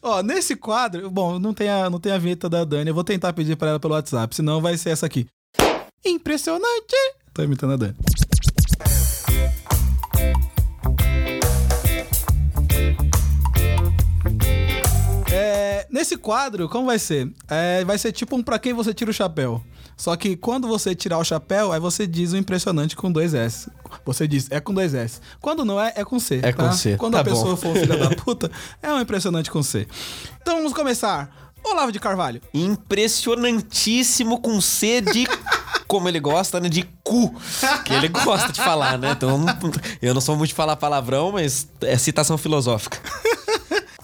Ó, 0.01 0.21
nesse 0.23 0.55
quadro, 0.55 1.09
bom, 1.11 1.37
não 1.37 1.53
tem, 1.53 1.69
a, 1.69 1.89
não 1.89 1.99
tem 1.99 2.11
a 2.13 2.17
vinheta 2.17 2.47
da 2.49 2.63
Dani, 2.63 2.89
eu 2.89 2.95
vou 2.95 3.03
tentar 3.03 3.33
pedir 3.33 3.55
pra 3.57 3.69
ela 3.69 3.79
pelo 3.79 3.93
WhatsApp, 3.93 4.33
senão 4.35 4.61
vai 4.61 4.77
ser 4.77 4.91
essa 4.91 5.05
aqui. 5.05 5.27
Impressionante! 6.05 6.95
Tô 7.33 7.43
imitando 7.43 7.73
a 7.73 7.77
Dani. 7.77 7.95
É, 15.77 15.87
nesse 15.91 16.17
quadro, 16.17 16.67
como 16.69 16.85
vai 16.87 16.97
ser? 16.99 17.31
É, 17.47 17.83
vai 17.85 17.97
ser 17.97 18.11
tipo 18.11 18.35
um 18.35 18.41
pra 18.43 18.57
quem 18.57 18.73
você 18.73 18.93
tira 18.93 19.11
o 19.11 19.13
chapéu. 19.13 19.63
Só 19.95 20.15
que 20.15 20.35
quando 20.35 20.67
você 20.67 20.93
tirar 20.95 21.17
o 21.17 21.23
chapéu, 21.23 21.71
aí 21.71 21.79
você 21.79 22.05
diz 22.07 22.31
o 22.33 22.37
impressionante 22.37 22.95
com 22.95 23.11
dois 23.11 23.33
S. 23.33 23.69
Você 24.05 24.27
diz, 24.27 24.47
é 24.51 24.59
com 24.59 24.73
dois 24.73 24.93
S. 24.93 25.19
Quando 25.41 25.65
não 25.65 25.79
é, 25.81 25.91
é 25.95 26.05
com 26.05 26.19
C. 26.19 26.39
É 26.43 26.51
tá? 26.51 26.67
com 26.69 26.71
C. 26.71 26.97
Quando 26.97 27.13
Tá 27.13 27.21
a 27.21 27.23
pessoa 27.23 27.51
bom. 27.51 27.57
for 27.57 27.73
filha 27.75 27.97
da 27.97 28.09
puta, 28.15 28.51
é 28.81 28.91
um 28.93 28.99
impressionante 29.01 29.49
com 29.51 29.61
C. 29.63 29.87
Então 30.41 30.57
vamos 30.57 30.73
começar. 30.73 31.51
Olavo 31.63 31.91
de 31.91 31.99
Carvalho. 31.99 32.41
Impressionantíssimo 32.53 34.39
com 34.39 34.61
C 34.61 35.01
de. 35.01 35.27
Como 35.87 36.07
ele 36.09 36.19
gosta, 36.19 36.59
né? 36.59 36.67
De 36.69 36.83
cu. 37.03 37.33
Que 37.85 37.93
ele 37.93 38.10
gosta 38.10 38.52
de 38.52 38.62
falar, 38.62 38.97
né? 38.97 39.12
Então, 39.12 39.29
eu 39.31 39.37
não- 39.37 39.56
eu 40.02 40.13
não 40.13 40.19
sou 40.21 40.35
muito 40.35 40.49
de 40.49 40.56
falar 40.56 40.75
palavrão, 40.75 41.31
mas 41.31 41.65
é 41.81 41.97
citação 41.97 42.37
filosófica. 42.37 42.99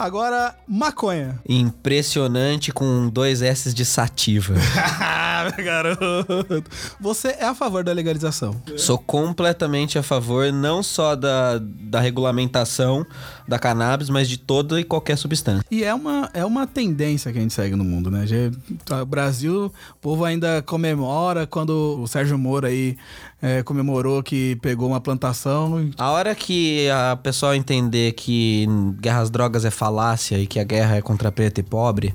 Agora, 0.03 0.53
maconha. 0.67 1.39
Impressionante 1.47 2.73
com 2.73 3.07
dois 3.07 3.41
S 3.41 3.73
de 3.73 3.85
sativa. 3.85 4.53
Ah, 5.47 5.51
garoto. 5.61 6.63
Você 6.99 7.29
é 7.29 7.45
a 7.45 7.53
favor 7.55 7.83
da 7.83 7.91
legalização? 7.91 8.55
Sou 8.77 8.97
completamente 8.97 9.97
a 9.97 10.03
favor 10.03 10.51
não 10.51 10.81
só 10.83 11.15
da, 11.15 11.59
da 11.59 11.99
regulamentação 11.99 13.05
da 13.47 13.59
cannabis, 13.59 14.09
mas 14.09 14.29
de 14.29 14.37
toda 14.37 14.79
e 14.79 14.83
qualquer 14.83 15.17
substância. 15.17 15.63
E 15.69 15.83
é 15.83 15.93
uma, 15.93 16.29
é 16.33 16.45
uma 16.45 16.65
tendência 16.65 17.31
que 17.31 17.37
a 17.37 17.41
gente 17.41 17.53
segue 17.53 17.75
no 17.75 17.83
mundo, 17.83 18.09
né? 18.09 18.25
Já- 18.25 19.01
O 19.01 19.05
Brasil, 19.05 19.65
o 19.65 19.99
povo 20.01 20.23
ainda 20.25 20.61
comemora 20.61 21.45
quando 21.45 21.99
o 22.01 22.07
Sérgio 22.07 22.37
Moro 22.37 22.65
aí 22.67 22.97
é, 23.41 23.61
comemorou 23.63 24.23
que 24.23 24.55
pegou 24.57 24.87
uma 24.87 25.01
plantação. 25.01 25.89
A 25.97 26.11
hora 26.11 26.33
que 26.33 26.89
a 26.89 27.15
pessoa 27.17 27.57
entender 27.57 28.13
que 28.13 28.65
guerra 29.01 29.21
às 29.21 29.29
drogas 29.29 29.65
é 29.65 29.69
falácia 29.71 30.37
e 30.39 30.47
que 30.47 30.59
a 30.59 30.63
guerra 30.63 30.95
é 30.95 31.01
contra 31.01 31.31
preto 31.31 31.59
e 31.59 31.63
pobre, 31.63 32.13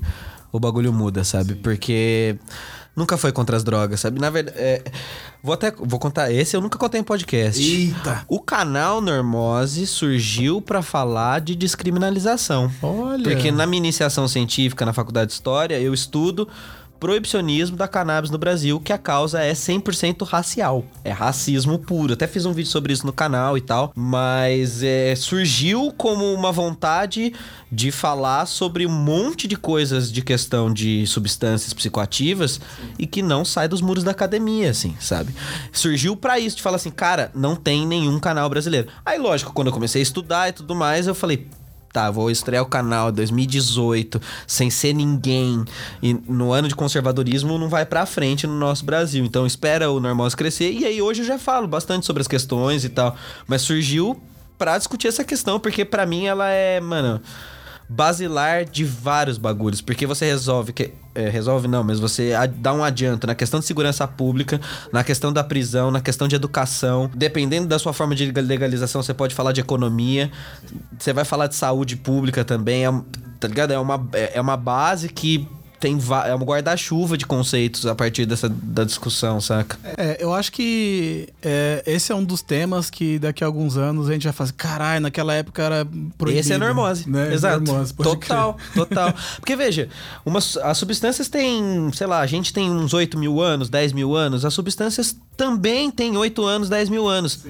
o 0.51 0.59
bagulho 0.59 0.91
muda, 0.91 1.23
sabe? 1.23 1.53
Porque 1.53 2.35
nunca 2.99 3.17
foi 3.17 3.31
contra 3.31 3.55
as 3.55 3.63
drogas, 3.63 4.01
sabe? 4.01 4.19
Na 4.19 4.29
verdade, 4.29 4.57
é, 4.59 4.83
vou 5.41 5.53
até 5.53 5.71
vou 5.71 5.97
contar 5.97 6.31
esse, 6.31 6.55
eu 6.55 6.61
nunca 6.61 6.77
contei 6.77 6.99
em 6.99 7.03
podcast. 7.03 7.61
Eita! 7.61 8.25
O 8.27 8.39
canal 8.39 9.01
Normose 9.01 9.87
surgiu 9.87 10.61
pra 10.61 10.81
falar 10.81 11.39
de 11.39 11.55
descriminalização. 11.55 12.69
Olha. 12.83 13.23
Porque 13.23 13.51
na 13.51 13.65
minha 13.65 13.79
iniciação 13.79 14.27
científica 14.27 14.85
na 14.85 14.93
faculdade 14.93 15.29
de 15.29 15.33
História, 15.33 15.79
eu 15.79 15.93
estudo 15.93 16.47
proibicionismo 16.99 17.77
da 17.77 17.87
cannabis 17.87 18.29
no 18.29 18.37
Brasil, 18.37 18.79
que 18.79 18.91
a 18.91 18.97
causa 18.97 19.41
é 19.41 19.53
100% 19.53 20.25
racial. 20.25 20.83
É 21.03 21.11
racismo 21.11 21.79
puro. 21.79 22.13
Até 22.13 22.27
fiz 22.27 22.45
um 22.45 22.53
vídeo 22.53 22.69
sobre 22.69 22.93
isso 22.93 23.05
no 23.05 23.13
canal 23.13 23.57
e 23.57 23.61
tal, 23.61 23.91
mas 23.95 24.83
é, 24.83 25.15
surgiu 25.15 25.93
como 25.97 26.33
uma 26.33 26.51
vontade 26.51 27.33
de 27.71 27.91
falar 27.91 28.45
sobre 28.45 28.85
um 28.85 28.91
monte 28.91 29.47
de 29.47 29.55
coisas 29.55 30.11
de 30.11 30.21
questão 30.21 30.73
de 30.73 31.05
substâncias 31.05 31.73
psicoativas 31.73 32.59
e 32.97 33.05
que 33.05 33.21
não 33.21 33.45
sai 33.45 33.67
dos 33.67 33.81
muros 33.81 34.03
da 34.03 34.11
academia, 34.11 34.71
assim, 34.71 34.95
sabe? 34.99 35.33
Surgiu 35.71 36.15
pra 36.15 36.39
isso, 36.39 36.57
de 36.57 36.63
falar 36.63 36.77
assim, 36.77 36.89
cara, 36.89 37.31
não 37.35 37.55
tem 37.55 37.85
nenhum 37.85 38.19
canal 38.19 38.49
brasileiro. 38.49 38.87
Aí, 39.05 39.19
lógico, 39.19 39.53
quando 39.53 39.67
eu 39.67 39.73
comecei 39.73 40.01
a 40.01 40.03
estudar 40.03 40.49
e 40.49 40.53
tudo 40.53 40.75
mais, 40.75 41.07
eu 41.07 41.15
falei, 41.15 41.47
tá, 41.91 42.09
vou 42.09 42.29
estrear 42.31 42.63
o 42.63 42.67
canal 42.67 43.11
2018, 43.11 44.21
sem 44.47 44.69
ser 44.69 44.93
ninguém. 44.93 45.63
E 46.01 46.13
no 46.13 46.51
ano 46.51 46.67
de 46.67 46.75
conservadorismo 46.75 47.57
não 47.57 47.69
vai 47.69 47.85
pra 47.85 48.05
frente 48.05 48.47
no 48.47 48.57
nosso 48.57 48.85
Brasil. 48.85 49.23
Então 49.25 49.45
espera 49.45 49.89
o 49.91 49.99
Normose 49.99 50.35
crescer. 50.35 50.71
E 50.71 50.85
aí 50.85 51.01
hoje 51.01 51.21
eu 51.21 51.25
já 51.25 51.39
falo 51.39 51.67
bastante 51.67 52.05
sobre 52.05 52.21
as 52.21 52.27
questões 52.27 52.83
e 52.83 52.89
tal. 52.89 53.15
Mas 53.47 53.61
surgiu 53.61 54.21
pra 54.57 54.77
discutir 54.77 55.07
essa 55.07 55.23
questão, 55.23 55.59
porque 55.59 55.85
pra 55.85 56.05
mim 56.05 56.25
ela 56.25 56.49
é, 56.49 56.79
mano. 56.79 57.21
Basilar 57.91 58.65
de 58.65 58.83
vários 58.83 59.39
bagulhos, 59.39 59.81
porque 59.81 60.05
você 60.05 60.25
resolve 60.25 60.73
que 60.73 60.91
é, 61.19 61.29
resolve 61.29 61.67
não, 61.67 61.83
mas 61.83 61.99
você 61.99 62.31
dá 62.55 62.73
um 62.73 62.83
adianto 62.83 63.27
na 63.27 63.35
questão 63.35 63.59
de 63.59 63.65
segurança 63.65 64.07
pública, 64.07 64.59
na 64.91 65.03
questão 65.03 65.31
da 65.31 65.43
prisão, 65.43 65.91
na 65.91 66.01
questão 66.01 66.27
de 66.27 66.35
educação. 66.35 67.09
Dependendo 67.13 67.67
da 67.67 67.77
sua 67.77 67.93
forma 67.93 68.15
de 68.15 68.31
legalização, 68.31 69.03
você 69.03 69.13
pode 69.13 69.35
falar 69.35 69.51
de 69.51 69.61
economia, 69.61 70.31
você 70.97 71.13
vai 71.13 71.25
falar 71.25 71.47
de 71.47 71.55
saúde 71.55 71.95
pública 71.95 72.45
também, 72.45 72.85
é, 72.85 72.91
tá 73.39 73.47
ligado? 73.47 73.71
É 73.71 73.79
uma, 73.79 74.07
é 74.13 74.39
é 74.39 74.41
uma 74.41 74.57
base 74.57 75.09
que 75.09 75.47
tem 75.79 75.97
é 76.25 76.35
um 76.35 76.43
guarda-chuva 76.43 77.17
de 77.17 77.25
conceitos 77.25 77.85
a 77.85 77.95
partir 77.95 78.25
dessa 78.25 78.49
da 78.49 78.83
discussão, 78.83 79.39
saca? 79.39 79.77
É, 79.97 80.17
eu 80.19 80.33
acho 80.33 80.51
que 80.51 81.29
é, 81.41 81.81
esse 81.87 82.11
é 82.11 82.15
um 82.15 82.23
dos 82.23 82.41
temas 82.41 82.89
que 82.89 83.17
daqui 83.17 83.43
a 83.43 83.47
alguns 83.47 83.77
anos 83.77 84.09
a 84.09 84.13
gente 84.13 84.23
vai 84.23 84.33
fazer. 84.33 84.53
Caralho, 84.53 85.01
naquela 85.01 85.33
época 85.33 85.63
era 85.63 85.87
proibido. 86.17 86.39
Esse 86.39 86.53
é 86.53 86.57
normose. 86.57 87.09
Né? 87.09 87.33
Exato. 87.33 87.63
Normose, 87.63 87.93
total, 87.93 88.57
total. 88.75 89.13
Porque 89.39 89.55
veja, 89.55 89.87
uma, 90.25 90.39
as 90.39 90.77
substâncias 90.77 91.29
têm, 91.29 91.89
sei 91.93 92.07
lá, 92.07 92.19
a 92.19 92.27
gente 92.27 92.53
tem 92.53 92.69
uns 92.69 92.93
8 92.93 93.17
mil 93.17 93.41
anos, 93.41 93.69
10 93.69 93.93
mil 93.93 94.15
anos, 94.15 94.43
as 94.43 94.53
substâncias 94.53 95.15
também 95.37 95.89
têm 95.89 96.17
8 96.17 96.43
anos, 96.45 96.67
10 96.67 96.89
mil 96.89 97.07
anos. 97.07 97.45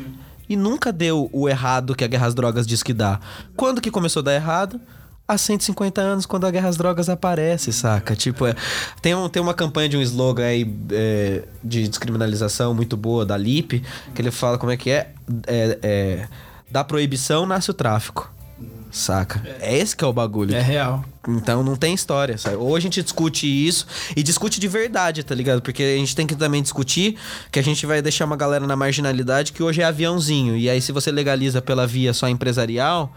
E 0.48 0.56
nunca 0.56 0.92
deu 0.92 1.30
o 1.32 1.48
errado 1.48 1.96
que 1.96 2.04
a 2.04 2.08
guerra 2.08 2.28
às 2.28 2.36
drogas 2.36 2.66
diz 2.66 2.82
que 2.82 2.94
dá. 2.94 3.20
Quando 3.56 3.82
que 3.82 3.92
começou 3.92 4.22
a 4.22 4.24
dar 4.24 4.36
errado? 4.36 4.80
Há 5.30 5.38
150 5.38 6.02
anos, 6.02 6.26
quando 6.26 6.48
a 6.48 6.52
guerra 6.52 6.70
às 6.70 6.76
drogas 6.76 7.08
aparece, 7.08 7.72
saca? 7.72 8.16
Tipo, 8.16 8.48
é, 8.48 8.56
tem, 9.00 9.14
um, 9.14 9.30
tem 9.30 9.40
uma 9.40 9.54
campanha 9.54 9.88
de 9.88 9.96
um 9.96 10.02
slogan 10.02 10.44
aí 10.44 10.68
é, 10.92 11.44
de 11.64 11.88
descriminalização 11.88 12.74
muito 12.74 12.98
boa 12.98 13.24
da 13.24 13.38
LIP, 13.38 13.84
que 14.16 14.22
ele 14.24 14.32
fala 14.32 14.58
como 14.58 14.72
é 14.72 14.78
que 14.78 14.90
é, 14.90 15.12
é, 15.46 15.80
é 15.84 16.28
da 16.72 16.84
proibição 16.84 17.46
nasce 17.46 17.70
o 17.70 17.76
tráfico. 17.76 18.34
Saca? 18.92 19.44
É 19.62 19.78
esse 19.78 19.96
que 19.96 20.04
é 20.04 20.08
o 20.08 20.12
bagulho. 20.12 20.56
É 20.56 20.62
real. 20.62 21.06
Então 21.28 21.64
não 21.64 21.76
tem 21.76 21.94
história, 21.94 22.36
sabe? 22.40 22.56
Ou 22.56 22.76
a 22.76 22.80
gente 22.80 23.04
discute 23.04 23.46
isso 23.46 23.86
e 24.16 24.24
discute 24.24 24.60
de 24.60 24.68
verdade, 24.68 25.24
tá 25.24 25.36
ligado? 25.36 25.62
Porque 25.62 25.84
a 25.84 25.98
gente 25.98 26.16
tem 26.16 26.26
que 26.26 26.36
também 26.36 26.62
discutir 26.62 27.16
que 27.52 27.60
a 27.60 27.62
gente 27.62 27.86
vai 27.86 28.02
deixar 28.02 28.26
uma 28.26 28.36
galera 28.36 28.66
na 28.66 28.76
marginalidade 28.76 29.54
que 29.54 29.62
hoje 29.62 29.82
é 29.82 29.86
aviãozinho. 29.86 30.58
E 30.58 30.68
aí, 30.68 30.82
se 30.82 30.92
você 30.92 31.12
legaliza 31.12 31.62
pela 31.62 31.86
via 31.86 32.14
só 32.14 32.28
empresarial. 32.28 33.14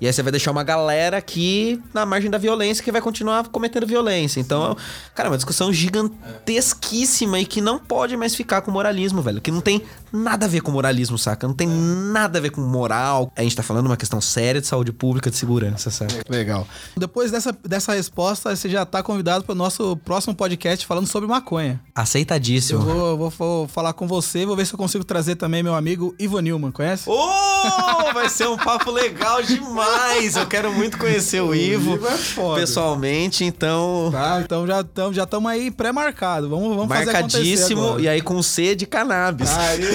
E 0.00 0.06
aí 0.06 0.12
você 0.12 0.22
vai 0.22 0.32
deixar 0.32 0.50
uma 0.50 0.62
galera 0.64 1.16
aqui 1.18 1.80
na 1.92 2.06
margem 2.06 2.30
da 2.30 2.38
violência 2.38 2.82
que 2.82 2.90
vai 2.90 3.00
continuar 3.00 3.46
cometendo 3.48 3.86
violência. 3.86 4.40
Então, 4.40 4.76
cara, 5.14 5.28
é 5.28 5.30
uma 5.30 5.36
discussão 5.36 5.70
gigantesquíssima 5.72 7.38
e 7.40 7.44
que 7.46 7.60
não 7.60 7.78
pode 7.78 8.16
mais 8.16 8.34
ficar 8.34 8.62
com 8.62 8.70
moralismo, 8.70 9.20
velho. 9.22 9.40
Que 9.40 9.50
não 9.50 9.60
tem 9.60 9.82
nada 10.12 10.46
a 10.46 10.48
ver 10.48 10.60
com 10.62 10.70
moralismo, 10.72 11.18
saca? 11.18 11.46
Não 11.46 11.54
tem 11.54 11.68
nada 11.68 12.38
a 12.38 12.42
ver 12.42 12.50
com 12.50 12.60
moral. 12.60 13.30
A 13.36 13.42
gente 13.42 13.54
tá 13.54 13.62
falando 13.62 13.86
uma 13.86 13.96
questão 13.96 14.20
séria 14.20 14.60
de 14.60 14.66
saúde 14.66 14.92
pública, 14.92 15.30
de 15.30 15.36
segurança, 15.36 15.90
saca? 15.90 16.22
Legal. 16.28 16.66
Depois 16.96 17.30
dessa, 17.30 17.52
dessa 17.64 17.92
resposta, 17.94 18.54
você 18.56 18.68
já 18.68 18.84
tá 18.86 19.02
convidado 19.02 19.44
para 19.44 19.52
o 19.52 19.56
nosso 19.56 19.96
próximo 19.98 20.34
podcast 20.34 20.86
falando 20.86 21.06
sobre 21.06 21.28
maconha. 21.28 21.80
Eu 21.94 22.02
Aceitadíssimo. 22.02 22.80
vou, 22.80 23.16
vou- 23.18 23.30
vou 23.30 23.68
falar 23.68 23.92
com 23.92 24.06
você, 24.08 24.44
vou 24.46 24.56
ver 24.56 24.66
se 24.66 24.72
eu 24.74 24.78
consigo 24.78 25.04
trazer 25.04 25.36
também 25.36 25.62
meu 25.62 25.74
amigo 25.74 26.14
Ivo 26.18 26.40
Nilman, 26.40 26.70
conhece? 26.72 27.04
Oh, 27.06 28.12
vai 28.14 28.28
ser 28.28 28.48
um 28.48 28.56
papo 28.56 28.90
legal 28.90 29.42
demais. 29.42 29.89
Eu 30.36 30.46
quero 30.46 30.72
muito 30.72 30.98
conhecer 30.98 31.40
o 31.40 31.54
Ivo, 31.54 31.94
Ivo 31.94 32.06
é 32.06 32.16
foda. 32.16 32.60
pessoalmente, 32.60 33.44
então 33.44 34.10
Tá, 34.12 34.40
então 34.44 34.66
já 34.66 34.80
estamos 34.80 35.16
já 35.16 35.26
tamo 35.26 35.48
aí 35.48 35.70
pré-marcado. 35.70 36.48
Vamos, 36.48 36.68
vamos 36.68 36.88
marcadíssimo 36.88 37.98
e 37.98 38.08
aí 38.08 38.20
com 38.20 38.42
C 38.42 38.74
de 38.74 38.86
cannabis. 38.86 39.50
Aí, 39.50 39.80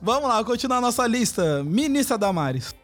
Vamos 0.00 0.28
lá, 0.28 0.42
continuar 0.44 0.78
a 0.78 0.80
nossa 0.80 1.06
lista. 1.06 1.62
Ministra 1.64 2.16
Damares. 2.16 2.74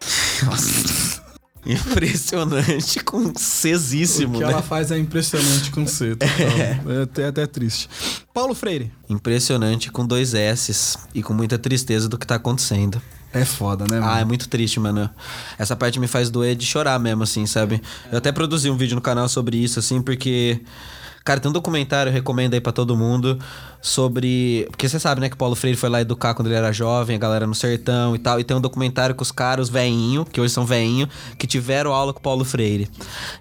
Impressionante 1.67 3.03
com 3.03 3.33
Czíssimo, 3.33 4.37
o 4.37 4.39
que 4.39 4.45
né? 4.45 4.53
ela 4.53 4.63
faz 4.63 4.91
é 4.91 4.99
impressionante 4.99 5.71
com 5.71 5.87
C. 5.87 6.15
total. 6.17 6.29
É 6.99 7.03
até, 7.03 7.27
até 7.27 7.47
triste. 7.47 7.89
Paulo 8.35 8.55
Freire. 8.55 8.93
Impressionante 9.09 9.91
com 9.91 10.07
dois 10.07 10.35
S's 10.35 10.99
e 11.15 11.23
com 11.23 11.33
muita 11.33 11.59
tristeza 11.59 12.09
do 12.09 12.19
que 12.19 12.27
tá 12.27 12.35
acontecendo. 12.35 13.01
É 13.35 13.45
foda, 13.45 13.85
né, 13.91 14.01
Ah, 14.03 14.21
é 14.21 14.25
muito 14.25 14.49
triste, 14.49 14.79
mano. 14.79 15.11
Essa 15.59 15.75
parte 15.75 15.99
me 15.99 16.07
faz 16.07 16.31
doer 16.31 16.55
de 16.55 16.65
chorar 16.65 16.99
mesmo, 17.01 17.25
assim, 17.25 17.45
sabe? 17.47 17.83
Eu 18.11 18.19
até 18.19 18.31
produzi 18.31 18.71
um 18.71 18.77
vídeo 18.77 18.95
no 18.95 19.01
canal 19.01 19.29
sobre 19.29 19.57
isso, 19.57 19.79
assim, 19.79 20.01
porque. 20.01 20.61
Cara, 21.25 21.41
tem 21.41 21.49
um 21.49 21.53
documentário, 21.53 22.11
eu 22.11 22.13
recomendo 22.13 22.53
aí 22.55 22.61
pra 22.61 22.71
todo 22.71 22.95
mundo, 22.97 23.39
sobre. 23.85 24.67
Porque 24.71 24.89
você 24.89 24.99
sabe, 24.99 25.21
né, 25.21 25.29
que 25.29 25.37
Paulo 25.37 25.55
Freire 25.55 25.77
foi 25.77 25.91
lá 25.91 26.01
educar 26.01 26.33
quando 26.33 26.49
ele 26.49 26.55
era 26.57 26.73
jovem, 26.73 27.17
a 27.17 27.19
galera 27.19 27.47
no 27.47 27.55
sertão 27.55 28.17
e 28.17 28.19
tal. 28.19 28.41
E 28.41 28.45
tem 28.45 28.57
um 28.57 28.61
documentário 28.61 29.15
com 29.15 29.23
os 29.23 29.31
caras, 29.31 29.69
veinho, 29.69 30.25
que 30.25 30.41
hoje 30.41 30.55
são 30.55 30.65
veinho, 30.65 31.07
que 31.39 31.47
tiveram 31.47 31.93
aula 31.93 32.15
com 32.15 32.21
Paulo 32.21 32.45
Freire. 32.47 32.89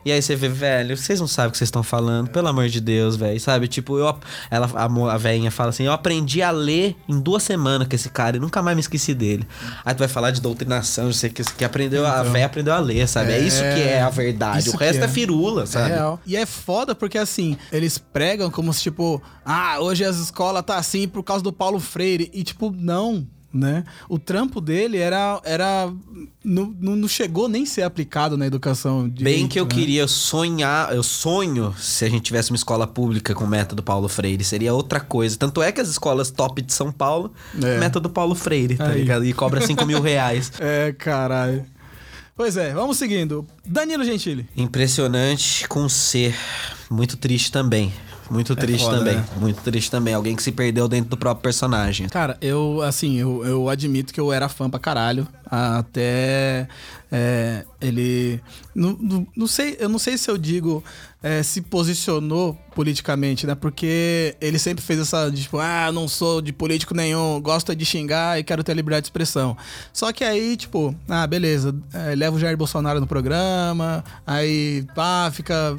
E 0.04 0.12
aí 0.12 0.22
você 0.22 0.36
vê, 0.36 0.50
velho, 0.50 0.98
vocês 0.98 1.22
não 1.22 1.28
sabem 1.28 1.48
o 1.50 1.52
que 1.54 1.58
vocês 1.58 1.70
estão 1.70 1.82
falando, 1.82 2.30
pelo 2.30 2.50
amor 2.50 2.68
de 2.68 2.82
Deus, 2.82 3.16
velho. 3.16 3.40
Sabe? 3.40 3.70
Tipo, 3.70 3.98
eu. 3.98 4.14
Ela, 4.52 4.70
a, 4.76 5.14
a 5.14 5.18
veinha 5.18 5.50
fala 5.50 5.70
assim: 5.70 5.84
eu 5.84 5.94
aprendi 5.94 6.42
a 6.42 6.52
ler 6.52 6.94
em 7.08 7.18
duas 7.18 7.42
semanas 7.44 7.88
com 7.88 7.96
esse 7.96 8.10
cara 8.10 8.36
e 8.36 8.40
nunca 8.40 8.62
mais 8.62 8.76
me 8.76 8.82
esqueci 8.82 9.14
dele. 9.14 9.48
Aí 9.86 9.96
tu 9.96 10.00
vai 10.00 10.10
falar 10.10 10.32
de 10.32 10.42
doutrinação, 10.42 11.06
não 11.06 11.14
sei 11.14 11.30
o 11.30 11.34
que, 11.34 11.44
que 11.44 11.64
aprendeu, 11.64 12.06
a 12.06 12.22
véia 12.24 12.48
aprendeu 12.48 12.74
a 12.74 12.80
ler, 12.80 13.08
sabe? 13.08 13.32
É, 13.32 13.40
isso 13.40 13.62
que 13.62 13.82
é 13.82 14.02
a 14.02 14.10
verdade. 14.10 14.60
isso 14.68 14.76
O 14.76 14.80
resto 14.80 15.02
é. 15.02 15.06
é. 15.06 15.08
firula, 15.08 15.64
É 15.64 15.66
sabe? 15.66 15.90
real. 15.90 16.20
E 16.26 16.36
é 16.36 16.46
foda 16.46 16.94
porque, 16.94 17.18
assim, 17.18 17.58
eles 17.72 17.98
pregam 17.98 18.52
como 18.52 18.74
se, 18.74 18.82
tipo, 18.82 19.22
ah, 19.46 19.78
hoje 19.80 20.04
as 20.04 20.33
escolas 20.34 20.64
tá 20.64 20.78
assim 20.78 21.08
por 21.08 21.24
causa 21.24 21.44
do 21.44 21.54
Paulo 21.54 21.80
Freire. 21.80 22.30
E, 22.34 22.44
tipo, 22.44 22.72
não, 22.76 23.26
né? 23.54 23.84
O 24.10 24.18
trampo 24.18 24.60
dele 24.60 24.98
era. 24.98 25.40
era 25.44 25.94
não, 26.44 26.66
não 26.80 27.08
chegou 27.08 27.48
nem 27.48 27.66
ser 27.66 27.84
aplicado 27.84 28.36
na 28.36 28.48
educação. 28.48 29.04
Bem 29.04 29.14
direito, 29.14 29.48
que 29.50 29.60
eu 29.60 29.66
né? 29.66 29.70
queria 29.72 30.08
sonhar, 30.08 30.94
eu 30.94 31.04
sonho 31.04 31.74
se 31.78 32.04
a 32.04 32.10
gente 32.10 32.24
tivesse 32.24 32.50
uma 32.52 32.58
escola 32.58 32.88
pública 32.88 33.34
com 33.36 33.44
o 33.44 33.48
método 33.48 33.84
Paulo 33.84 34.10
Freire, 34.10 34.44
seria 34.44 34.74
outra 34.74 35.00
coisa. 35.00 35.38
Tanto 35.38 35.62
é 35.62 35.72
que 35.72 35.80
as 35.80 35.88
escolas 35.88 36.32
top 36.32 36.62
de 36.64 36.74
São 36.74 36.92
Paulo, 36.92 37.32
É. 37.62 37.78
método 37.80 38.10
Paulo 38.10 38.34
Freire, 38.34 38.76
tá 38.76 38.88
Aí. 38.88 39.02
ligado? 39.02 39.24
E 39.24 39.32
cobra 39.34 39.62
5 39.62 39.86
mil 39.86 40.02
reais. 40.02 40.52
É, 40.60 40.92
caralho. 40.92 41.64
Pois 42.36 42.58
é, 42.58 42.74
vamos 42.74 42.98
seguindo. 42.98 43.46
Danilo 43.64 44.04
Gentili. 44.04 44.50
Impressionante 44.58 45.68
com 45.68 45.88
C. 45.88 46.34
Muito 46.90 47.16
triste 47.16 47.52
também. 47.52 47.94
Muito 48.30 48.56
triste 48.56 48.84
foda, 48.84 49.00
também. 49.00 49.16
né? 49.16 49.26
Muito 49.38 49.62
triste 49.62 49.92
também. 49.92 50.14
Alguém 50.14 50.36
que 50.36 50.44
se 50.44 50.52
perdeu 50.52 50.88
dentro 50.88 51.10
do 51.10 51.18
próprio 51.18 51.44
personagem. 51.44 52.08
Cara, 52.08 52.38
eu, 52.42 52.82
assim, 52.82 53.18
eu, 53.18 53.46
eu 53.46 53.70
admito 53.70 54.14
que 54.14 54.20
eu 54.20 54.32
era 54.32 54.48
fã 54.50 54.70
pra 54.70 54.80
caralho. 54.80 55.28
Até 55.56 56.68
é, 57.12 57.64
ele. 57.80 58.42
Não, 58.74 58.98
não, 59.00 59.28
não 59.38 59.46
sei, 59.46 59.78
eu 59.80 59.88
não 59.88 60.00
sei 60.00 60.18
se 60.18 60.32
eu 60.32 60.36
digo 60.36 60.84
é, 61.22 61.44
se 61.44 61.62
posicionou 61.62 62.56
politicamente, 62.74 63.46
né? 63.46 63.54
Porque 63.54 64.36
ele 64.42 64.58
sempre 64.58 64.84
fez 64.84 65.00
essa, 65.00 65.32
tipo, 65.32 65.60
ah, 65.60 65.92
não 65.92 66.08
sou 66.08 66.42
de 66.42 66.52
político 66.52 66.96
nenhum, 66.96 67.40
gosto 67.40 67.76
de 67.76 67.86
xingar 67.86 68.40
e 68.40 68.44
quero 68.44 68.64
ter 68.64 68.74
liberdade 68.74 69.04
de 69.04 69.08
expressão. 69.10 69.56
Só 69.94 70.12
que 70.12 70.24
aí, 70.24 70.58
tipo, 70.58 70.96
ah, 71.08 71.28
beleza, 71.28 71.76
é, 71.94 72.16
leva 72.16 72.36
o 72.36 72.40
Jair 72.40 72.58
Bolsonaro 72.58 73.00
no 73.00 73.06
programa, 73.06 74.04
aí, 74.26 74.84
pá, 74.96 75.30
fica. 75.32 75.78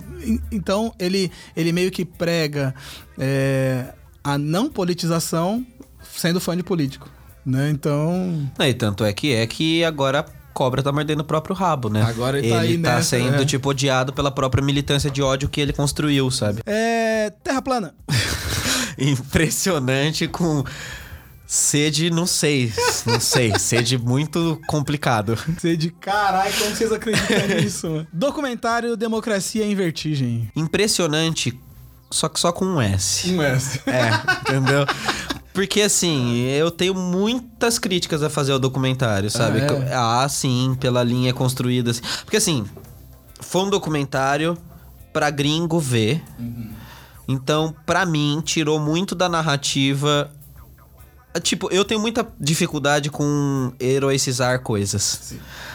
Então, 0.52 0.94
ele, 1.00 1.32
ele 1.56 1.72
meio 1.72 1.90
que 1.90 2.04
prega 2.04 2.72
é, 3.18 3.92
a 4.22 4.38
não 4.38 4.70
politização 4.70 5.66
sendo 6.00 6.40
fã 6.40 6.56
de 6.56 6.62
político. 6.62 7.10
Né? 7.44 7.70
Então. 7.70 8.50
E 8.58 8.74
tanto 8.74 9.04
é 9.04 9.12
que 9.12 9.32
é 9.32 9.46
que 9.46 9.84
agora 9.84 10.24
cobra 10.54 10.82
tá 10.82 10.92
mordendo 10.92 11.20
o 11.20 11.24
próprio 11.24 11.54
rabo, 11.54 11.90
né? 11.90 12.02
Agora 12.02 12.38
ele 12.38 12.48
tá 12.48 12.60
aí 12.60 12.78
tá 12.78 12.96
nessa, 12.96 13.16
sendo, 13.16 13.42
é. 13.42 13.44
tipo, 13.44 13.68
odiado 13.68 14.12
pela 14.12 14.30
própria 14.30 14.62
militância 14.62 15.10
de 15.10 15.20
ódio 15.20 15.48
que 15.48 15.60
ele 15.60 15.72
construiu, 15.72 16.30
sabe? 16.30 16.60
É. 16.64 17.30
Terra 17.42 17.60
plana. 17.60 17.94
Impressionante 18.96 20.28
com. 20.28 20.64
Sede, 21.46 22.10
não 22.10 22.26
sei, 22.26 22.72
não 23.04 23.20
sei. 23.20 23.52
Sede 23.60 23.98
muito 23.98 24.58
complicado. 24.66 25.38
Sede, 25.58 25.90
caralho, 25.90 26.52
como 26.54 26.74
vocês 26.74 26.90
acreditam 26.90 27.46
nisso, 27.60 27.90
mano? 27.90 28.06
Documentário 28.12 28.96
Democracia 28.96 29.64
em 29.64 29.74
Vertigem. 29.74 30.50
Impressionante, 30.56 31.58
só 32.10 32.28
que 32.28 32.40
só 32.40 32.50
com 32.50 32.64
um 32.64 32.80
S. 32.80 33.30
Um 33.30 33.42
S. 33.42 33.80
É, 33.86 34.10
entendeu? 34.40 34.86
Porque 35.54 35.82
assim, 35.82 36.40
eu 36.40 36.68
tenho 36.68 36.94
muitas 36.94 37.78
críticas 37.78 38.24
a 38.24 38.28
fazer 38.28 38.50
ao 38.50 38.58
documentário, 38.58 39.30
sabe? 39.30 39.60
Ah, 39.60 39.74
é? 39.88 39.94
Ah, 39.94 40.28
sim, 40.28 40.76
pela 40.80 41.02
linha 41.04 41.32
construída. 41.32 41.92
Assim. 41.92 42.02
Porque 42.24 42.36
assim, 42.36 42.66
foi 43.40 43.62
um 43.62 43.70
documentário 43.70 44.58
pra 45.12 45.30
gringo 45.30 45.78
ver. 45.78 46.24
Então, 47.28 47.72
pra 47.86 48.04
mim, 48.04 48.42
tirou 48.44 48.80
muito 48.80 49.14
da 49.14 49.28
narrativa. 49.28 50.28
Tipo, 51.40 51.68
eu 51.72 51.84
tenho 51.84 52.00
muita 52.00 52.26
dificuldade 52.38 53.08
com 53.08 53.72
heroicizar 53.78 54.60
coisas. 54.60 55.34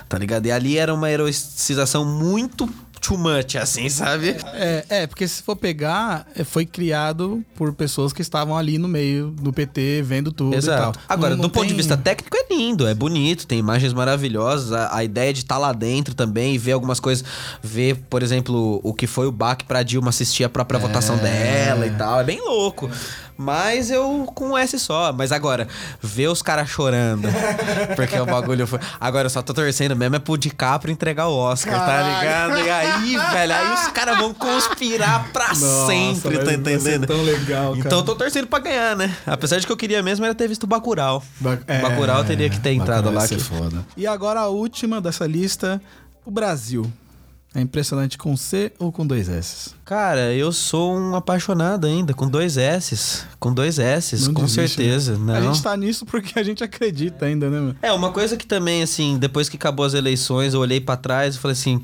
Tá 0.09 0.17
ligado? 0.17 0.45
E 0.45 0.51
ali 0.51 0.77
era 0.77 0.93
uma 0.93 1.09
heroicização 1.09 2.03
muito 2.03 2.69
too 3.01 3.17
much, 3.17 3.55
assim, 3.55 3.89
sabe? 3.89 4.35
É, 4.53 4.85
é, 4.89 5.07
porque 5.07 5.27
se 5.27 5.41
for 5.41 5.55
pegar, 5.55 6.27
é, 6.35 6.43
foi 6.43 6.65
criado 6.65 7.43
por 7.55 7.73
pessoas 7.73 8.11
que 8.13 8.21
estavam 8.21 8.57
ali 8.57 8.77
no 8.77 8.87
meio 8.87 9.31
do 9.31 9.51
PT, 9.53 10.01
vendo 10.03 10.31
tudo 10.31 10.55
Exato. 10.55 10.79
e 10.81 10.93
tal. 10.93 11.03
Agora, 11.07 11.29
Não- 11.31 11.37
do 11.37 11.43
não 11.43 11.49
ponto 11.49 11.63
de 11.63 11.69
tem- 11.69 11.77
vista 11.77 11.95
técnico, 11.97 12.35
é 12.37 12.53
lindo, 12.53 12.87
é 12.87 12.93
bonito, 12.93 13.45
tem 13.47 13.59
imagens 13.59 13.93
maravilhosas. 13.93 14.71
A, 14.73 14.97
a 14.97 15.03
ideia 15.03 15.31
de 15.33 15.39
estar 15.39 15.57
lá 15.57 15.71
dentro 15.73 16.13
também, 16.13 16.57
ver 16.57 16.73
algumas 16.73 16.99
coisas. 16.99 17.23
Ver, 17.63 17.95
por 18.09 18.21
exemplo, 18.23 18.79
o 18.83 18.93
que 18.93 19.07
foi 19.07 19.27
o 19.27 19.31
baque 19.31 19.65
pra 19.65 19.83
Dilma 19.83 20.09
assistir 20.09 20.43
a 20.43 20.49
própria 20.49 20.79
votação 20.79 21.17
dela 21.17 21.85
e 21.87 21.91
tal. 21.91 22.19
É 22.19 22.23
bem 22.23 22.41
louco. 22.41 22.89
Mas 23.41 23.89
eu 23.89 24.29
com 24.35 24.49
um 24.49 24.57
S 24.57 24.77
só. 24.77 25.13
Mas 25.13 25.31
agora, 25.31 25.65
ver 26.01 26.27
os 26.27 26.41
caras 26.41 26.67
chorando. 26.69 27.29
porque 27.95 28.19
o 28.19 28.25
bagulho 28.25 28.67
foi. 28.67 28.79
Agora, 28.99 29.27
eu 29.27 29.29
só 29.29 29.41
tô 29.41 29.53
torcendo 29.53 29.95
mesmo 29.95 30.17
é 30.17 30.19
pro 30.19 30.37
DiCaprio 30.37 30.91
entregar 30.91 31.27
o 31.29 31.37
Oscar, 31.37 31.79
tá 31.79 31.85
Caralho. 31.85 32.19
ligado? 32.19 32.59
E 32.67 32.69
aí, 32.69 33.17
velho, 33.31 33.53
aí 33.53 33.73
os 33.75 33.87
caras 33.93 34.17
vão 34.17 34.33
conspirar 34.33 35.31
pra 35.31 35.47
Nossa, 35.47 35.87
sempre, 35.87 36.37
tá 36.39 36.53
entendendo? 36.53 37.07
tão 37.07 37.21
legal, 37.23 37.69
cara. 37.75 37.79
Então 37.79 37.99
eu 37.99 38.03
tô 38.03 38.13
torcendo 38.13 38.47
pra 38.47 38.59
ganhar, 38.59 38.93
né? 38.97 39.15
Apesar 39.25 39.57
de 39.57 39.65
que 39.65 39.71
eu 39.71 39.77
queria 39.77 40.03
mesmo 40.03 40.25
era 40.25 40.35
ter 40.35 40.49
visto 40.49 40.63
o 40.63 40.67
Bacurau. 40.67 41.23
Ba- 41.39 41.59
é, 41.65 41.79
Bacurau 41.81 42.25
teria 42.25 42.49
que 42.49 42.59
ter 42.59 42.73
entrado 42.73 43.09
lá. 43.09 43.25
Que... 43.25 43.39
foda. 43.39 43.85
E 43.95 44.05
agora 44.05 44.41
a 44.41 44.47
última 44.47 44.99
dessa 44.99 45.25
lista, 45.25 45.81
o 46.25 46.31
Brasil. 46.31 46.91
É 47.53 47.61
impressionante 47.61 48.15
com 48.17 48.37
C 48.37 48.71
ou 48.77 48.91
com 48.91 49.05
dois 49.07 49.27
S? 49.27 49.71
Cara, 49.83 50.31
eu 50.33 50.51
sou 50.51 50.95
um 50.95 51.15
apaixonado 51.15 51.87
ainda, 51.87 52.13
com 52.13 52.27
dois 52.27 52.57
S's. 52.57 53.25
Com 53.39 53.51
dois 53.51 53.79
S's, 53.79 54.27
Não 54.27 54.35
com 54.35 54.43
desiste, 54.43 54.75
certeza. 54.75 55.17
né? 55.17 55.39
Não. 55.39 55.49
A 55.49 55.53
gente 55.53 55.63
tá 55.63 55.75
nisso 55.75 56.05
porque 56.05 56.37
a 56.39 56.43
gente 56.43 56.63
acredita 56.63 57.25
ainda, 57.25 57.49
né, 57.49 57.59
meu? 57.59 57.75
É, 57.81 57.91
uma 57.91 58.11
coisa 58.11 58.37
que 58.37 58.45
também, 58.45 58.83
assim, 58.83 59.17
depois 59.17 59.49
que 59.49 59.57
acabou 59.57 59.83
as 59.85 59.95
eleições, 59.95 60.53
eu 60.53 60.59
olhei 60.59 60.79
pra 60.79 60.95
trás 60.95 61.35
e 61.35 61.39
falei 61.39 61.53
assim. 61.53 61.81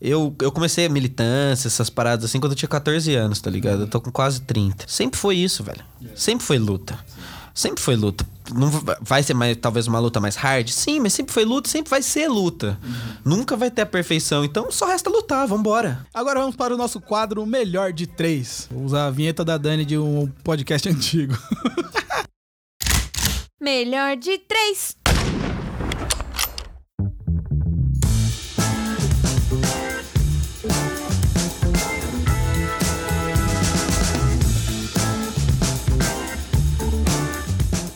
Eu, 0.00 0.34
eu 0.42 0.52
comecei 0.52 0.84
a 0.84 0.88
militância, 0.88 1.66
essas 1.66 1.88
paradas 1.88 2.26
assim, 2.26 2.38
quando 2.38 2.52
eu 2.52 2.56
tinha 2.56 2.68
14 2.68 3.14
anos, 3.14 3.40
tá 3.40 3.48
ligado? 3.50 3.82
Eu 3.82 3.86
tô 3.86 4.00
com 4.02 4.10
quase 4.10 4.40
30. 4.42 4.84
Sempre 4.86 5.18
foi 5.18 5.36
isso, 5.36 5.62
velho. 5.64 5.80
Sempre 6.14 6.44
foi 6.44 6.58
luta. 6.58 6.98
Sempre 7.54 7.80
foi 7.82 7.94
luta. 7.94 8.26
Não 8.52 8.68
va- 8.68 8.98
vai 9.00 9.22
ser 9.22 9.32
mais, 9.32 9.56
talvez 9.56 9.86
uma 9.86 9.98
luta 10.00 10.20
mais 10.20 10.34
hard? 10.34 10.68
Sim, 10.68 10.98
mas 11.00 11.12
sempre 11.12 11.32
foi 11.32 11.44
luta, 11.44 11.68
sempre 11.68 11.88
vai 11.88 12.02
ser 12.02 12.28
luta. 12.28 12.76
Nunca 13.24 13.56
vai 13.56 13.70
ter 13.70 13.82
a 13.82 13.86
perfeição. 13.86 14.44
Então 14.44 14.70
só 14.72 14.86
resta 14.86 15.08
lutar, 15.08 15.46
vambora. 15.46 16.04
Agora 16.12 16.40
vamos 16.40 16.56
para 16.56 16.74
o 16.74 16.76
nosso 16.76 17.00
quadro 17.00 17.46
Melhor 17.46 17.92
de 17.92 18.06
Três. 18.08 18.66
Vou 18.70 18.84
usar 18.84 19.06
a 19.06 19.10
vinheta 19.10 19.44
da 19.44 19.56
Dani 19.56 19.84
de 19.84 19.96
um 19.96 20.26
podcast 20.42 20.88
antigo. 20.90 21.34
Melhor 23.60 24.16
de 24.16 24.36
três. 24.38 24.96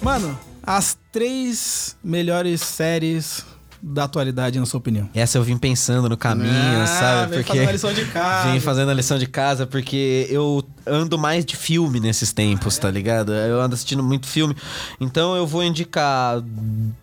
Mano, 0.08 0.38
as 0.62 0.96
três 1.12 1.94
melhores 2.02 2.62
séries 2.62 3.44
da 3.82 4.04
atualidade, 4.04 4.58
na 4.58 4.64
sua 4.64 4.78
opinião. 4.78 5.06
Essa 5.14 5.36
eu 5.36 5.42
vim 5.42 5.58
pensando 5.58 6.08
no 6.08 6.16
caminho, 6.16 6.80
Ah, 6.82 6.86
sabe? 6.86 7.36
vem 7.36 7.44
fazendo 7.44 7.68
a 7.68 7.72
lição 7.72 7.92
de 7.92 8.04
casa. 8.10 8.50
Vim 8.50 8.60
fazendo 8.60 8.90
a 8.90 8.94
lição 8.94 9.18
de 9.18 9.26
casa 9.26 9.66
porque 9.66 10.26
eu 10.30 10.64
ando 10.88 11.18
mais 11.18 11.44
de 11.44 11.56
filme 11.56 12.00
nesses 12.00 12.32
tempos, 12.32 12.78
tá 12.78 12.90
ligado? 12.90 13.32
Eu 13.32 13.60
ando 13.60 13.74
assistindo 13.74 14.02
muito 14.02 14.26
filme. 14.26 14.56
Então 15.00 15.36
eu 15.36 15.46
vou 15.46 15.62
indicar 15.62 16.42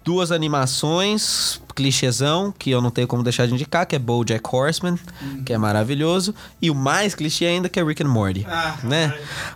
duas 0.03 0.31
animações, 0.31 1.61
clichêzão, 1.75 2.53
que 2.57 2.69
eu 2.71 2.81
não 2.81 2.89
tenho 2.89 3.07
como 3.07 3.21
deixar 3.23 3.45
de 3.47 3.53
indicar, 3.53 3.85
que 3.85 3.95
é 3.95 3.99
BoJack 3.99 4.43
Horseman, 4.49 4.97
que 5.45 5.51
é 5.53 5.57
maravilhoso, 5.57 6.33
e 6.61 6.69
o 6.71 6.75
mais 6.75 7.13
clichê 7.13 7.45
ainda 7.45 7.67
que 7.67 7.79
é 7.79 7.83
Rick 7.83 8.01
and 8.03 8.07
Morty, 8.07 8.45
Ah, 8.49 8.77
né? 8.83 9.13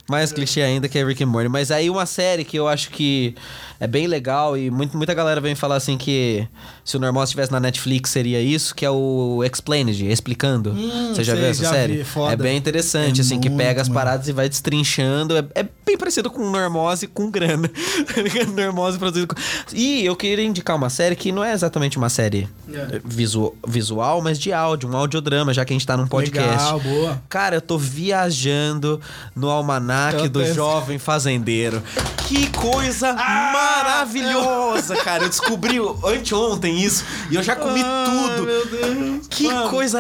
Mais 0.08 0.32
clichê 0.32 0.62
ainda 0.62 0.88
que 0.90 0.98
é 1.00 1.06
Rick 1.06 1.24
and 1.24 1.28
Morty. 1.28 1.48
Mas 1.50 1.72
aí 1.72 1.90
uma 1.90 2.06
série 2.06 2.44
que 2.44 2.58
eu 2.58 2.68
acho 2.68 2.90
que 2.90 3.36
é 3.80 3.88
bem 3.88 4.08
legal 4.08 4.58
e 4.58 4.70
muito, 4.70 4.98
muita 4.98 5.14
galera 5.14 5.40
vem 5.40 5.56
falar 5.56 5.78
assim 5.78 5.98
que 5.98 6.46
se 6.84 6.98
o 6.98 7.00
normal 7.00 7.24
estivesse 7.24 7.52
na 7.52 7.60
Netflix 7.60 8.10
seria 8.10 8.42
isso, 8.42 8.76
que 8.76 8.86
é 8.86 8.90
o 8.92 9.42
Explained, 9.50 10.06
explicando. 10.12 10.74
Você 11.14 11.24
já 11.24 11.34
sei, 11.34 11.42
viu 11.42 11.52
essa 11.52 11.64
já 11.64 11.70
série? 11.72 12.04
vi. 12.04 12.20
É 12.30 12.36
bem 12.36 12.58
interessante, 12.58 13.20
É 13.20 13.22
assim, 13.22 13.40
que 13.40 13.50
pega 13.50 13.82
as 13.82 13.88
mano. 13.88 14.00
Paradas 14.20 14.28
e 14.28 14.32
vai 14.34 14.50
destrinchando. 14.50 15.38
É, 15.38 15.46
é 15.56 15.68
bem 15.86 15.98
parecido 15.98 16.30
com 16.30 16.50
Normose 16.50 17.08
com 17.08 17.32
grana. 17.32 17.70
Normose 18.56 18.98
produzido 18.98 19.28
com... 19.28 19.36
E 19.74 20.06
eu 20.06 20.16
queria 20.16 20.46
indicar 20.46 20.76
uma 20.76 20.90
série 20.90 21.16
que 21.16 21.32
não 21.32 21.44
é 21.44 21.54
exatamente 21.54 21.98
uma 21.98 22.10
série 22.10 22.48
É. 22.74 23.02
visu- 23.04 23.54
visual, 23.68 24.22
mas 24.22 24.38
de 24.40 24.52
áudio, 24.54 24.90
um 24.90 24.96
audiodrama, 24.96 25.54
já 25.54 25.64
que 25.66 25.74
a 25.74 25.76
gente 25.76 25.86
tá 25.86 25.96
num 25.98 26.08
podcast. 26.08 26.50
Legal, 26.74 26.80
boa. 26.80 27.22
Cara, 27.30 27.56
eu 27.58 27.62
tô 27.62 27.78
viajando 27.78 29.00
no 29.36 29.50
almanaque 29.50 30.24
Eu 30.24 30.30
do 30.30 30.40
tô- 30.44 30.54
jovem 30.54 30.98
fazendeiro. 31.00 31.82
Que 32.28 32.48
coisa 32.52 33.14
maravilhosa, 33.14 34.96
cara. 34.98 35.24
Eu 35.24 35.30
descobri 35.30 35.78
anteontem 36.06 36.80
isso 36.80 37.04
e 37.32 37.36
eu 37.36 37.44
já 37.44 37.56
comi 37.56 37.82
Ah, 37.84 38.06
tudo. 38.36 38.46
Meu 38.46 38.66
Deus. 38.66 39.28
Que 39.30 39.48
Mano, 39.48 39.70
coisa. 39.70 40.00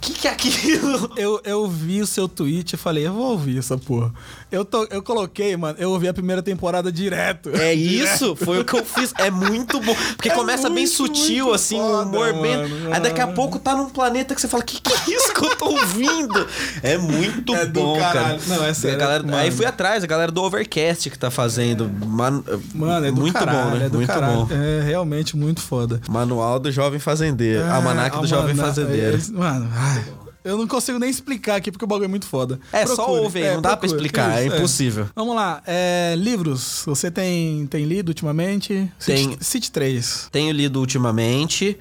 Que 0.00 0.12
que 0.12 0.28
é 0.28 0.30
aquilo? 0.30 1.10
Eu, 1.16 1.40
eu 1.44 1.68
vi 1.68 2.00
o 2.00 2.06
seu 2.06 2.28
tweet 2.28 2.74
e 2.74 2.76
falei, 2.76 3.06
eu 3.06 3.12
vou 3.12 3.30
ouvir 3.32 3.58
essa 3.58 3.76
porra. 3.76 4.12
Eu, 4.52 4.64
tô, 4.64 4.84
eu 4.84 5.02
coloquei, 5.02 5.56
mano, 5.56 5.76
eu 5.78 5.90
ouvi 5.90 6.06
a 6.06 6.14
primeira 6.14 6.40
temporada 6.42 6.92
direto. 6.92 7.50
É 7.54 7.74
isso, 7.74 8.36
foi 8.36 8.60
o 8.60 8.64
que 8.64 8.74
eu 8.78 8.84
fiz. 8.84 9.12
É 9.18 9.30
muito 9.30 9.80
bom. 9.80 9.94
Porque 10.16 10.28
É 10.30 10.34
começa 10.34 10.68
bem 10.68 10.84
muito, 10.84 10.90
sutil, 10.94 11.46
muito 11.46 11.54
assim, 11.56 11.76
foda, 11.78 11.95
humor 12.02 12.32
bem. 12.34 12.56
mano. 12.68 12.94
Aí 12.94 13.00
daqui 13.00 13.20
a 13.20 13.26
pouco 13.28 13.58
tá 13.58 13.74
num 13.74 13.88
planeta 13.88 14.34
que 14.34 14.40
você 14.40 14.48
fala: 14.48 14.62
que 14.62 14.80
que 14.80 14.92
é 14.92 15.14
isso 15.16 15.32
que 15.34 15.44
eu 15.44 15.56
tô 15.56 15.66
ouvindo? 15.66 16.46
É 16.82 16.96
muito 16.98 17.54
É 17.54 17.66
bom, 17.66 17.98
cara. 17.98 18.38
Não, 18.46 18.64
é 18.64 18.74
sério, 18.74 18.98
galera- 18.98 19.22
mano. 19.22 19.36
Aí 19.36 19.50
fui 19.50 19.66
atrás, 19.66 20.02
a 20.04 20.06
galera 20.06 20.30
do 20.32 20.42
Overcast 20.42 21.10
que 21.10 21.18
tá 21.18 21.30
fazendo. 21.30 21.90
Man- 22.06 22.42
Mano, 22.74 23.06
é 23.06 23.10
do 23.10 23.20
muito 23.20 23.32
caralho, 23.34 23.70
bom, 23.70 23.76
né? 23.76 23.86
é 23.86 23.88
do 23.88 23.96
muito 23.98 24.08
caralho. 24.08 24.46
bom. 24.46 24.48
É 24.54 24.82
realmente 24.82 25.36
muito 25.36 25.60
foda. 25.60 26.00
Manual 26.08 26.58
do 26.58 26.70
Jovem 26.70 26.98
Fazendeiro. 26.98 27.62
É, 27.62 27.70
Almanac 27.70 28.18
do 28.20 28.26
Jovem 28.26 28.50
almana- 28.50 28.68
Fazendeiro. 28.68 29.16
é, 29.16 29.32
Mano, 29.32 29.68
ai, 29.74 30.04
eu 30.46 30.56
não 30.56 30.66
consigo 30.66 30.98
nem 30.98 31.10
explicar 31.10 31.56
aqui 31.56 31.70
porque 31.70 31.84
o 31.84 31.88
bagulho 31.88 32.06
é 32.06 32.08
muito 32.08 32.26
foda. 32.26 32.58
É, 32.72 32.86
só 32.86 32.94
Procure, 33.04 33.20
ouve 33.20 33.42
aí, 33.42 33.54
não 33.54 33.62
dá 33.62 33.76
pra 33.76 33.86
explicar, 33.86 34.38
é 34.40 34.46
Isso, 34.46 34.56
impossível. 34.56 35.08
Vamos 35.14 35.34
lá, 35.34 35.62
é, 35.66 36.14
livros, 36.16 36.82
você 36.86 37.10
tem, 37.10 37.66
tem 37.66 37.84
lido 37.84 38.08
ultimamente? 38.08 38.90
Cite, 38.98 39.38
cite 39.40 39.70
três. 39.72 40.28
Tenho 40.30 40.52
lido 40.52 40.78
ultimamente. 40.80 41.78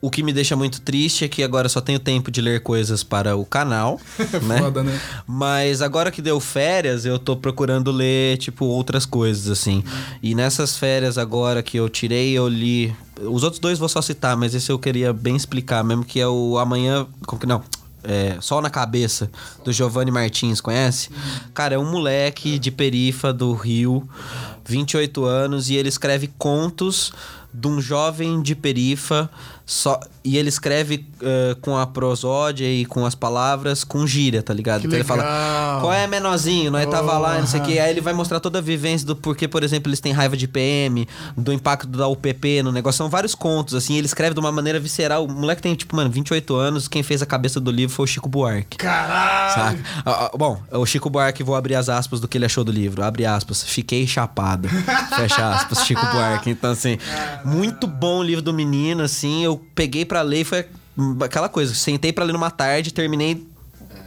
o 0.00 0.10
que 0.10 0.22
me 0.22 0.32
deixa 0.32 0.54
muito 0.54 0.80
triste 0.82 1.24
é 1.24 1.28
que 1.28 1.42
agora 1.42 1.68
só 1.68 1.80
tenho 1.80 1.98
tempo 1.98 2.30
de 2.30 2.40
ler 2.40 2.62
coisas 2.62 3.02
para 3.02 3.34
o 3.34 3.44
canal, 3.44 3.98
né? 4.42 4.58
Foda, 4.58 4.82
né? 4.82 5.00
Mas 5.26 5.82
agora 5.82 6.10
que 6.10 6.22
deu 6.22 6.38
férias, 6.38 7.04
eu 7.04 7.18
tô 7.18 7.36
procurando 7.36 7.90
ler, 7.90 8.36
tipo, 8.38 8.66
outras 8.66 9.04
coisas, 9.06 9.50
assim. 9.50 9.82
E 10.22 10.34
nessas 10.34 10.76
férias 10.76 11.18
agora 11.18 11.62
que 11.62 11.76
eu 11.76 11.88
tirei, 11.88 12.32
eu 12.32 12.46
li. 12.46 12.94
Os 13.20 13.42
outros 13.42 13.58
dois 13.58 13.78
vou 13.78 13.88
só 13.88 14.02
citar, 14.02 14.36
mas 14.36 14.54
esse 14.54 14.70
eu 14.70 14.78
queria 14.78 15.12
bem 15.12 15.34
explicar 15.34 15.82
mesmo, 15.82 16.04
que 16.04 16.20
é 16.20 16.28
o 16.28 16.58
Amanhã. 16.58 17.06
Como 17.26 17.40
que 17.40 17.46
não? 17.46 17.62
É, 18.06 18.38
Sol 18.40 18.60
na 18.60 18.70
Cabeça, 18.70 19.30
do 19.64 19.72
Giovanni 19.72 20.10
Martins, 20.10 20.60
conhece? 20.60 21.10
Cara, 21.52 21.74
é 21.74 21.78
um 21.78 21.90
moleque 21.90 22.58
de 22.58 22.70
perifa 22.70 23.32
do 23.32 23.52
Rio, 23.52 24.08
28 24.64 25.24
anos, 25.24 25.68
e 25.68 25.74
ele 25.74 25.88
escreve 25.88 26.30
contos 26.38 27.12
de 27.52 27.66
um 27.66 27.80
jovem 27.80 28.40
de 28.42 28.54
perifa 28.54 29.30
só 29.64 29.98
e 30.26 30.36
ele 30.36 30.48
escreve 30.48 31.06
eh, 31.22 31.56
com 31.60 31.76
a 31.76 31.86
prosódia 31.86 32.66
e 32.66 32.84
com 32.84 33.06
as 33.06 33.14
palavras 33.14 33.84
com 33.84 34.06
gíria, 34.06 34.42
tá 34.42 34.52
ligado? 34.52 34.80
Que 34.80 34.86
então 34.88 34.98
ele 34.98 35.04
fala: 35.04 35.22
legal. 35.22 35.80
"Qual 35.82 35.92
é, 35.92 36.06
menorzinho? 36.06 36.70
Nós 36.70 36.84
tava 36.86 37.16
lá, 37.16 37.38
não 37.38 37.46
sei 37.46 37.60
o 37.60 37.62
Porra. 37.62 37.72
que". 37.74 37.78
Aí 37.78 37.90
ele 37.90 38.00
vai 38.00 38.12
mostrar 38.12 38.40
toda 38.40 38.58
a 38.58 38.62
vivência 38.62 39.06
do 39.06 39.14
porquê, 39.14 39.46
por 39.46 39.62
exemplo, 39.62 39.88
eles 39.88 40.00
têm 40.00 40.12
raiva 40.12 40.36
de 40.36 40.48
PM, 40.48 41.06
do 41.36 41.52
impacto 41.52 41.86
da 41.86 42.08
UPP 42.08 42.62
no 42.62 42.72
negócio. 42.72 42.98
São 42.98 43.08
vários 43.08 43.34
contos 43.34 43.74
assim, 43.74 43.96
ele 43.96 44.06
escreve 44.06 44.34
de 44.34 44.40
uma 44.40 44.50
maneira 44.50 44.80
visceral. 44.80 45.24
O 45.24 45.30
moleque 45.30 45.62
tem 45.62 45.74
tipo, 45.74 45.94
mano, 45.94 46.10
28 46.10 46.54
anos, 46.56 46.88
quem 46.88 47.02
fez 47.02 47.22
a 47.22 47.26
cabeça 47.26 47.60
do 47.60 47.70
livro 47.70 47.94
foi 47.94 48.04
o 48.04 48.06
Chico 48.08 48.28
Buarque. 48.28 48.76
Caralho! 48.76 49.78
Ah, 50.04 50.30
ah, 50.32 50.36
Bom, 50.36 50.60
o 50.72 50.84
Chico 50.84 51.08
Buarque, 51.08 51.42
vou 51.42 51.54
abrir 51.54 51.74
as 51.76 51.88
aspas 51.88 52.20
do 52.20 52.26
que 52.26 52.36
ele 52.36 52.44
achou 52.46 52.64
do 52.64 52.72
livro. 52.72 53.02
Abre 53.02 53.24
aspas. 53.24 53.62
Fiquei 53.62 54.06
chapado. 54.06 54.68
Fecha 55.16 55.48
aspas. 55.54 55.84
Chico 55.86 56.04
Buarque. 56.06 56.50
Então, 56.50 56.70
assim, 56.72 56.98
muito 57.44 57.86
bom 57.86 58.18
o 58.18 58.22
livro 58.22 58.42
do 58.42 58.52
menino, 58.52 59.02
assim. 59.02 59.44
Eu 59.44 59.64
peguei 59.74 60.04
pra 60.04 60.15
ler 60.22 60.40
e 60.40 60.44
foi 60.44 60.66
aquela 61.24 61.48
coisa. 61.48 61.74
Sentei 61.74 62.12
pra 62.12 62.24
ler 62.24 62.32
numa 62.32 62.50
tarde, 62.50 62.92
terminei. 62.92 63.46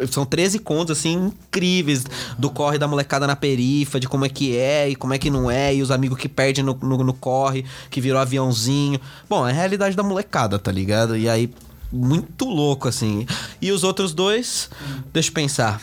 São 0.10 0.26
13 0.26 0.60
contos, 0.60 0.97
assim, 0.97 1.14
incríveis. 1.14 2.05
Do 2.38 2.49
corre 2.49 2.78
da 2.78 2.88
molecada 2.88 3.28
na 3.28 3.36
perifa, 3.36 3.99
de 3.99 4.07
como 4.07 4.26
é 4.26 4.30
que 4.30 4.55
é 4.55 4.89
e 4.89 4.95
como 4.95 5.14
é 5.14 5.18
que 5.18 5.30
não 5.30 5.51
é. 5.51 5.76
E 5.76 5.82
os 5.82 5.91
amigos 5.91 6.18
que 6.18 6.30
perdem 6.30 6.64
no, 6.64 6.74
no, 6.82 7.03
no 7.03 7.14
corre, 7.14 7.66
que 7.89 7.99
virou 7.99 8.20
aviãozinho. 8.20 8.99
Bom, 9.30 9.47
é 9.47 9.51
a 9.51 9.53
realidade 9.53 9.95
da 9.95 10.03
molecada, 10.03 10.57
tá 10.57 10.72
ligado? 10.72 11.18
E 11.18 11.28
aí, 11.28 11.53
muito 11.91 12.45
louco, 12.45 12.88
assim. 12.88 13.26
E 13.62 13.72
os 13.72 13.84
outros 13.84 14.14
dois, 14.14 14.70
deixa 15.12 15.30
eu 15.30 15.34
pensar. 15.34 15.82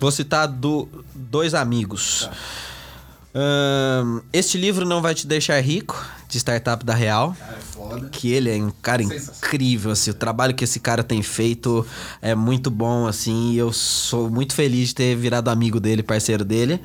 Vou 0.00 0.10
citar 0.10 0.48
do, 0.48 0.88
dois 1.14 1.54
amigos. 1.54 2.28
Ahn, 3.34 4.20
este 4.32 4.56
livro 4.56 4.86
não 4.86 5.02
vai 5.02 5.14
te 5.14 5.26
deixar 5.26 5.60
rico, 5.60 6.02
de 6.28 6.38
Startup 6.38 6.84
da 6.84 6.94
Real. 6.94 7.36
É 7.40 7.60
foda. 7.60 8.08
Que 8.10 8.32
ele 8.32 8.50
é 8.50 8.62
um 8.62 8.72
cara 8.82 9.02
incrível, 9.02 9.90
assim. 9.92 10.10
O 10.10 10.14
trabalho 10.14 10.54
que 10.54 10.64
esse 10.64 10.80
cara 10.80 11.02
tem 11.04 11.22
feito 11.22 11.86
é 12.20 12.34
muito 12.34 12.70
bom, 12.70 13.06
assim. 13.06 13.52
E 13.52 13.58
eu 13.58 13.72
sou 13.72 14.30
muito 14.30 14.54
feliz 14.54 14.88
de 14.88 14.94
ter 14.94 15.16
virado 15.16 15.48
amigo 15.48 15.78
dele, 15.78 16.02
parceiro 16.02 16.44
dele. 16.44 16.80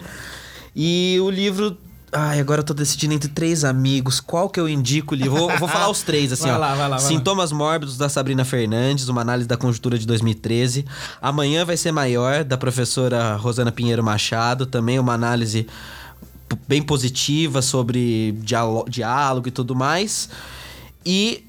E 0.75 1.17
o 1.21 1.29
livro. 1.29 1.77
Ai, 2.13 2.41
agora 2.41 2.59
eu 2.59 2.65
tô 2.65 2.73
decidindo 2.73 3.13
entre 3.13 3.29
três 3.29 3.63
amigos. 3.63 4.19
Qual 4.19 4.49
que 4.49 4.59
eu 4.59 4.67
indico 4.67 5.15
o 5.15 5.17
livro? 5.17 5.37
Vou, 5.37 5.57
vou 5.57 5.67
falar 5.69 5.89
os 5.89 6.01
três, 6.01 6.29
assim, 6.33 6.43
Vai 6.43 6.55
ó. 6.55 6.57
lá, 6.57 6.67
vai 6.69 6.77
lá, 6.77 6.83
vai 6.83 6.89
lá. 6.89 6.99
Sintomas 6.99 7.53
Mórbidos, 7.53 7.97
da 7.97 8.09
Sabrina 8.09 8.43
Fernandes, 8.43 9.07
uma 9.07 9.21
análise 9.21 9.47
da 9.47 9.55
conjuntura 9.55 9.97
de 9.97 10.05
2013. 10.05 10.85
Amanhã 11.21 11.63
vai 11.63 11.77
ser 11.77 11.93
maior, 11.93 12.43
da 12.43 12.57
professora 12.57 13.37
Rosana 13.37 13.71
Pinheiro 13.71 14.03
Machado. 14.03 14.65
Também 14.65 14.99
uma 14.99 15.13
análise 15.13 15.65
bem 16.67 16.81
positiva 16.81 17.61
sobre 17.61 18.35
diálogo 18.87 19.47
e 19.47 19.51
tudo 19.51 19.75
mais. 19.75 20.29
E 21.05 21.43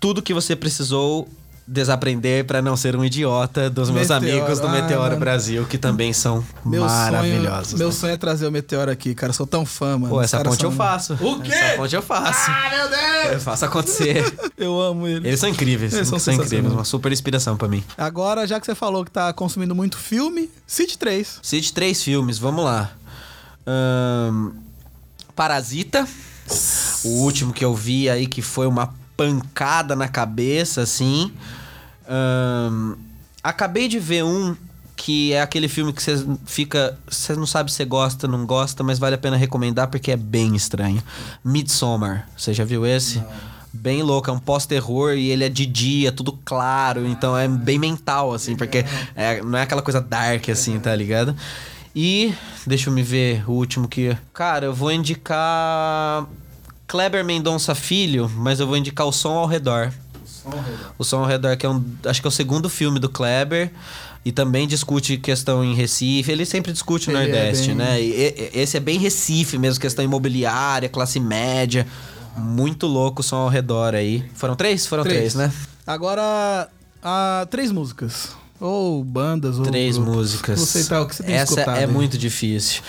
tudo 0.00 0.22
que 0.22 0.34
você 0.34 0.54
precisou 0.54 1.28
desaprender 1.70 2.46
para 2.46 2.62
não 2.62 2.78
ser 2.78 2.96
um 2.96 3.04
idiota 3.04 3.68
dos 3.68 3.90
meus 3.90 4.08
Meteoro. 4.08 4.38
amigos 4.40 4.58
do 4.58 4.66
Ah, 4.68 4.70
Meteoro 4.70 5.02
mano. 5.04 5.18
Brasil, 5.20 5.66
que 5.66 5.76
também 5.76 6.14
são 6.14 6.42
Meu 6.64 6.82
maravilhosos. 6.82 7.68
Sonho, 7.72 7.78
meu 7.78 7.88
né? 7.88 7.94
sonho 7.94 8.12
é 8.14 8.16
trazer 8.16 8.46
o 8.46 8.50
Meteoro 8.50 8.90
aqui, 8.90 9.14
cara. 9.14 9.30
Eu 9.30 9.34
sou 9.34 9.46
tão 9.46 9.66
fã, 9.66 9.98
mano. 9.98 10.08
Pô, 10.14 10.22
essa 10.22 10.42
ponte 10.42 10.64
eu 10.64 10.72
faço. 10.72 11.12
O 11.20 11.40
quê? 11.42 11.52
Essa 11.52 11.76
ponte 11.76 11.94
eu 11.94 12.00
faço. 12.00 12.50
Ah, 12.50 12.70
meu 12.70 12.84
Eu 13.24 13.30
Deus! 13.32 13.42
faço 13.42 13.66
acontecer. 13.66 14.24
Eu 14.56 14.80
amo 14.80 15.06
ele. 15.06 15.28
Eles 15.28 15.38
são 15.40 15.48
incríveis. 15.48 15.92
Eles 15.92 16.08
são 16.08 16.18
são 16.18 16.32
incríveis. 16.34 16.72
Uma 16.72 16.84
super 16.84 17.12
inspiração 17.12 17.54
pra 17.56 17.68
mim. 17.68 17.84
Agora, 17.98 18.46
já 18.46 18.58
que 18.58 18.64
você 18.66 18.74
falou 18.74 19.04
que 19.04 19.10
tá 19.10 19.30
consumindo 19.32 19.74
muito 19.74 19.98
filme, 19.98 20.50
City 20.66 20.96
3. 20.98 21.38
Cite 21.42 21.72
três 21.72 22.02
filmes, 22.02 22.38
vamos 22.38 22.64
lá. 22.64 22.92
Parasita. 25.34 26.06
O 27.04 27.08
último 27.22 27.52
que 27.52 27.64
eu 27.64 27.74
vi 27.74 28.08
aí 28.08 28.26
que 28.26 28.42
foi 28.42 28.66
uma 28.66 28.94
pancada 29.16 29.94
na 29.94 30.08
cabeça, 30.08 30.82
assim. 30.82 31.32
Acabei 33.42 33.88
de 33.88 33.98
ver 33.98 34.24
um 34.24 34.56
que 34.96 35.32
é 35.32 35.40
aquele 35.40 35.68
filme 35.68 35.92
que 35.92 36.02
você 36.02 36.26
fica. 36.44 36.98
Você 37.08 37.34
não 37.36 37.46
sabe 37.46 37.70
se 37.70 37.76
você 37.76 37.84
gosta, 37.84 38.26
não 38.26 38.44
gosta, 38.44 38.82
mas 38.82 38.98
vale 38.98 39.14
a 39.14 39.18
pena 39.18 39.36
recomendar 39.36 39.88
porque 39.88 40.10
é 40.10 40.16
bem 40.16 40.56
estranho. 40.56 41.02
Midsommar. 41.44 42.28
Você 42.36 42.52
já 42.52 42.64
viu 42.64 42.84
esse? 42.84 43.22
Bem 43.72 44.02
louco, 44.02 44.28
é 44.28 44.32
um 44.32 44.38
pós-terror 44.38 45.12
e 45.12 45.28
ele 45.28 45.44
é 45.44 45.48
de 45.48 45.66
dia, 45.66 46.10
tudo 46.10 46.32
claro, 46.44 47.06
então 47.06 47.36
é 47.36 47.46
bem 47.46 47.78
mental, 47.78 48.32
assim, 48.32 48.56
porque 48.56 48.82
é- 49.14 49.42
não 49.42 49.58
é 49.58 49.62
aquela 49.62 49.82
coisa 49.82 50.00
dark, 50.00 50.48
assim, 50.48 50.80
tá 50.80 50.96
ligado? 50.96 51.36
E 52.00 52.32
deixa 52.64 52.90
eu 52.90 52.94
me 52.94 53.02
ver 53.02 53.42
o 53.50 53.54
último 53.54 53.88
que. 53.88 54.16
Cara, 54.32 54.66
eu 54.66 54.72
vou 54.72 54.92
indicar 54.92 56.24
Kleber 56.86 57.24
Mendonça 57.24 57.74
Filho, 57.74 58.30
mas 58.36 58.60
eu 58.60 58.68
vou 58.68 58.76
indicar 58.76 59.04
o 59.04 59.10
Som 59.10 59.32
ao 59.36 59.46
Redor. 59.46 59.90
O 60.96 61.02
Som 61.02 61.18
ao 61.18 61.26
Redor, 61.26 61.56
que 61.56 61.66
é 61.66 61.68
um. 61.68 61.84
Acho 62.06 62.20
que 62.20 62.26
é 62.28 62.30
o 62.30 62.30
segundo 62.30 62.68
filme 62.68 63.00
do 63.00 63.08
Kleber. 63.08 63.72
E 64.24 64.30
também 64.30 64.68
discute 64.68 65.16
questão 65.16 65.64
em 65.64 65.74
Recife. 65.74 66.30
Ele 66.30 66.44
sempre 66.46 66.70
discute 66.72 67.08
o 67.08 67.10
é 67.10 67.14
Nordeste, 67.14 67.68
bem- 67.68 67.74
né? 67.76 68.00
E- 68.00 68.50
e- 68.54 68.60
esse 68.60 68.76
é 68.76 68.80
bem 68.80 68.96
Recife 69.00 69.58
mesmo, 69.58 69.80
questão 69.80 70.04
imobiliária, 70.04 70.88
classe 70.88 71.18
média. 71.18 71.84
Muito 72.36 72.86
louco 72.86 73.22
o 73.22 73.24
som 73.24 73.36
ao 73.36 73.48
redor 73.48 73.96
aí. 73.96 74.24
Foram 74.34 74.54
três? 74.54 74.86
Foram 74.86 75.02
três, 75.02 75.34
né? 75.34 75.52
Agora, 75.84 76.68
ah, 77.02 77.44
três 77.50 77.72
músicas. 77.72 78.36
Ou 78.60 79.04
bandas, 79.04 79.58
ou. 79.58 79.64
Três 79.64 79.96
grupos. 79.96 80.14
músicas. 80.16 80.60
Você 80.60 80.84
tá, 80.84 81.00
o 81.02 81.06
que 81.06 81.14
você 81.16 81.22
tem 81.22 81.34
Essa 81.34 81.52
escutado 81.54 81.76
é 81.78 81.80
aí? 81.84 81.86
muito 81.86 82.18
difícil. 82.18 82.82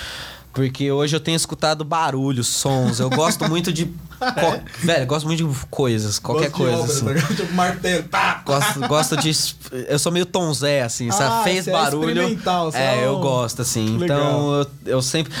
Porque 0.52 0.90
hoje 0.90 1.14
eu 1.14 1.20
tenho 1.20 1.36
escutado 1.36 1.84
barulhos, 1.84 2.48
sons. 2.48 2.98
Eu 2.98 3.08
gosto 3.08 3.48
muito 3.48 3.72
de. 3.72 3.86
co- 3.86 4.60
Velho, 4.84 5.02
eu 5.04 5.06
gosto 5.06 5.26
muito 5.26 5.46
de 5.46 5.66
coisas, 5.70 6.18
qualquer 6.18 6.50
Gosto 6.50 6.64
de 6.70 6.76
coisa. 6.76 7.02
obra, 7.04 7.14
assim. 7.20 7.26
tá? 7.28 7.34
Tipo, 7.36 7.54
martelo, 7.54 8.02
tá! 8.08 8.42
Gosto, 8.44 8.80
gosto 8.88 9.16
de. 9.16 9.30
Eu 9.88 9.98
sou 10.00 10.10
meio 10.10 10.26
Tom 10.26 10.52
Zé, 10.52 10.82
assim, 10.82 11.08
Ah, 11.08 11.12
sabe? 11.12 11.44
Fez 11.44 11.64
você 11.66 11.70
é 11.70 11.72
barulho. 11.72 12.38
é, 12.74 12.96
é 13.02 13.06
eu 13.06 13.16
um- 13.18 13.20
gosto, 13.20 13.62
assim. 13.62 13.96
Legal. 13.96 14.18
Então, 14.18 14.54
eu, 14.54 14.66
eu 14.86 15.02
sempre. 15.02 15.32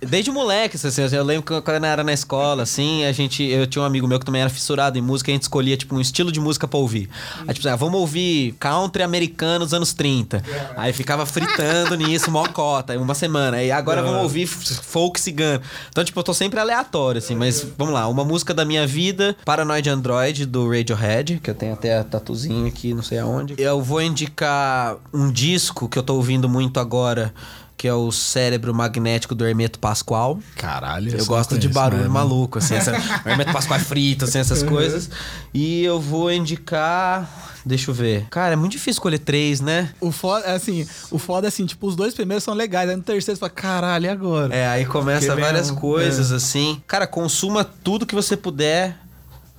Desde 0.00 0.30
moleque, 0.30 0.76
assim, 0.76 1.02
eu 1.16 1.24
lembro 1.24 1.42
que 1.42 1.60
quando 1.62 1.84
eu 1.84 1.90
era 1.90 2.04
na 2.04 2.12
escola, 2.12 2.62
assim, 2.62 3.04
a 3.04 3.12
gente. 3.12 3.42
Eu 3.42 3.66
tinha 3.66 3.82
um 3.82 3.84
amigo 3.84 4.06
meu 4.06 4.18
que 4.18 4.24
também 4.26 4.40
era 4.42 4.50
fissurado 4.50 4.98
em 4.98 5.00
música, 5.02 5.30
e 5.30 5.32
a 5.32 5.34
gente 5.34 5.42
escolhia, 5.42 5.76
tipo, 5.76 5.94
um 5.94 6.00
estilo 6.00 6.30
de 6.30 6.38
música 6.40 6.68
pra 6.68 6.78
ouvir. 6.78 7.08
Aí, 7.46 7.54
tipo, 7.54 7.68
ah, 7.68 7.76
vamos 7.76 7.98
ouvir 8.00 8.54
country 8.58 9.02
americano 9.02 9.64
dos 9.64 9.72
anos 9.74 9.92
30. 9.92 10.42
Aí 10.76 10.92
ficava 10.92 11.24
fritando 11.26 11.94
nisso, 11.96 12.30
mocota, 12.30 12.98
uma 12.98 13.14
semana. 13.14 13.56
Aí 13.58 13.70
agora 13.70 14.02
vamos 14.02 14.22
ouvir 14.22 14.42
f- 14.42 14.74
folk 14.82 15.18
cigano. 15.20 15.62
Então, 15.88 16.04
tipo, 16.04 16.18
eu 16.18 16.24
tô 16.24 16.34
sempre 16.34 16.58
aleatório, 16.60 17.18
assim, 17.18 17.34
mas 17.34 17.64
vamos 17.78 17.94
lá. 17.94 18.06
Uma 18.08 18.24
música 18.24 18.52
da 18.52 18.64
minha 18.64 18.86
vida, 18.86 19.36
Paranoid 19.44 19.88
Android, 19.88 20.44
do 20.46 20.68
Radiohead, 20.68 21.40
que 21.42 21.50
eu 21.50 21.54
tenho 21.54 21.72
até 21.72 21.98
a 21.98 22.04
tatuzinha 22.04 22.68
aqui, 22.68 22.92
não 22.92 23.02
sei 23.02 23.18
aonde. 23.18 23.54
Eu 23.58 23.80
vou 23.82 24.00
indicar 24.02 24.96
um 25.12 25.30
disco 25.30 25.88
que 25.88 25.98
eu 25.98 26.02
tô 26.02 26.14
ouvindo 26.16 26.48
muito 26.48 26.78
agora, 26.80 27.32
que 27.80 27.88
é 27.88 27.94
o 27.94 28.12
Cérebro 28.12 28.74
Magnético 28.74 29.34
do 29.34 29.46
Hermeto 29.46 29.78
Pascoal. 29.78 30.38
Caralho, 30.54 31.16
Eu 31.16 31.24
gosto 31.24 31.58
de 31.58 31.66
barulho 31.66 32.10
maluco, 32.10 32.58
assim, 32.58 32.74
essa, 32.74 32.92
o 33.24 33.28
Hermeto 33.28 33.54
Pascoal 33.54 33.80
é 33.80 33.82
frito, 33.82 34.26
assim, 34.26 34.38
essas 34.38 34.60
Uhum. 34.60 34.68
coisas. 34.68 35.08
E 35.54 35.82
eu 35.82 35.98
vou 35.98 36.30
indicar. 36.30 37.26
Deixa 37.64 37.90
eu 37.90 37.94
ver. 37.94 38.26
Cara, 38.28 38.52
é 38.52 38.56
muito 38.56 38.72
difícil 38.72 38.92
escolher 38.98 39.18
três, 39.18 39.62
né? 39.62 39.94
O 39.98 40.12
foda, 40.12 40.44
é 40.44 40.52
assim, 40.56 40.86
o 41.10 41.18
foda 41.18 41.46
é 41.46 41.48
assim, 41.48 41.64
tipo, 41.64 41.86
os 41.86 41.96
dois 41.96 42.12
primeiros 42.12 42.44
são 42.44 42.52
legais, 42.52 42.90
aí 42.90 42.96
no 42.96 43.02
terceiro 43.02 43.34
você 43.36 43.40
fala, 43.40 43.48
caralho, 43.50 44.04
e 44.04 44.08
agora? 44.10 44.54
É, 44.54 44.68
aí 44.68 44.84
começa 44.84 45.34
várias 45.34 45.70
um- 45.70 45.74
coisas, 45.76 46.30
é. 46.32 46.34
assim. 46.34 46.82
Cara, 46.86 47.06
consuma 47.06 47.64
tudo 47.64 48.04
que 48.04 48.14
você 48.14 48.36
puder 48.36 48.94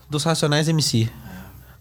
dos 0.08 0.24
Racionais 0.24 0.68
MC. 0.70 1.10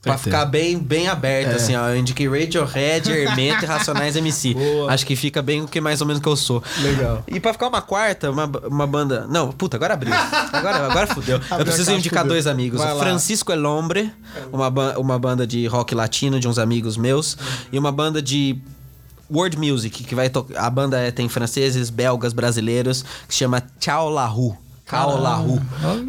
Pra 0.02 0.14
Certeza. 0.16 0.36
ficar 0.38 0.46
bem, 0.50 0.78
bem 0.78 1.08
aberto, 1.08 1.50
É. 1.52 1.54
assim, 1.56 1.76
ó. 1.76 1.88
Eu 1.90 1.96
indiquei 1.98 2.26
Radiohead, 2.26 3.10
Hermeto 3.12 3.64
e 3.64 3.66
Racionais 3.66 4.16
MC. 4.16 4.54
Boa. 4.54 4.90
Acho 4.90 5.04
que 5.04 5.14
fica 5.14 5.42
bem 5.42 5.60
o 5.60 5.68
que 5.68 5.78
mais 5.78 6.00
ou 6.00 6.06
menos 6.06 6.22
que 6.22 6.28
eu 6.28 6.36
sou. 6.36 6.62
Legal. 6.78 7.22
E 7.28 7.38
pra 7.38 7.52
ficar 7.52 7.68
uma 7.68 7.82
quarta, 7.82 8.30
uma, 8.30 8.46
uma 8.66 8.86
banda. 8.86 9.26
Não, 9.28 9.52
puta, 9.52 9.76
agora 9.76 9.92
abriu. 9.92 10.14
Agora, 10.14 10.86
agora 10.90 11.06
fudeu. 11.06 11.36
Abriu 11.50 11.58
Eu 11.58 11.64
preciso 11.66 11.92
indicar 11.92 12.20
fudeu. 12.22 12.32
dois 12.34 12.46
amigos. 12.46 12.80
Vai 12.80 12.94
O. 12.94 12.98
Francisco 12.98 13.52
El 13.52 13.62
Hombre, 13.66 14.10
uma, 14.50 14.70
ba- 14.70 14.94
uma 14.96 15.18
banda 15.18 15.46
de 15.46 15.66
rock 15.66 15.94
latino 15.94 16.40
de 16.40 16.48
uns 16.48 16.58
amigos 16.58 16.96
meus. 16.96 17.36
E 17.70 17.78
uma 17.78 17.92
banda 17.92 18.22
de 18.22 18.56
world 19.30 19.58
music, 19.58 20.02
que 20.04 20.14
vai 20.14 20.30
tocar. 20.30 20.58
A 20.64 20.70
banda 20.70 20.98
é- 20.98 21.10
tem 21.10 21.28
franceses, 21.28 21.90
belgas, 21.90 22.32
brasileiros, 22.32 23.04
que 23.28 23.34
se 23.34 23.40
chama 23.40 23.62
Tchau 23.78 24.08
La 24.08 24.24
Rue. 24.24 24.54
Kaolahu, 24.90 25.60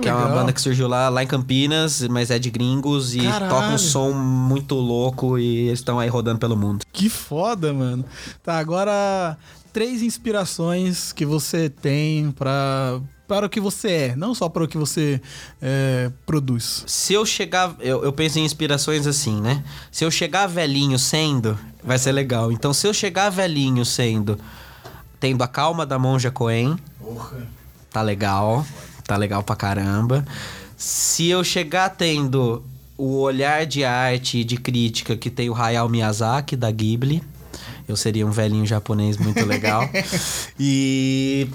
que 0.01 0.09
é 0.09 0.13
uma 0.13 0.27
banda 0.27 0.51
que 0.51 0.59
surgiu 0.59 0.87
lá, 0.87 1.07
lá 1.07 1.23
em 1.23 1.27
Campinas, 1.27 2.01
mas 2.07 2.31
é 2.31 2.39
de 2.39 2.49
gringos 2.49 3.13
e 3.13 3.21
Caralho. 3.21 3.51
toca 3.51 3.67
um 3.67 3.77
som 3.77 4.11
muito 4.11 4.75
louco 4.75 5.37
e 5.37 5.67
eles 5.67 5.79
estão 5.79 5.99
aí 5.99 6.09
rodando 6.09 6.39
pelo 6.39 6.57
mundo. 6.57 6.83
Que 6.91 7.07
foda, 7.07 7.71
mano. 7.71 8.03
Tá, 8.43 8.57
agora 8.57 9.37
três 9.71 10.01
inspirações 10.01 11.13
que 11.13 11.25
você 11.25 11.69
tem 11.69 12.31
pra, 12.31 12.99
para 13.27 13.45
o 13.45 13.49
que 13.49 13.59
você 13.59 13.89
é, 13.89 14.15
não 14.15 14.33
só 14.33 14.49
para 14.49 14.63
o 14.63 14.67
que 14.67 14.77
você 14.77 15.21
é, 15.61 16.11
produz. 16.25 16.83
Se 16.87 17.13
eu 17.13 17.25
chegar, 17.25 17.75
eu, 17.79 18.03
eu 18.03 18.11
penso 18.11 18.39
em 18.39 18.45
inspirações 18.45 19.07
assim, 19.07 19.39
né? 19.39 19.63
Se 19.91 20.03
eu 20.03 20.11
chegar 20.11 20.47
velhinho 20.47 20.97
sendo, 20.99 21.57
vai 21.83 21.97
ser 21.97 22.11
legal. 22.11 22.51
Então, 22.51 22.73
se 22.73 22.87
eu 22.87 22.93
chegar 22.93 23.29
velhinho 23.29 23.85
sendo, 23.85 24.37
tendo 25.19 25.43
a 25.43 25.47
calma 25.47 25.85
da 25.85 25.97
monja 25.97 26.31
Coen, 26.31 26.77
tá 27.91 28.01
legal, 28.01 28.65
tá 29.05 29.17
legal 29.17 29.43
pra 29.43 29.55
caramba. 29.55 30.25
Se 30.77 31.27
eu 31.29 31.43
chegar 31.43 31.89
tendo 31.89 32.63
o 32.97 33.19
olhar 33.19 33.65
de 33.65 33.83
arte 33.83 34.39
e 34.39 34.43
de 34.43 34.57
crítica 34.57 35.15
que 35.15 35.29
tem 35.29 35.49
o 35.49 35.55
Hayao 35.55 35.89
Miyazaki 35.89 36.55
da 36.55 36.71
Ghibli, 36.71 37.21
eu 37.87 37.95
seria 37.95 38.25
um 38.25 38.31
velhinho 38.31 38.65
japonês 38.65 39.17
muito 39.17 39.45
legal. 39.45 39.87
e 40.59 41.47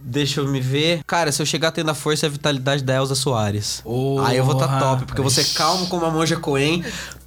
deixa 0.00 0.40
eu 0.40 0.48
me 0.48 0.60
ver. 0.60 1.02
Cara, 1.06 1.30
se 1.30 1.40
eu 1.40 1.46
chegar 1.46 1.70
tendo 1.72 1.90
a 1.90 1.94
força 1.94 2.26
e 2.26 2.28
a 2.28 2.30
vitalidade 2.30 2.82
da 2.82 2.94
Elza 2.94 3.14
Soares. 3.14 3.82
aí 4.26 4.36
eu 4.36 4.44
vou 4.44 4.56
tá 4.56 4.66
Porra. 4.66 4.80
top, 4.80 5.04
porque 5.06 5.22
você 5.22 5.42
é 5.42 5.44
calmo 5.54 5.86
como 5.86 6.04
a 6.04 6.10
Monja 6.10 6.36
Coen, 6.36 6.84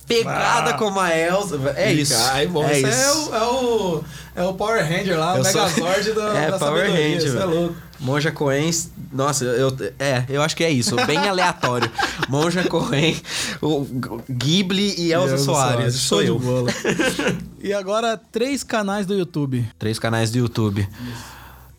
pegada 0.07 0.73
como 0.73 0.99
a 0.99 1.15
Elza. 1.15 1.59
É 1.75 1.91
isso. 1.91 2.15
Ai, 2.31 2.47
bom, 2.47 2.63
é 2.67 2.79
isso, 2.79 2.89
isso. 2.89 2.99
É, 2.99 3.11
o, 3.13 3.35
é, 3.35 3.43
o, 3.45 4.03
é 4.35 4.43
o 4.43 4.53
Power 4.53 4.83
Ranger 4.83 5.19
lá, 5.19 5.35
Eu 5.35 5.41
o 5.41 5.45
sou- 5.45 5.61
Megazord 5.67 6.11
da, 6.13 6.33
É, 6.37 6.51
da 6.51 6.59
Power 6.59 6.85
sabedoria, 6.85 7.13
Ranger, 7.13 7.27
Isso 7.27 7.37
é 7.37 7.45
louco. 7.45 7.75
Monja 7.99 8.31
Coen, 8.31 8.71
nossa, 9.11 9.45
eu, 9.45 9.75
é, 9.99 10.23
eu 10.29 10.41
acho 10.41 10.55
que 10.55 10.63
é 10.63 10.69
isso, 10.69 10.95
bem 11.05 11.17
aleatório. 11.27 11.89
Monja 12.29 12.63
Coen, 12.63 13.15
o 13.61 13.85
Ghibli 14.29 14.95
e 14.97 15.11
Elza 15.11 15.33
Elza 15.33 15.43
Soares, 15.43 15.95
sou 15.95 16.21
eu. 16.21 16.39
bola. 16.39 16.71
e 17.61 17.73
agora, 17.73 18.19
três 18.31 18.63
canais 18.63 19.05
do 19.05 19.13
YouTube. 19.13 19.67
Três 19.77 19.99
canais 19.99 20.31
do 20.31 20.37
YouTube. 20.37 20.87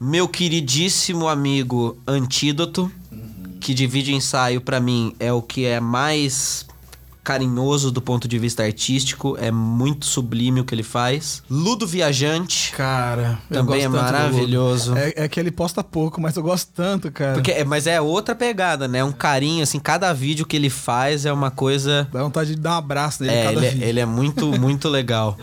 Meu 0.01 0.29
queridíssimo 0.29 1.29
amigo 1.29 1.99
Antídoto, 2.07 2.91
que 3.61 3.75
divide 3.75 4.15
ensaio 4.15 4.61
pra 4.61 4.79
mim 4.79 5.15
é 5.19 5.33
o 5.33 5.43
que 5.43 5.65
é 5.65 5.81
mais 5.81 6.68
carinhoso 7.29 7.91
do 7.93 8.01
ponto 8.01 8.27
de 8.27 8.39
vista 8.39 8.63
artístico, 8.63 9.37
é 9.39 9.51
muito 9.51 10.07
sublime 10.07 10.61
o 10.61 10.65
que 10.65 10.75
ele 10.75 10.83
faz. 10.83 11.43
Ludo 11.51 11.87
Viajante, 11.87 12.73
Cara, 12.73 13.39
eu 13.51 13.57
Também 13.59 13.83
gosto 13.83 13.85
é 13.85 13.89
maravilhoso. 14.03 14.97
É, 14.97 15.13
é 15.25 15.29
que 15.29 15.39
ele 15.39 15.51
posta 15.51 15.85
pouco, 15.85 16.23
mas 16.23 16.35
eu 16.37 16.43
gosto 16.43 16.71
tanto, 16.75 17.11
cara. 17.13 17.35
porque, 17.35 17.51
é- 17.53 17.65
mas 17.65 17.87
é 17.87 18.01
outra 18.01 18.35
pegada, 18.35 18.89
né? 18.89 19.05
Um 19.05 19.13
carinho, 19.13 19.63
assim, 19.63 19.79
cada 19.79 20.11
vídeo 20.15 20.47
que 20.47 20.57
ele 20.57 20.71
faz 20.71 21.27
é 21.27 21.33
uma 21.33 21.51
coisa 21.51 22.09
Dá 22.11 22.23
vontade 22.23 22.55
de 22.55 22.61
dar 22.63 22.77
um 22.77 22.79
abraço 22.79 23.23
nele 23.23 23.35
É, 23.37 23.45
cada 23.45 23.67
ele, 23.67 23.85
é- 23.85 23.89
ele 23.89 24.01
é 24.01 24.07
muito, 24.07 24.47
muito 24.59 24.89
legal. 24.89 25.37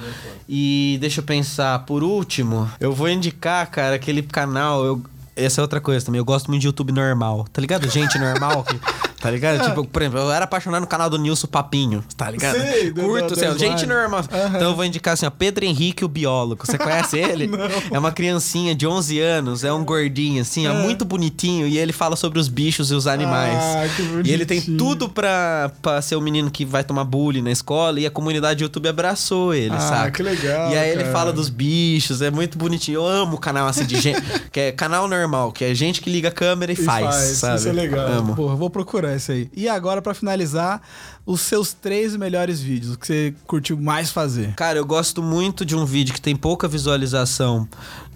E 0.49 0.97
deixa 0.99 1.19
eu 1.21 1.23
pensar, 1.23 1.79
por 1.86 2.01
último, 2.03 2.67
eu 2.79 2.93
vou 2.93 3.07
indicar, 3.09 3.69
cara, 3.69 3.95
aquele 3.95 4.23
canal. 4.23 4.83
Eu, 4.83 5.01
essa 5.36 5.59
é 5.59 5.63
outra 5.63 5.79
coisa 5.81 6.05
também. 6.05 6.17
Eu 6.19 6.25
gosto 6.25 6.47
muito 6.47 6.61
de 6.61 6.67
YouTube 6.67 6.91
normal. 6.91 7.45
Tá 7.53 7.61
ligado? 7.61 7.88
Gente 7.89 8.17
normal. 8.17 8.63
que- 8.63 8.79
tá 9.26 9.32
ligado? 9.32 9.63
Tipo, 9.67 9.86
por 9.88 10.01
exemplo, 10.01 10.19
eu 10.19 10.32
era 10.32 10.45
apaixonado 10.45 10.82
no 10.82 10.88
canal 10.88 11.09
do 11.09 11.17
Nilson 11.17 11.47
Papinho. 11.47 12.03
Tá 12.15 12.30
ligado? 12.30 12.55
Sei, 12.59 12.91
Curto, 12.91 13.34
assim, 13.34 13.47
do 13.47 13.57
gente 13.59 13.86
normal. 13.86 14.21
Então 14.23 14.61
eu 14.69 14.76
vou 14.76 14.86
indicar 14.86 15.13
assim, 15.15 15.26
ó, 15.26 15.30
Pedro 15.30 15.65
Henrique, 15.65 16.05
o 16.05 16.07
biólogo. 16.07 16.65
Você 16.65 16.78
conhece 16.78 17.17
ele? 17.19 17.49
É 17.91 17.97
uma 17.97 18.11
criancinha 18.11 18.76
de 18.76 18.86
11 18.88 19.19
anos, 19.19 19.63
é 19.63 19.73
um 19.73 19.84
gordinho, 19.84 20.41
assim, 20.41 20.67
ó, 20.67 20.73
muito 20.73 21.03
bonitinho. 21.05 21.67
E 21.67 21.78
ele 21.78 21.91
fala 21.93 22.15
sobre 22.15 22.39
os 22.39 22.47
bichos 22.47 22.91
e 22.91 22.93
os 22.93 23.07
animais. 23.07 23.57
Ah, 23.57 23.88
que 23.95 24.01
e 24.30 24.32
ele 24.32 24.45
tem 24.45 24.57
bonitinho. 24.59 24.78
tudo 24.78 25.09
pra, 25.09 25.71
pra 25.82 26.01
ser 26.01 26.15
o 26.15 26.21
menino 26.21 26.51
que 26.51 26.65
vai 26.65 26.84
tomar 26.84 27.03
bullying 27.03 27.41
na 27.41 27.51
escola 27.51 27.99
e 27.99 28.05
a 28.05 28.11
comunidade 28.11 28.63
YouTube 28.63 28.88
abraçou 28.88 29.53
ele, 29.53 29.73
Ah, 29.76 29.80
saca? 29.80 30.11
que 30.11 30.23
legal, 30.23 30.71
E 30.71 30.78
aí 30.78 30.89
ele 30.89 31.01
cara. 31.03 31.11
fala 31.13 31.34
dos 31.34 31.49
bichos, 31.49 32.21
é 32.21 32.30
muito 32.32 32.57
bonitinho. 32.57 32.95
Eu 32.97 33.07
amo 33.07 33.38
canal 33.38 33.67
assim 33.67 33.86
de 33.86 33.99
gente, 33.99 34.21
que 34.51 34.59
é 34.59 34.71
canal 34.71 35.07
normal, 35.07 35.51
que 35.51 35.63
é 35.65 35.73
gente 35.73 36.01
que 36.01 36.09
liga 36.09 36.30
a 36.30 36.32
câmera 36.32 36.71
e, 36.71 36.76
E 36.76 36.78
faz, 36.78 37.15
sabe? 37.38 37.59
Isso 37.59 37.69
é 37.69 37.71
legal. 37.71 38.07
Amo. 38.07 38.36
Porra, 38.36 38.55
vou 38.55 38.69
procurar 38.69 39.14
isso 39.16 39.32
aí. 39.32 39.49
E 39.55 39.68
agora, 39.68 40.01
pra 40.01 40.13
finalizar, 40.13 40.82
os 41.26 41.41
seus 41.41 41.74
três 41.74 42.16
melhores 42.16 42.59
vídeos, 42.61 42.93
o 42.93 42.99
que 42.99 43.07
você 43.07 43.34
curtiu 43.45 43.78
mais 43.78 44.11
fazer. 44.11 44.53
Cara, 44.55 44.78
eu 44.78 44.86
gosto 44.86 45.22
muito 45.22 45.66
de 45.66 45.76
um 45.76 45.86
vídeo 45.86 46.13
que 46.13 46.22
tem 46.22 46.36
pouca 46.36 46.68
visualização, 46.68 47.68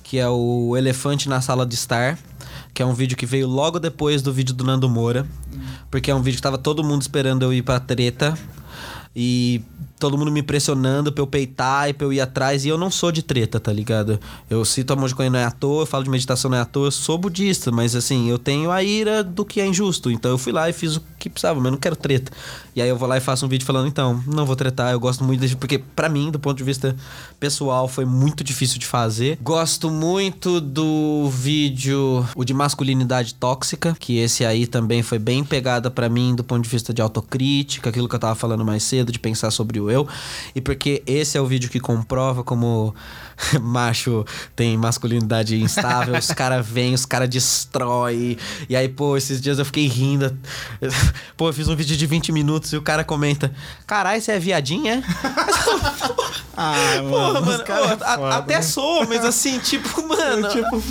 que 0.04 0.18
é 0.18 0.28
o 0.28 0.76
Elefante 0.78 1.30
na 1.30 1.42
Sala 1.42 1.66
de 1.66 1.76
Estar, 1.76 2.18
que 2.74 2.82
é 2.82 2.86
um 2.86 2.94
vídeo 2.94 3.18
que 3.18 3.26
veio 3.26 3.48
logo 3.48 3.80
depois 3.80 4.22
do 4.22 4.34
vídeo 4.34 4.54
do 4.54 4.64
Nando 4.64 4.90
Moura, 4.90 5.26
porque 5.92 6.12
é 6.12 6.16
um 6.16 6.22
vídeo 6.22 6.38
que 6.38 6.42
tava 6.42 6.58
todo 6.58 6.84
mundo 6.84 7.02
esperando 7.02 7.44
eu 7.44 7.54
ir 7.54 7.62
pra 7.62 7.80
treta 7.80 8.38
e 9.16 9.62
todo 10.00 10.18
mundo 10.18 10.32
me 10.32 10.42
pressionando 10.42 11.12
pra 11.12 11.22
eu 11.22 11.28
peitar 11.28 11.90
e 11.90 11.94
pra 11.94 12.08
eu 12.08 12.14
ir 12.14 12.22
atrás, 12.22 12.66
e 12.66 12.70
eu 12.70 12.78
não 12.78 12.90
sou 12.90 13.12
de 13.12 13.22
treta, 13.22 13.60
tá 13.60 13.72
ligado? 13.72 14.20
Eu 14.50 14.64
cito 14.64 14.94
a 14.94 14.96
Monge 14.96 15.14
Coen 15.14 15.30
não 15.30 15.40
é 15.40 15.44
à 15.44 15.52
toa, 15.52 15.84
eu 15.84 15.86
falo 15.86 16.04
de 16.04 16.10
meditação 16.10 16.50
não 16.50 16.58
é 16.58 16.62
à 16.62 16.66
toa, 16.66 16.88
eu 16.88 16.92
sou 16.92 17.18
budista, 17.18 17.72
mas 17.72 17.96
assim, 17.96 18.30
eu 18.30 18.40
tenho 18.40 18.72
a 18.72 18.82
ira 18.82 19.24
do 19.24 19.44
que 19.44 19.60
é 19.60 19.68
injusto, 19.68 20.10
então 20.10 20.32
eu 20.32 20.38
fui 20.38 20.54
lá 20.54 20.70
e 20.70 20.74
fiz 20.74 20.96
o 20.96 21.02
que 21.20 21.30
precisava, 21.30 21.60
mas 21.60 21.72
não 21.72 21.78
quero 21.78 21.96
treta. 21.96 22.32
E 22.76 22.82
aí 22.82 22.88
eu 22.88 22.96
vou 22.96 23.10
lá 23.10 23.18
e 23.18 23.20
faço 23.20 23.46
um 23.46 23.50
vídeo 23.50 23.66
falando, 23.66 23.88
então, 23.88 24.24
não 24.26 24.46
vou 24.46 24.56
tretar, 24.56 24.94
eu 24.94 25.00
gosto 25.00 25.24
muito 25.24 25.42
desse, 25.42 25.56
porque 25.56 25.78
pra 25.78 26.08
mim, 26.08 26.32
do 26.32 26.40
ponto 26.40 26.58
de 26.58 26.64
vista 26.64 26.96
pessoal, 27.40 27.88
foi 27.88 28.06
muito 28.06 28.44
difícil 28.44 28.80
de 28.80 28.86
fazer. 28.86 29.38
Gosto 29.42 29.90
muito 29.90 30.62
do 30.62 31.30
vídeo, 31.30 32.26
o 32.36 32.46
de 32.46 32.54
masculinidade 32.54 33.34
tóxica, 33.34 33.96
que 34.00 34.18
esse 34.18 34.46
aí 34.46 34.66
também 34.66 35.04
foi 35.04 35.20
bem 35.20 35.44
pegada 35.44 35.92
pra 35.92 36.08
mim 36.08 36.34
do 36.34 36.44
ponto 36.44 36.64
de 36.64 36.70
vista 36.70 36.94
de 36.94 37.02
autocrítica, 37.02 37.90
aquilo 37.90 38.08
que 38.08 38.16
eu 38.16 38.20
tava 38.20 38.36
falando 38.36 38.64
mais 38.64 38.84
cedo, 38.84 39.12
de 39.12 39.20
pensar 39.20 39.52
sobre 39.52 39.80
o 39.80 39.89
eu. 39.92 40.08
E 40.56 40.62
porque 40.62 41.02
esse 41.06 41.38
é 41.38 41.42
o 41.42 41.46
vídeo 41.46 41.70
que 41.70 41.80
comprova 41.80 42.44
como 42.44 42.94
macho 43.62 44.26
tem 44.56 44.78
masculinidade 44.78 45.60
instável, 45.62 46.18
os 46.18 46.28
caras 46.28 46.66
vêm, 46.68 46.94
os 46.94 47.06
caras 47.06 47.30
destrói. 47.30 48.38
E 48.68 48.76
aí, 48.76 48.90
pô, 48.90 49.16
esses 49.18 49.40
dias 49.42 49.60
eu 49.60 49.66
fiquei 49.66 49.88
rindo. 49.88 50.38
Pô, 51.38 51.48
eu 51.50 51.54
fiz 51.54 51.68
um 51.70 51.76
vídeo 51.76 51.96
de 51.96 52.06
20 52.06 52.32
minutos 52.32 52.74
e 52.74 52.78
o 52.78 52.82
cara 52.82 53.04
comenta: 53.04 53.52
Caralho, 53.88 54.22
você 54.22 54.34
é 54.34 54.40
viadinha? 54.40 54.96
é?" 54.96 55.04
Ah, 56.62 56.76
Porra, 57.10 57.40
mano, 57.40 57.64
caras 57.64 57.86
ô, 57.86 58.04
é 58.04 58.06
a- 58.06 58.16
foda, 58.18 58.36
até 58.36 58.56
né? 58.56 58.62
sou, 58.62 59.08
mas 59.08 59.24
assim, 59.24 59.60
tipo, 59.60 60.06
mano. 60.06 60.50
Tipo, 60.50 60.84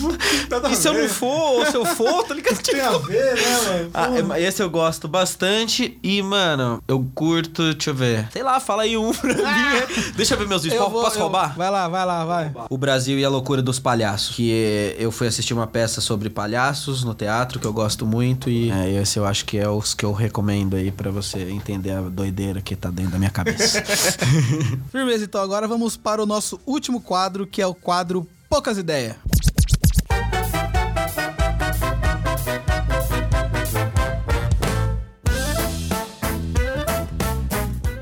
nada 0.48 0.68
a 0.68 0.70
e 0.72 0.76
se 0.76 0.88
eu 0.88 0.94
não 0.94 1.06
for, 1.10 1.58
ou 1.58 1.66
se 1.66 1.74
eu 1.76 1.84
for, 1.84 2.24
tá 2.24 2.32
ligado? 2.34 2.56
Tem 2.62 2.80
a 2.80 2.90
Tipo, 2.90 3.00
ver, 3.00 3.34
né, 3.34 3.60
mano? 3.66 3.90
ah, 3.92 4.36
é- 4.38 4.42
esse 4.44 4.62
eu 4.62 4.70
gosto 4.70 5.06
bastante. 5.06 5.98
E, 6.02 6.22
mano, 6.22 6.82
eu 6.88 7.06
curto, 7.14 7.74
deixa 7.74 7.90
eu 7.90 7.94
ver. 7.94 8.28
Sei 8.32 8.42
lá, 8.42 8.58
fala 8.60 8.84
aí 8.84 8.87
um 8.96 9.12
pra 9.12 9.34
mim. 9.34 9.42
é. 9.42 10.12
Deixa 10.16 10.34
eu 10.34 10.38
ver 10.38 10.46
meus 10.48 10.62
vídeos. 10.62 10.80
Eu 10.80 10.88
vou- 10.90 11.02
Posso 11.02 11.16
eu- 11.18 11.22
roubar? 11.22 11.56
Vai 11.56 11.70
lá, 11.70 11.88
vai 11.88 12.04
lá, 12.06 12.24
vai. 12.24 12.52
O 12.70 12.78
Brasil 12.78 13.18
e 13.18 13.24
a 13.24 13.28
Loucura 13.28 13.60
dos 13.62 13.78
Palhaços. 13.78 14.34
Que 14.36 14.52
é, 14.52 14.96
eu 14.98 15.10
fui 15.12 15.26
assistir 15.26 15.54
uma 15.54 15.66
peça 15.66 16.00
sobre 16.00 16.30
palhaços 16.30 17.04
no 17.04 17.14
teatro, 17.14 17.58
que 17.60 17.66
eu 17.66 17.72
gosto 17.72 18.06
muito. 18.06 18.48
E 18.50 18.70
é, 18.70 19.00
esse 19.02 19.18
eu 19.18 19.26
acho 19.26 19.44
que 19.44 19.58
é 19.58 19.68
os 19.68 19.94
que 19.94 20.04
eu 20.04 20.12
recomendo 20.12 20.76
aí 20.76 20.90
pra 20.90 21.10
você 21.10 21.50
entender 21.50 21.90
a 21.92 22.00
doideira 22.02 22.60
que 22.60 22.74
tá 22.76 22.90
dentro 22.90 23.12
da 23.12 23.18
minha 23.18 23.30
cabeça. 23.30 23.82
Firmeza, 24.90 25.24
então 25.24 25.40
agora 25.40 25.66
vamos 25.68 25.96
para 25.96 26.22
o 26.22 26.26
nosso 26.26 26.60
último 26.66 27.00
quadro, 27.00 27.46
que 27.46 27.60
é 27.62 27.66
o 27.66 27.74
quadro 27.74 28.26
Poucas 28.48 28.78
Ideias. 28.78 29.16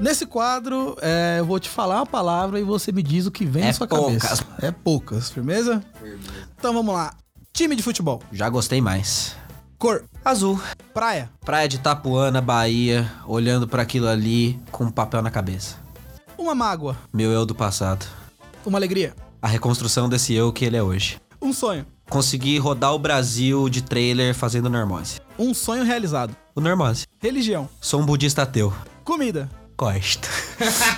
Nesse 0.07 0.25
quadro, 0.25 0.97
é, 1.03 1.39
eu 1.41 1.45
vou 1.45 1.59
te 1.59 1.69
falar 1.69 1.97
uma 1.97 2.07
palavra 2.07 2.61
e 2.61 2.63
você 2.63 2.93
me 2.93 3.03
diz 3.03 3.27
o 3.27 3.31
que 3.33 3.45
vem 3.45 3.65
É 3.65 3.67
na 3.67 3.73
sua 3.73 3.89
poucas. 3.89 4.23
cabeça. 4.23 4.47
É 4.63 4.71
poucas, 4.71 5.31
firmeza? 5.31 5.83
Então 6.57 6.73
vamos 6.73 6.95
lá. 6.95 7.13
Time 7.53 7.75
de 7.75 7.83
futebol. 7.83 8.23
Já 8.31 8.49
gostei 8.49 8.81
mais. 8.81 9.35
Cor. 9.77 10.05
Azul. 10.25 10.61
Praia. 10.95 11.29
Praia 11.45 11.69
de 11.69 11.75
Itapuana, 11.75 12.41
Bahia, 12.41 13.13
olhando 13.27 13.67
pra 13.67 13.83
aquilo 13.83 14.07
ali 14.07 14.57
com 14.71 14.85
um 14.85 14.93
papel 14.93 15.21
na 15.23 15.31
cabeça. 15.31 15.75
Uma 16.39 16.55
mágoa. 16.55 16.97
Meu 17.13 17.33
eu 17.33 17.45
do 17.45 17.53
passado. 17.53 18.07
Uma 18.65 18.79
alegria. 18.79 19.13
A 19.43 19.49
reconstrução 19.49 20.09
desse 20.09 20.33
eu 20.33 20.53
que 20.53 20.65
ele 20.65 20.77
é 20.77 20.83
hoje. 20.85 21.21
Um 21.43 21.53
sonho. 21.53 21.85
Consegui 22.09 22.59
rodar 22.59 22.95
o 22.95 22.99
Brasil 23.01 23.69
de 23.69 23.83
trailer 23.83 24.37
fazendo 24.37 24.71
normose. 24.71 25.21
Um 25.37 25.53
sonho 25.53 25.83
realizado. 25.83 26.37
O 26.55 26.61
normose. 26.61 27.07
Religião. 27.19 27.69
Sou 27.81 28.01
um 28.01 28.07
budista 28.07 28.43
ateu. 28.43 28.73
Comida. 29.03 29.51
Gosto. 29.77 30.29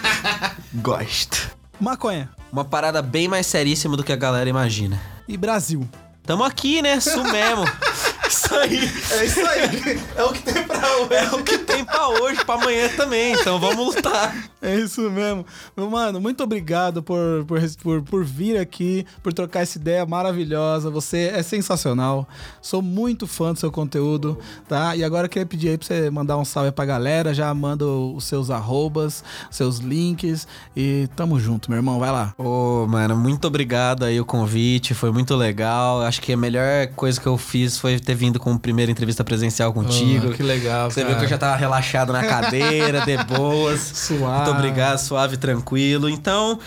Gosto. 0.75 1.51
Maconha. 1.81 2.31
Uma 2.53 2.65
parada 2.65 3.03
bem 3.03 3.27
mais 3.29 3.47
seríssima 3.47 3.97
do 3.97 4.05
que 4.05 4.13
a 4.13 4.17
galera 4.17 4.49
imagina. 4.49 5.01
E 5.27 5.37
Brasil. 5.37 5.89
Tamo 6.25 6.45
aqui, 6.45 6.81
né? 6.81 6.97
Isso 6.97 7.23
mesmo. 7.25 7.65
Isso 8.29 8.55
aí. 8.55 8.79
É 9.11 9.25
isso 9.25 9.41
aí. 9.47 10.01
É 10.15 10.23
o 10.23 10.33
que 10.35 10.43
tem 10.43 10.63
pra 10.63 10.68
É 11.11 11.35
o 11.35 11.43
que 11.43 11.59
tem 11.59 11.85
pra 11.85 12.09
hoje, 12.09 12.45
pra 12.45 12.55
amanhã 12.55 12.89
também. 12.97 13.33
Então 13.33 13.59
vamos 13.59 13.95
lutar. 13.95 14.35
É 14.61 14.75
isso 14.75 15.09
mesmo. 15.11 15.47
Meu 15.77 15.89
mano, 15.89 16.21
muito 16.21 16.43
obrigado 16.43 17.03
por, 17.03 17.45
por, 17.47 18.03
por, 18.03 18.25
vir 18.25 18.59
aqui, 18.59 19.07
por 19.23 19.33
trocar 19.33 19.61
essa 19.61 19.79
ideia 19.79 20.05
maravilhosa. 20.05 20.91
Você 20.91 21.31
é 21.35 21.43
sensacional. 21.43 22.29
Sou 22.61 22.83
muito 22.83 23.27
fã 23.27 23.53
do 23.53 23.59
seu 23.59 23.71
conteúdo, 23.71 24.39
tá? 24.69 24.97
E 24.97 25.05
agora 25.05 25.27
eu 25.27 25.29
queria 25.29 25.47
pedir 25.47 25.69
aí 25.71 25.79
pra 25.79 25.87
você 25.87 26.11
mandar 26.11 26.37
um 26.37 26.45
salve 26.45 26.73
pra 26.73 26.85
galera. 26.85 27.33
Já 27.33 27.53
manda 27.55 27.85
os 27.87 28.25
seus 28.25 28.51
arrobas, 28.51 29.23
seus 29.51 29.79
links. 29.79 30.47
E 30.77 31.09
tamo 31.15 31.39
junto, 31.39 31.71
meu 31.71 31.79
irmão. 31.79 31.99
Vai 31.99 32.11
lá. 32.11 32.35
Ô, 32.37 32.87
mano, 32.89 33.17
muito 33.17 33.47
obrigado 33.47 34.05
aí 34.05 34.21
o 34.21 34.25
convite. 34.25 34.93
Foi 34.93 35.13
muito 35.13 35.37
legal. 35.37 36.03
Acho 36.03 36.21
que 36.21 36.33
a 36.33 36.37
melhor 36.37 36.89
coisa 36.97 37.21
que 37.21 37.27
eu 37.27 37.39
fiz 37.39 37.79
foi 37.79 37.99
ter 38.01 38.15
vindo 38.15 38.41
com 38.41 38.53
a 38.53 38.59
primeira 38.59 38.91
entrevista 38.91 39.23
presencial 39.23 39.73
contigo. 39.73 40.31
Ah, 40.31 40.35
que 40.35 40.43
legal, 40.43 40.68
Você 40.85 41.01
cara. 41.01 41.09
viu 41.09 41.19
que 41.19 41.25
eu 41.25 41.29
já 41.29 41.39
tava 41.39 41.57
relaxado 41.57 42.13
na 42.13 42.25
cadeira, 42.25 43.05
de 43.05 43.17
boas. 43.25 43.81
Suave. 43.95 44.37
Muito 44.37 44.51
obrigado, 44.51 44.99
suave 44.99 45.37
tranquilo. 45.37 46.09
Então, 46.09 46.59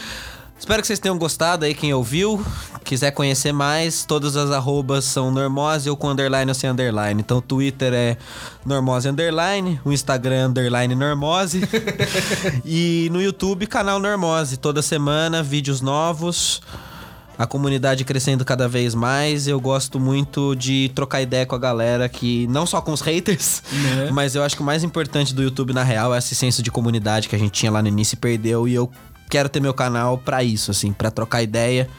espero 0.60 0.82
que 0.82 0.88
vocês 0.88 1.00
tenham 1.00 1.18
gostado 1.18 1.66
aí, 1.66 1.74
quem 1.74 1.94
ouviu. 1.94 2.44
Quiser 2.84 3.12
conhecer 3.12 3.54
mais, 3.54 4.04
todas 4.06 4.36
as 4.36 4.52
arrobas 4.52 5.06
são 5.06 5.32
Normose 5.32 5.90
ou 5.90 5.96
com 5.96 6.10
underline 6.10 6.50
ou 6.50 6.56
sem 6.56 6.70
underline. 6.70 7.22
Então, 7.22 7.38
o 7.38 7.42
Twitter 7.42 7.94
é 7.94 8.18
Normose 8.66 9.08
Underline, 9.08 9.80
o 9.86 9.92
Instagram 9.94 10.36
é 10.36 10.46
Underline 10.46 10.96
Normose. 10.96 11.62
e 12.66 13.10
no 13.12 13.22
YouTube, 13.22 13.68
canal 13.68 14.00
Normose. 14.00 14.58
Toda 14.58 14.82
semana, 14.82 15.42
vídeos 15.42 15.80
novos. 15.80 16.62
A 17.42 17.48
comunidade 17.48 18.04
crescendo 18.06 18.46
cada 18.46 18.68
vez 18.68 18.94
mais. 18.94 19.48
Eu 19.48 19.60
gosto 19.60 20.00
muito 20.00 20.56
de 20.56 20.92
trocar 20.94 21.24
ideia 21.24 21.44
com 21.44 21.56
a 21.56 21.58
galera 21.58 22.08
que 22.08 22.46
não 22.46 22.68
só 22.68 22.80
com 22.80 22.92
os 22.92 23.02
haters, 23.02 23.64
Né? 23.72 24.10
mas 24.14 24.36
eu 24.36 24.44
acho 24.44 24.56
que 24.56 24.62
o 24.62 24.66
mais 24.66 24.84
importante 24.84 25.34
do 25.34 25.42
YouTube 25.42 25.74
na 25.74 25.84
real 25.84 26.14
é 26.14 26.20
esse 26.20 26.36
senso 26.36 26.62
de 26.62 26.70
comunidade 26.70 27.28
que 27.28 27.36
a 27.36 27.40
gente 27.40 27.52
tinha 27.52 27.72
lá 27.72 27.82
no 27.82 27.88
início 27.88 28.14
e 28.14 28.18
perdeu 28.18 28.68
e 28.68 28.76
eu 28.76 28.92
quero 29.28 29.50
ter 29.50 29.60
meu 29.60 29.74
canal 29.74 30.20
pra 30.20 30.44
isso 30.44 30.70
assim, 30.70 30.94
pra 30.94 31.10
trocar 31.10 31.42
ideia 31.42 31.90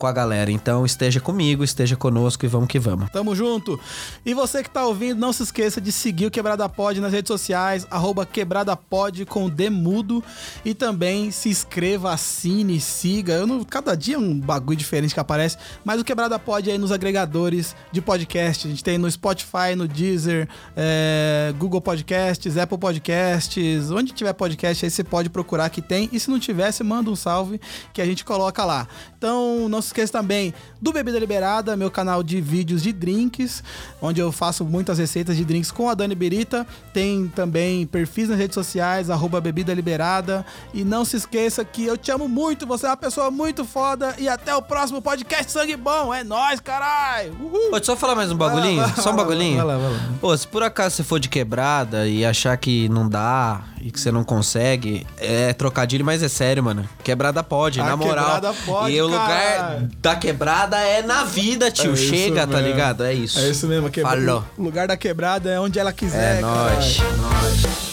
com 0.00 0.06
a 0.06 0.12
galera. 0.12 0.50
Então 0.50 0.86
esteja 0.86 1.20
comigo, 1.20 1.62
esteja 1.62 1.94
conosco 1.94 2.46
e 2.46 2.48
vamos 2.48 2.68
que 2.68 2.78
vamos. 2.78 3.10
Tamo 3.10 3.36
junto. 3.36 3.78
E 4.24 4.32
você 4.32 4.62
que 4.62 4.70
tá 4.70 4.86
ouvindo, 4.86 5.20
não 5.20 5.30
se 5.30 5.42
esqueça 5.42 5.78
de 5.78 5.92
seguir 5.92 6.26
o 6.26 6.30
Quebrada 6.30 6.66
Pod 6.70 6.98
nas 7.00 7.12
redes 7.12 7.28
sociais, 7.28 7.86
arroba 7.90 8.24
Quebrada 8.24 8.74
Pod 8.74 9.26
com 9.26 9.48
Demudo. 9.50 10.24
E 10.64 10.72
também 10.72 11.30
se 11.30 11.50
inscreva, 11.50 12.12
assine, 12.12 12.80
siga. 12.80 13.34
Eu 13.34 13.46
não, 13.46 13.62
cada 13.62 13.94
dia 13.94 14.14
é 14.14 14.18
um 14.18 14.40
bagulho 14.40 14.78
diferente 14.78 15.12
que 15.12 15.20
aparece, 15.20 15.58
mas 15.84 16.00
o 16.00 16.04
Quebrada 16.04 16.38
Pod 16.38 16.68
é 16.68 16.72
aí 16.72 16.78
nos 16.78 16.92
agregadores 16.92 17.76
de 17.92 18.00
podcast. 18.00 18.66
A 18.66 18.70
gente 18.70 18.82
tem 18.82 18.96
no 18.96 19.10
Spotify, 19.10 19.76
no 19.76 19.86
Deezer, 19.86 20.48
é, 20.74 21.52
Google 21.58 21.82
Podcasts, 21.82 22.56
Apple 22.56 22.78
Podcasts, 22.78 23.90
onde 23.90 24.12
tiver 24.12 24.32
podcast 24.32 24.86
aí 24.86 24.90
você 24.90 25.04
pode 25.04 25.28
procurar 25.28 25.68
que 25.68 25.82
tem. 25.82 26.08
E 26.10 26.18
se 26.18 26.30
não 26.30 26.40
tiver, 26.40 26.72
você 26.72 26.82
manda 26.82 27.10
um 27.10 27.16
salve 27.16 27.60
que 27.92 28.00
a 28.00 28.06
gente 28.06 28.24
coloca 28.24 28.64
lá. 28.64 28.88
Então 29.18 29.68
não 29.68 29.82
se 29.82 29.89
esqueça 29.90 30.12
também 30.12 30.54
do 30.80 30.92
Bebida 30.92 31.18
Liberada, 31.18 31.76
meu 31.76 31.90
canal 31.90 32.22
de 32.22 32.40
vídeos 32.40 32.82
de 32.82 32.92
drinks, 32.92 33.62
onde 34.00 34.20
eu 34.20 34.32
faço 34.32 34.64
muitas 34.64 34.98
receitas 34.98 35.36
de 35.36 35.44
drinks 35.44 35.70
com 35.70 35.88
a 35.88 35.94
Dani 35.94 36.14
Berita. 36.14 36.66
Tem 36.92 37.28
também 37.34 37.86
perfis 37.86 38.28
nas 38.28 38.38
redes 38.38 38.54
sociais, 38.54 39.10
arroba 39.10 39.40
Bebida 39.40 39.74
Liberada. 39.74 40.44
E 40.72 40.84
não 40.84 41.04
se 41.04 41.16
esqueça 41.16 41.64
que 41.64 41.84
eu 41.84 41.96
te 41.96 42.10
amo 42.10 42.28
muito, 42.28 42.66
você 42.66 42.86
é 42.86 42.88
uma 42.90 42.96
pessoa 42.96 43.30
muito 43.30 43.64
foda. 43.64 44.14
E 44.18 44.28
até 44.28 44.54
o 44.54 44.62
próximo 44.62 45.02
podcast 45.02 45.50
Sangue 45.52 45.76
Bom. 45.76 46.14
É 46.14 46.22
nóis, 46.24 46.60
caralho! 46.60 47.36
Uhul! 47.40 47.70
Deixa 47.72 47.92
eu 47.92 47.96
falar 47.96 48.14
mais 48.14 48.30
um 48.30 48.36
bagulhinho, 48.36 48.76
Vai 48.80 48.86
lá, 48.86 48.92
vai 48.94 49.02
só 49.04 49.10
um 49.10 49.16
lá, 49.16 49.22
bagulhinho. 49.24 49.56
vai 49.56 49.66
lá, 49.66 49.76
vai 49.78 49.92
lá. 49.92 49.98
Pô, 50.20 50.36
se 50.36 50.46
por 50.46 50.62
acaso 50.62 50.96
você 50.96 51.02
for 51.02 51.18
de 51.20 51.28
quebrada 51.28 52.06
e 52.06 52.24
achar 52.24 52.56
que 52.56 52.88
não 52.88 53.08
dá 53.08 53.62
e 53.80 53.90
que 53.90 53.98
você 53.98 54.12
não 54.12 54.22
consegue, 54.22 55.06
é 55.16 55.52
trocadilho, 55.52 56.04
mas 56.04 56.22
é 56.22 56.28
sério, 56.28 56.62
mano. 56.62 56.88
Quebrada 57.02 57.42
pode, 57.42 57.80
A 57.80 57.84
na 57.84 57.96
moral. 57.96 58.34
quebrada 58.34 58.54
pode, 58.66 58.94
e 58.94 59.00
o 59.00 59.06
lugar 59.06 59.88
da 59.98 60.16
quebrada 60.16 60.78
é 60.78 61.02
na 61.02 61.24
vida, 61.24 61.70
tio. 61.70 61.92
É 61.92 61.96
Chega, 61.96 62.46
tá 62.46 62.60
ligado? 62.60 63.04
É 63.04 63.12
isso. 63.14 63.38
É 63.38 63.48
isso 63.48 63.66
mesmo, 63.66 63.90
que 63.90 64.02
Falou. 64.02 64.44
o 64.58 64.62
lugar 64.62 64.86
da 64.88 64.96
quebrada 64.96 65.50
é 65.50 65.58
onde 65.58 65.78
ela 65.78 65.92
quiser. 65.92 66.38
É 66.38 66.40
nóis, 66.40 66.96
caralho. 66.98 67.16
nóis. 67.18 67.90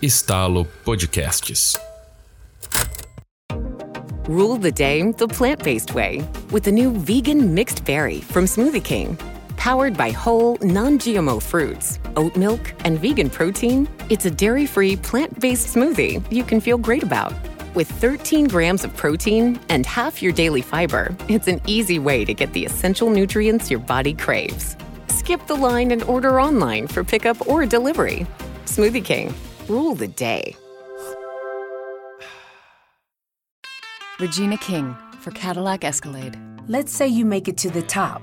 Estalo 0.00 0.66
Podcasts. 0.84 1.76
Rule 4.28 4.56
the 4.58 4.70
day 4.72 5.02
the 5.12 5.26
plant 5.26 5.62
based 5.62 5.94
way 5.94 6.22
with 6.50 6.62
the 6.64 6.72
new 6.72 6.92
vegan 6.92 7.54
mixed 7.54 7.84
berry 7.84 8.20
from 8.20 8.46
Smoothie 8.46 8.82
King. 8.82 9.16
Powered 9.62 9.96
by 9.96 10.10
whole, 10.10 10.56
non 10.60 10.98
GMO 10.98 11.40
fruits, 11.40 12.00
oat 12.16 12.34
milk, 12.34 12.74
and 12.84 12.98
vegan 12.98 13.30
protein, 13.30 13.88
it's 14.10 14.24
a 14.24 14.30
dairy 14.30 14.66
free, 14.66 14.96
plant 14.96 15.38
based 15.38 15.72
smoothie 15.72 16.20
you 16.32 16.42
can 16.42 16.60
feel 16.60 16.76
great 16.76 17.04
about. 17.04 17.32
With 17.76 17.88
13 17.88 18.48
grams 18.48 18.82
of 18.82 18.92
protein 18.96 19.60
and 19.68 19.86
half 19.86 20.20
your 20.20 20.32
daily 20.32 20.62
fiber, 20.62 21.16
it's 21.28 21.46
an 21.46 21.60
easy 21.68 22.00
way 22.00 22.24
to 22.24 22.34
get 22.34 22.52
the 22.54 22.64
essential 22.64 23.08
nutrients 23.08 23.70
your 23.70 23.78
body 23.78 24.14
craves. 24.14 24.76
Skip 25.06 25.46
the 25.46 25.54
line 25.54 25.92
and 25.92 26.02
order 26.02 26.40
online 26.40 26.88
for 26.88 27.04
pickup 27.04 27.46
or 27.46 27.64
delivery. 27.64 28.26
Smoothie 28.64 29.04
King, 29.04 29.32
rule 29.68 29.94
the 29.94 30.08
day. 30.08 30.56
Regina 34.18 34.58
King 34.58 34.96
for 35.20 35.30
Cadillac 35.30 35.84
Escalade. 35.84 36.36
Let's 36.66 36.90
say 36.90 37.06
you 37.06 37.24
make 37.24 37.46
it 37.46 37.56
to 37.58 37.70
the 37.70 37.82
top. 37.82 38.22